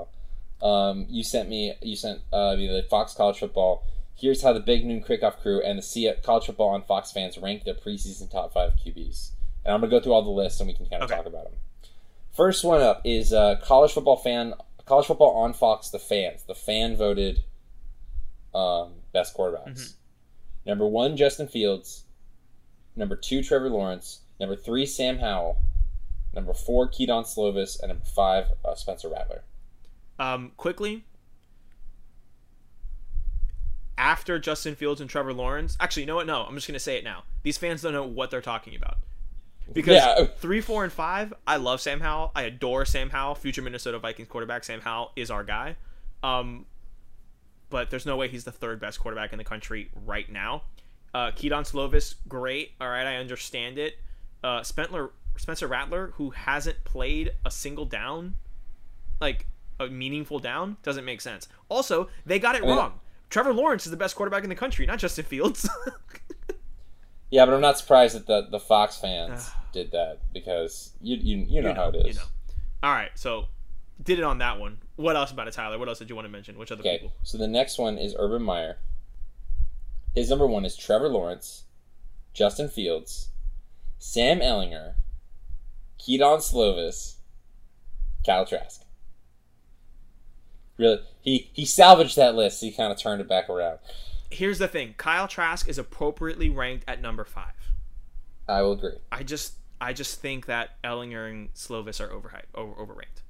[0.60, 0.90] while.
[0.90, 3.84] Um, you sent me you sent uh, me the Fox College Football.
[4.16, 7.36] Here's how the Big Noon Kickoff crew and the C- College Football on Fox fans
[7.36, 9.30] rank their preseason top five QBs.
[9.64, 11.16] And I'm going to go through all the lists and we can kind of Okay.
[11.16, 11.54] talk about them.
[12.32, 14.54] First one up is uh, college football fan
[14.86, 15.90] college football on Fox.
[15.90, 17.42] The fans, the fan voted
[18.54, 19.68] um, best quarterbacks.
[19.80, 20.68] Mm-hmm.
[20.70, 22.03] Number one, Justin Fields.
[22.96, 24.20] Number two, Trevor Lawrence.
[24.38, 25.58] Number three, Sam Howell.
[26.34, 29.42] Number four, Kedon Slovis, and number five, uh, Spencer Rattler.
[30.18, 31.04] um, quickly,
[33.96, 36.26] after Justin Fields and Trevor Lawrence, actually, you know what?
[36.26, 37.24] No, I'm just gonna say it now.
[37.42, 38.98] These fans don't know what they're talking about.
[39.72, 40.24] Because Yeah.
[40.38, 42.32] three, four, and five, I love Sam Howell.
[42.34, 43.36] I adore Sam Howell.
[43.36, 45.76] Future Minnesota Vikings quarterback Sam Howell is our guy.
[46.22, 46.66] Um,
[47.70, 50.62] but there's no way he's the third best quarterback in the country right now.
[51.14, 52.72] Uh, Kedon Slovis, great.
[52.80, 53.94] All right, I understand it.
[54.42, 58.34] Uh, Spencer Spencer Rattler, who hasn't played a single down,
[59.20, 59.46] like
[59.80, 61.48] a meaningful down, doesn't make sense.
[61.68, 63.00] Also, they got it mean- wrong.
[63.30, 65.68] Trevor Lawrence is the best quarterback in the country, not Justin Fields.
[67.30, 71.44] Yeah, but I'm not surprised that the, the Fox fans did that because you you,
[71.48, 72.06] you know how it is.
[72.06, 72.26] You know.
[72.84, 73.46] All right, so
[74.00, 74.78] did it on that one.
[74.96, 75.76] What else about it, Tyler?
[75.78, 76.56] What else did you want to mention?
[76.58, 77.12] Which other Okay, people?
[77.24, 78.76] so the next one is Urban Meyer.
[80.14, 81.64] His number one is Trevor Lawrence,
[82.32, 83.30] Justin Fields,
[83.98, 84.94] Sam Ehlinger,
[85.98, 87.16] Kedon Slovis,
[88.24, 88.82] Kyle Trask.
[90.76, 92.60] Really, he he salvaged that list.
[92.60, 93.78] So he kind of turned it back around.
[94.30, 97.52] Here's the thing: Kyle Trask is appropriately ranked at number five.
[98.48, 98.98] I will agree.
[99.10, 103.22] I just, I just think that Ehlinger and Slovis are overhyped, over, overranked.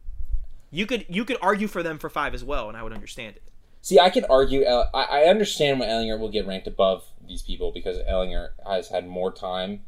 [0.70, 3.36] You could, you could argue for them for five as well, and I would understand
[3.36, 3.42] it.
[3.84, 4.64] See, I could argue.
[4.64, 8.88] El- I, I understand why Ehlinger will get ranked above these people because Ehlinger has
[8.88, 9.82] had more time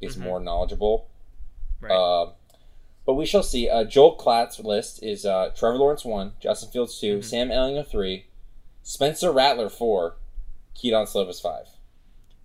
[0.00, 0.22] is Mhm.
[0.22, 1.06] more knowledgeable.
[1.80, 1.92] Right.
[1.92, 2.32] Uh,
[3.06, 3.68] but we shall see.
[3.68, 7.24] Uh, Joel Klatt's list is uh, Trevor Lawrence one, Justin Fields 2 Mhm.
[7.24, 8.26] Sam Ehlinger three,
[8.82, 10.16] Spencer Rattler four,
[10.74, 11.68] Kedon Slovis five.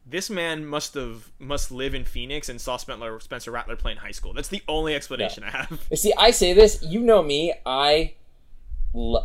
[0.06, 3.98] this man must have must live in Phoenix and saw Spencer Spencer Rattler play in
[3.98, 4.32] high school.
[4.34, 5.88] That's the only explanation I have.
[5.96, 6.84] See, I say this.
[6.84, 7.54] You know me.
[7.66, 8.14] I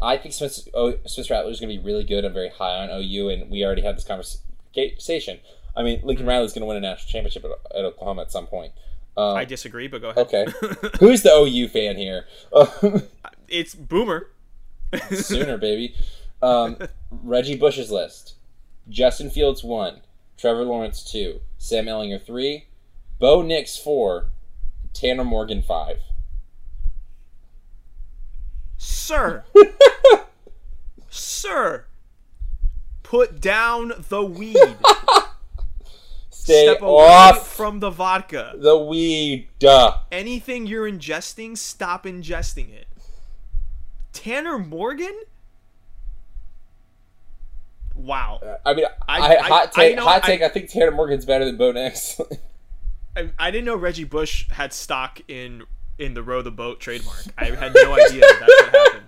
[0.02, 2.24] I think Spencer Rattler is going to be really good.
[2.24, 5.40] I'm very high on OU, and we already had this conversation.
[5.74, 8.32] I mean, Lincoln Riley is going to win a national championship at, at Oklahoma at
[8.32, 8.72] some point.
[9.16, 10.26] Um, I disagree, but go ahead.
[10.26, 10.46] okay.
[11.00, 12.26] Who's the OU fan here?
[13.48, 14.30] it's Boomer.
[15.10, 15.94] Sooner, baby.
[16.42, 16.76] Um,
[17.10, 18.34] Reggie Bush's list:
[18.88, 20.00] Justin Fields one,
[20.36, 22.66] Trevor Lawrence two, Sam Ehlinger three,
[23.18, 24.30] Bo Nix four,
[24.92, 25.98] Tanner Morgan five.
[28.84, 29.44] Sir.
[31.08, 31.84] Sir.
[33.04, 34.56] Put down the weed.
[36.30, 38.54] Stay Step away off from the vodka.
[38.56, 39.48] the weed.
[39.60, 39.98] Duh.
[40.10, 42.86] Anything you're ingesting, stop ingesting it.
[44.12, 45.14] Tanner Morgan?
[47.94, 48.40] Wow.
[48.44, 49.96] Uh, I mean, I- I, I- hot I take.
[49.96, 50.42] know- hot I- take.
[50.42, 52.20] I, think Tanner Morgan's better than Bo Nix.
[53.16, 55.62] I, I didn't know Reggie Bush had stock in
[55.98, 57.24] in the row the boat trademark.
[57.38, 59.06] I had no idea that that's what happened.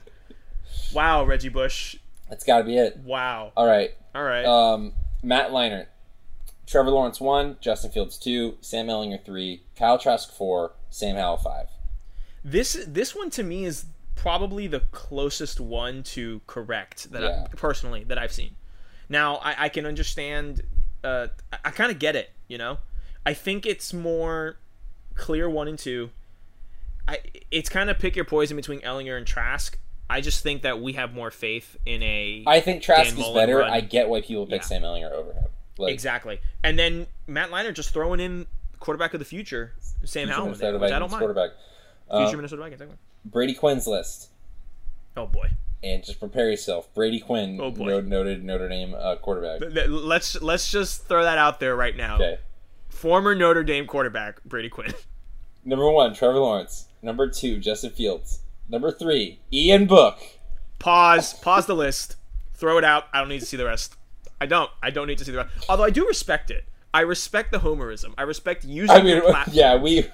[0.92, 1.96] Wow, Reggie Bush.
[2.28, 2.98] That's got to be it.
[2.98, 3.52] Wow.
[3.56, 3.90] All right.
[4.14, 4.44] All right.
[4.44, 4.92] Um,
[5.22, 5.86] Matt Leinart,
[6.66, 11.66] Trevor Lawrence one, Justin Fields two, Sam Ehlinger three, Kyle Trask four, Sam Howell five.
[12.44, 17.46] This this one to me is probably the closest one to correct that Yeah.
[17.50, 18.54] I, personally that I've seen.
[19.08, 20.62] Now I, I can understand.
[21.02, 22.30] Uh, I, I kind of get it.
[22.48, 22.78] You know,
[23.26, 24.56] I think it's more
[25.14, 26.10] clear one and two.
[27.08, 27.18] I
[27.50, 29.78] it's kind of pick your poison between Ehlinger and Trask.
[30.08, 33.58] I just think that we have more faith in a I think Trask is better.
[33.58, 33.70] run.
[33.70, 34.66] I get why people pick Yeah.
[34.66, 35.44] Sam Ehlinger over him.
[35.76, 38.46] Like, exactly, and then Matt Leinart just throwing in
[38.78, 39.72] quarterback of the future,
[40.04, 41.18] Sam Howell, in there, Minnesota which I don't mind.
[41.20, 41.50] quarterback.
[42.10, 42.80] Future Um, Minnesota Vikings.
[42.80, 42.98] exactly.
[43.24, 44.28] Brady Quinn's list,
[45.16, 45.48] Oh boy.
[45.82, 46.92] and just prepare yourself.
[46.94, 48.00] Brady Quinn, Oh, boy.
[48.02, 49.62] noted Notre Dame uh, quarterback.
[49.88, 52.16] Let's let's just throw that out there right now.
[52.16, 52.38] Okay.
[52.88, 54.92] Former Notre Dame quarterback Brady Quinn.
[55.64, 56.86] Number one, Trevor Lawrence.
[57.04, 58.40] Number two, Justin Fields.
[58.66, 60.18] Number three, Ian Book.
[60.78, 61.34] Pause.
[61.34, 62.16] Pause the list.
[62.54, 63.04] Throw it out.
[63.12, 63.94] I don't need to see the rest.
[64.40, 64.70] I don't.
[64.82, 65.50] I don't need to see the rest.
[65.68, 66.64] Although I do respect it.
[66.94, 68.14] I respect the homerism.
[68.16, 70.06] I respect using I mean, yeah, we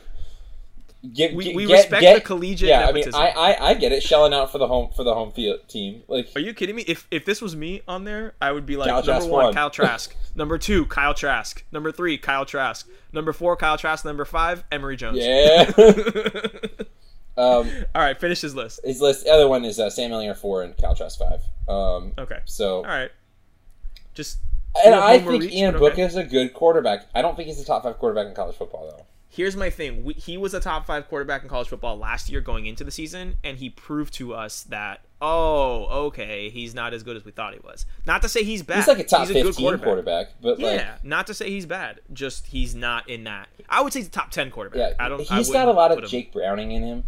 [1.14, 3.04] get, We, we get- respect get- the collegiate Yeah, I mean.
[3.14, 6.02] I, I I get it, shelling out for the home for the home field team.
[6.08, 6.82] Like, Are you kidding me?
[6.86, 9.54] If if this was me on there, I would be like Kyle number Trask one.
[9.54, 10.14] Kyle Trask.
[10.34, 11.64] number two, Kyle Trask.
[11.72, 12.86] Number three, Kyle Trask.
[13.12, 14.04] Number four, Kyle Trask.
[14.04, 15.18] Number five, Emory Jones.
[15.18, 15.70] yeah.
[17.36, 18.80] um, All right, finish his list.
[18.84, 19.24] his list.
[19.24, 21.40] The other one is uh, Sam Ehlinger four and Kyle Trask five.
[21.68, 22.40] Um, Okay.
[22.44, 23.10] so All right.
[24.14, 24.38] Just
[24.84, 26.02] and I think reach, Ian Book okay.
[26.02, 27.06] is a good quarterback.
[27.14, 29.06] I don't think he's a top five quarterback in college football though.
[29.30, 30.04] Here's my thing.
[30.04, 32.90] We, he was a top five quarterback in college football last year going into the
[32.90, 37.30] season, and he proved to us that oh, okay, he's not as good as we
[37.30, 37.84] thought he was.
[38.06, 38.76] Not to say he's bad.
[38.76, 40.28] He's like a top good fifteen quarterback.
[40.40, 42.00] but Yeah, like not to say he's bad.
[42.12, 43.48] Just he's not in that.
[43.68, 44.78] I would say he's a top ten quarterback.
[44.98, 45.30] yeah, I don't.
[45.30, 47.04] I he's got a lot of him- Jake Browning in him.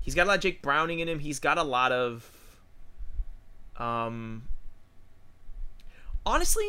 [0.00, 1.18] He's got a lot of Jake Browning in him.
[1.18, 2.30] He's got a lot of.
[3.76, 4.44] Um.
[6.24, 6.68] Honestly,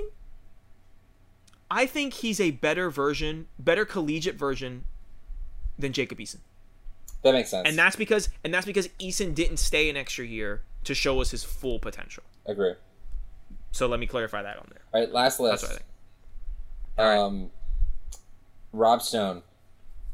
[1.69, 4.85] I think he's a better version, better collegiate version
[5.77, 6.38] than Jacob Eason,
[7.23, 7.68] That makes sense.
[7.68, 11.31] and that's because and that's because Eason didn't stay an extra year to show us
[11.31, 12.23] his full potential.
[12.45, 12.73] agree.
[13.72, 14.81] So let me clarify that on there.
[14.94, 15.61] All right, last list.
[15.61, 15.85] That's what I think.
[16.98, 17.18] All right.
[17.44, 17.52] Um,
[18.73, 19.44] Rob Stone,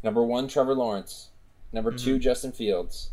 [0.04, 1.30] number one, Trevor Lawrence,
[1.72, 2.04] number Mm-hmm.
[2.04, 3.12] two, Justin Fields,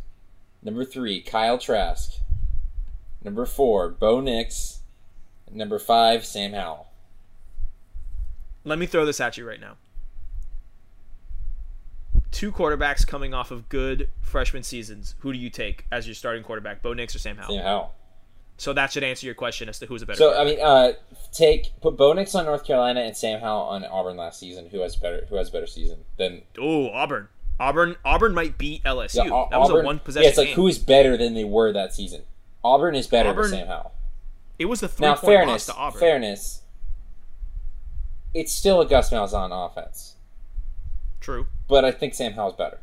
[0.62, 2.14] number three, Kyle Trask,
[3.22, 4.80] number four, Bo Nix,
[5.52, 6.86] number five, Sam Howell.
[8.64, 9.76] Let me throw this at you right now.
[12.30, 15.14] Two quarterbacks coming off of good freshman seasons.
[15.20, 17.56] Who do you take as your starting quarterback, Bo Nix or Sam Howell?
[17.56, 17.94] Sam Howell.
[18.56, 20.18] So that should answer your question as to who's a better.
[20.18, 20.92] So I mean, uh,
[21.32, 24.68] take put Bo Nix on North Carolina and Sam Howell on Auburn last season.
[24.68, 25.26] Who has better?
[25.30, 27.28] Who has better season than oh, Auburn.
[27.58, 27.96] Auburn.
[28.04, 29.16] Auburn might beat LSU.
[29.16, 30.56] Yeah, that was Auburn- a one possession Yeah, it's like game.
[30.56, 32.22] who is better than they were that season.
[32.62, 33.92] Auburn is better Auburn- than Sam Howell.
[34.58, 36.00] It was the three Now, fairness, loss to Auburn.
[36.00, 36.62] fairness.
[38.34, 40.14] It's still a Gus Malzahn offense,
[41.20, 42.78] True, but I think Sam Howell's better.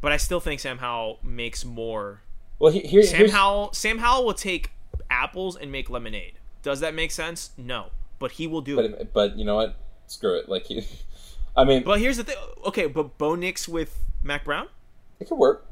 [0.00, 2.22] but I still think Sam Howell makes more.
[2.58, 3.72] Well, he- here, Sam Howell.
[3.72, 4.70] Sam Howell will take
[5.10, 6.34] apples and make lemonade.
[6.62, 7.50] Does that make sense?
[7.56, 7.86] No,
[8.18, 8.90] but he will do it.
[8.98, 9.76] but but you know what?
[10.06, 10.48] Screw it.
[10.48, 10.84] Like, he,
[11.56, 12.36] I mean, But here's the thing.
[12.66, 14.68] Okay, but Bo Nix with Mack Brown,
[15.18, 15.66] it could work.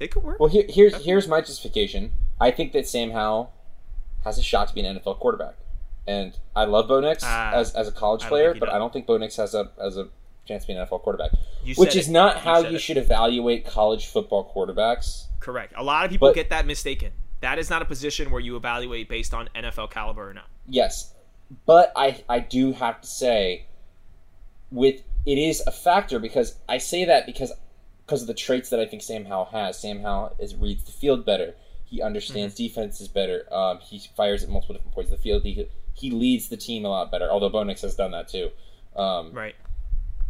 [0.00, 0.40] it could work.
[0.40, 2.12] Well, here, here's here's my justification.
[2.40, 3.52] I think that Sam Howell
[4.24, 5.56] has a shot to be an NFL quarterback,
[6.06, 8.74] and I love Bo Nix Ah, as, as a college player, but does.
[8.74, 10.08] I don't think Bo Nix has a as a
[10.46, 11.30] chance to be an NFL quarterback.
[11.64, 12.12] You Which is it.
[12.12, 12.80] not You how you it.
[12.80, 15.24] should evaluate college football quarterbacks.
[15.40, 15.72] Correct.
[15.76, 17.12] A lot of people But- get that mistaken.
[17.40, 20.46] That is not a position where you evaluate based on NFL caliber or not.
[20.66, 21.12] Yes,
[21.66, 23.66] but I I do have to say,
[24.70, 27.52] with it is a factor because I say that because
[28.06, 29.78] because of the traits that I think Sam Howell has.
[29.80, 31.54] Sam Howell is reads the field better.
[31.86, 33.46] He understands defenses better.
[33.52, 35.42] Um, he fires at multiple different points of the field.
[35.42, 37.30] He he leads the team a lot better.
[37.30, 38.50] Although Bo Nix has done that too.
[38.96, 39.54] Um, Right.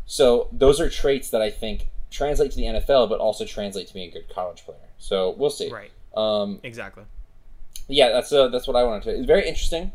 [0.06, 3.94] So those are traits that I think translate to the NFL, but also translate to
[3.94, 4.78] being a good college player.
[4.98, 5.70] So we'll see.
[5.72, 5.90] Right.
[6.16, 7.04] Um, Exactly.
[7.88, 9.10] yeah, that's uh, that's what I wanted to.
[9.16, 9.92] It's very interesting.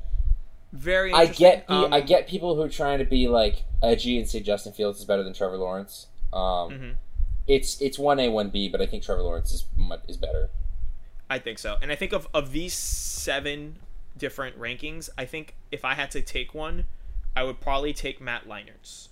[0.73, 4.19] Very I get the, Um, I get people who are trying to be like edgy
[4.19, 6.07] and say Justin Fields is better than Trevor Lawrence.
[6.33, 6.95] Um, mhm.
[7.47, 10.49] It's it's one A one B, but I think Trevor Lawrence is much, is better.
[11.29, 11.77] I think so.
[11.81, 13.77] And I think of, of these seven
[14.19, 16.85] different rankings, I think if I had to take one,
[17.35, 19.09] I would probably take Matt Leinart's,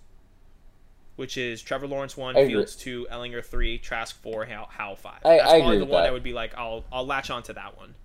[1.15, 2.35] which is Trevor Lawrence one.
[2.35, 5.19] Fields two, Ehlinger three, Trask four, Howell five.
[5.25, 6.09] I- That's I probably agree the one that.
[6.09, 7.95] I would be like, I'll I'll latch on to that one.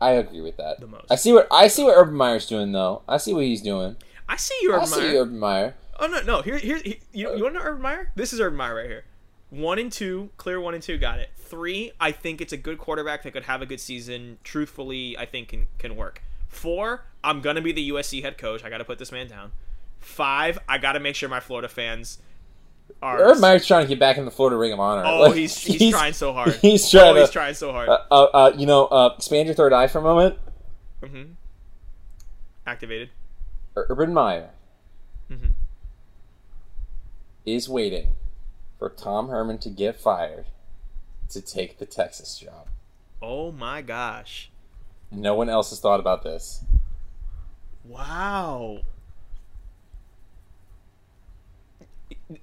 [0.00, 0.80] I agree with that.
[0.80, 1.06] The most.
[1.10, 3.02] I see what I see what Urban Meyer's doing though.
[3.08, 3.96] I see what he's doing.
[4.28, 5.20] I see you, I Urban see Meyer.
[5.22, 5.74] Urban Meyer.
[6.00, 6.42] Oh no, no.
[6.42, 6.78] Here, here.
[6.78, 8.10] here you, you want to know Urban Meyer?
[8.16, 9.04] This is Urban Meyer right here.
[9.50, 11.30] One and two, clear one and two, got it.
[11.36, 14.38] Three, I think it's a good quarterback that could have a good season.
[14.42, 16.22] Truthfully, I think can can work.
[16.52, 18.62] Four, I'm gonna be the USC head coach.
[18.62, 19.52] I got to put this man down.
[19.98, 22.18] Five, I got to make sure my Florida fans
[23.02, 23.18] are.
[23.20, 25.02] Urban Meyer's trying to get back in the Florida Ring of Honor.
[25.06, 26.52] Oh, Like, he's, he's trying so hard.
[26.62, 27.88] He's trying oh, he's trying so hard.
[27.88, 30.38] uh, uh, uh, you know, uh, expand your third eye for a moment.
[31.02, 31.22] hmm
[32.66, 33.08] Activated.
[33.74, 34.50] Urban Meyer
[35.28, 35.46] hmm
[37.46, 38.12] is waiting
[38.78, 40.44] for Tom Herman to get fired
[41.30, 42.68] to take the Texas job.
[43.20, 44.50] Oh my gosh!
[45.12, 46.64] No one else has thought about this.
[47.84, 48.80] Wow.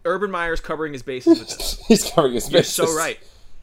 [0.06, 1.84] Urban Meyer's covering his bases with this.
[1.88, 2.76] He's covering his You're bases.
[2.76, 3.20] so right.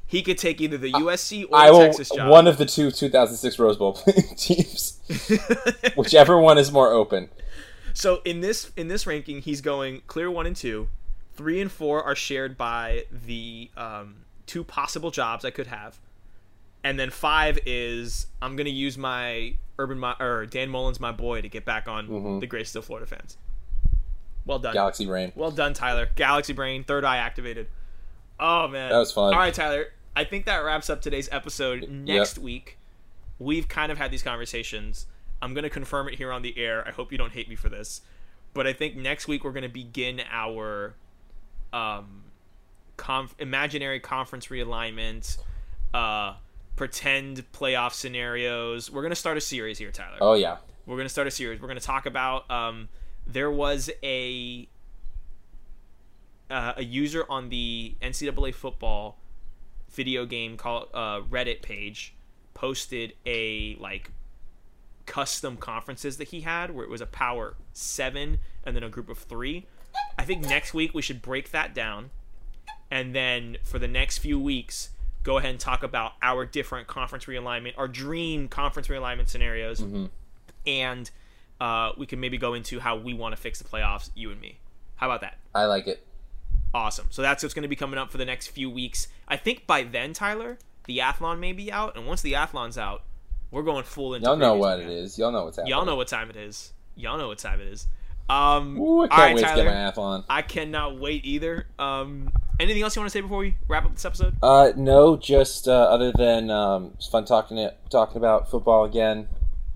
[0.09, 2.31] He could take either the USC or I the will Texas job.
[2.31, 3.93] one of the two 2006 Rose Bowl
[4.37, 5.01] teams,
[5.97, 7.29] whichever one is more open.
[7.93, 10.89] so in this in this ranking, he's going clear one and two.
[11.35, 15.99] Three and four are shared by the um, two possible jobs I could have,
[16.87, 21.43] and then five is I'm gonna use my Urban My, or Dan Mullen's, my boy,
[21.43, 22.41] to get back on Mhm.
[22.41, 23.37] the great still Florida fans.
[24.45, 24.73] Well done.
[24.73, 25.33] Galaxy Brain.
[25.35, 26.09] Well done, Tyler.
[26.15, 27.67] Galaxy Brain, third eye activated.
[28.39, 29.33] Oh man, That was fun.
[29.35, 29.87] All right, Tyler.
[30.15, 31.89] I think that wraps up today's episode.
[31.91, 32.79] Next week,
[33.39, 35.07] we've kind of had these conversations.
[35.43, 36.87] I'm gonna confirm it here on the air.
[36.87, 38.01] I hope you don't hate me for this,
[38.55, 40.95] but I think next week we're gonna begin our
[41.73, 42.23] um,
[42.97, 45.37] conf- imaginary conference realignment,
[45.93, 46.35] uh,
[46.77, 48.91] pretend playoff scenarios.
[48.91, 50.59] We're gonna start a series here, Tyler Oh yeah.
[50.87, 51.61] we're going to start a series.
[51.61, 52.89] We're going to talk about um,
[53.27, 54.69] there was a
[56.49, 59.19] uh, a user on the NCAA football
[59.91, 62.15] video game called uh, Reddit page
[62.55, 64.11] posted a like
[65.07, 69.09] custom conferences that he had where it was a power seven and then a group
[69.09, 69.67] of three.
[70.19, 72.11] I think next week we should break that down,
[72.91, 74.91] and then for the next few weeks,
[75.27, 80.09] go ahead and talk about our different conference realignment, our dream conference realignment scenarios Mhm.
[80.67, 81.11] and
[81.61, 84.41] uh, we can maybe go into how we want to fix the playoffs, you and
[84.41, 84.59] me.
[84.97, 85.39] How about that?
[85.55, 86.07] I like it.
[86.75, 87.07] Awesome.
[87.11, 89.09] So that's what's going to be coming up for the next few weeks.
[89.27, 93.03] I think by then, Tyler, the Athlon may be out, and once the Athlon's out,
[93.51, 94.27] we're going full into.
[94.29, 94.91] Y'all know what again.
[94.91, 95.19] it is.
[95.19, 95.71] Y'all know what's happening.
[95.71, 96.73] Y'all know what time it is.
[96.95, 97.89] Y'all know what time it is.
[98.29, 99.57] Um, Ooh, I can't right, wait Tyler.
[99.57, 100.25] to get my Athlon.
[100.29, 101.67] I cannot wait either.
[101.79, 104.35] Um, anything else you want to say before we wrap up this episode?
[104.43, 109.29] Uh, no, just uh, other than um, it's fun talking it, talking about football again.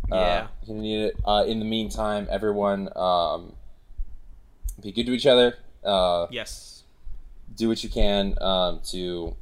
[0.08, 0.16] Yeah.
[0.16, 1.16] Uh, you need it.
[1.24, 3.52] Uh, in the meantime, everyone, um,
[4.82, 5.56] be good to each other.
[5.84, 6.82] Uh, Yes.
[7.56, 9.36] do what you can um, to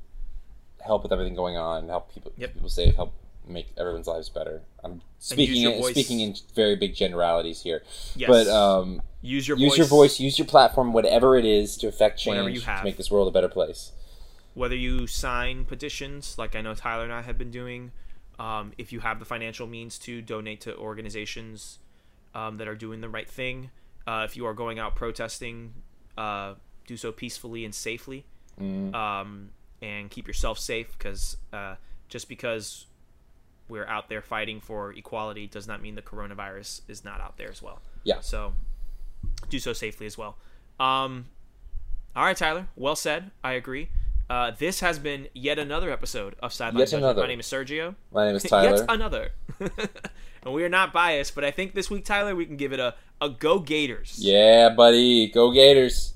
[0.84, 2.54] help with everything going on, help people Yep.
[2.54, 3.14] people safe, help
[3.52, 4.62] make everyone's lives better.
[4.84, 7.82] I'm speaking in, speaking in very big generalities here,
[8.16, 8.28] Yes.
[8.28, 9.78] but um, use your use voice.
[9.78, 12.78] your voice, use your platform, whatever it is, to affect change you have.
[12.80, 13.92] to make this world a better place.
[14.54, 17.92] whether you sign petitions like I know Tyler and I have been doing,
[18.40, 21.78] um, if you have the financial means to donate to organizations
[22.34, 23.70] um, that are doing the right thing,
[24.06, 25.74] uh, if you are going out protesting,
[26.16, 26.54] uh,
[26.86, 28.24] do so peacefully and safely,
[28.60, 28.92] Mm.
[28.94, 29.50] um,
[29.80, 31.76] and keep yourself safe because uh,
[32.08, 32.86] just because
[33.68, 37.50] we're out there fighting for equality does not mean the coronavirus is not out there
[37.50, 37.80] as well.
[38.04, 38.20] Yeah.
[38.20, 38.54] So
[39.50, 40.36] do so safely as well.
[40.80, 41.26] Um,
[42.16, 42.68] all right, Tyler.
[42.76, 43.30] Well said.
[43.44, 43.90] I agree.
[44.30, 47.04] Uh, this has been yet another episode of Sideline Yet Judgment.
[47.04, 47.22] another.
[47.22, 47.94] My name is Sergio.
[48.12, 48.76] My name is Tyler.
[48.76, 49.30] Yet another.
[50.42, 52.80] and we are not biased, but I think this week, Tyler, we can give it
[52.80, 54.16] a, a go Gators.
[54.18, 56.12] yeah, buddy, go Gators!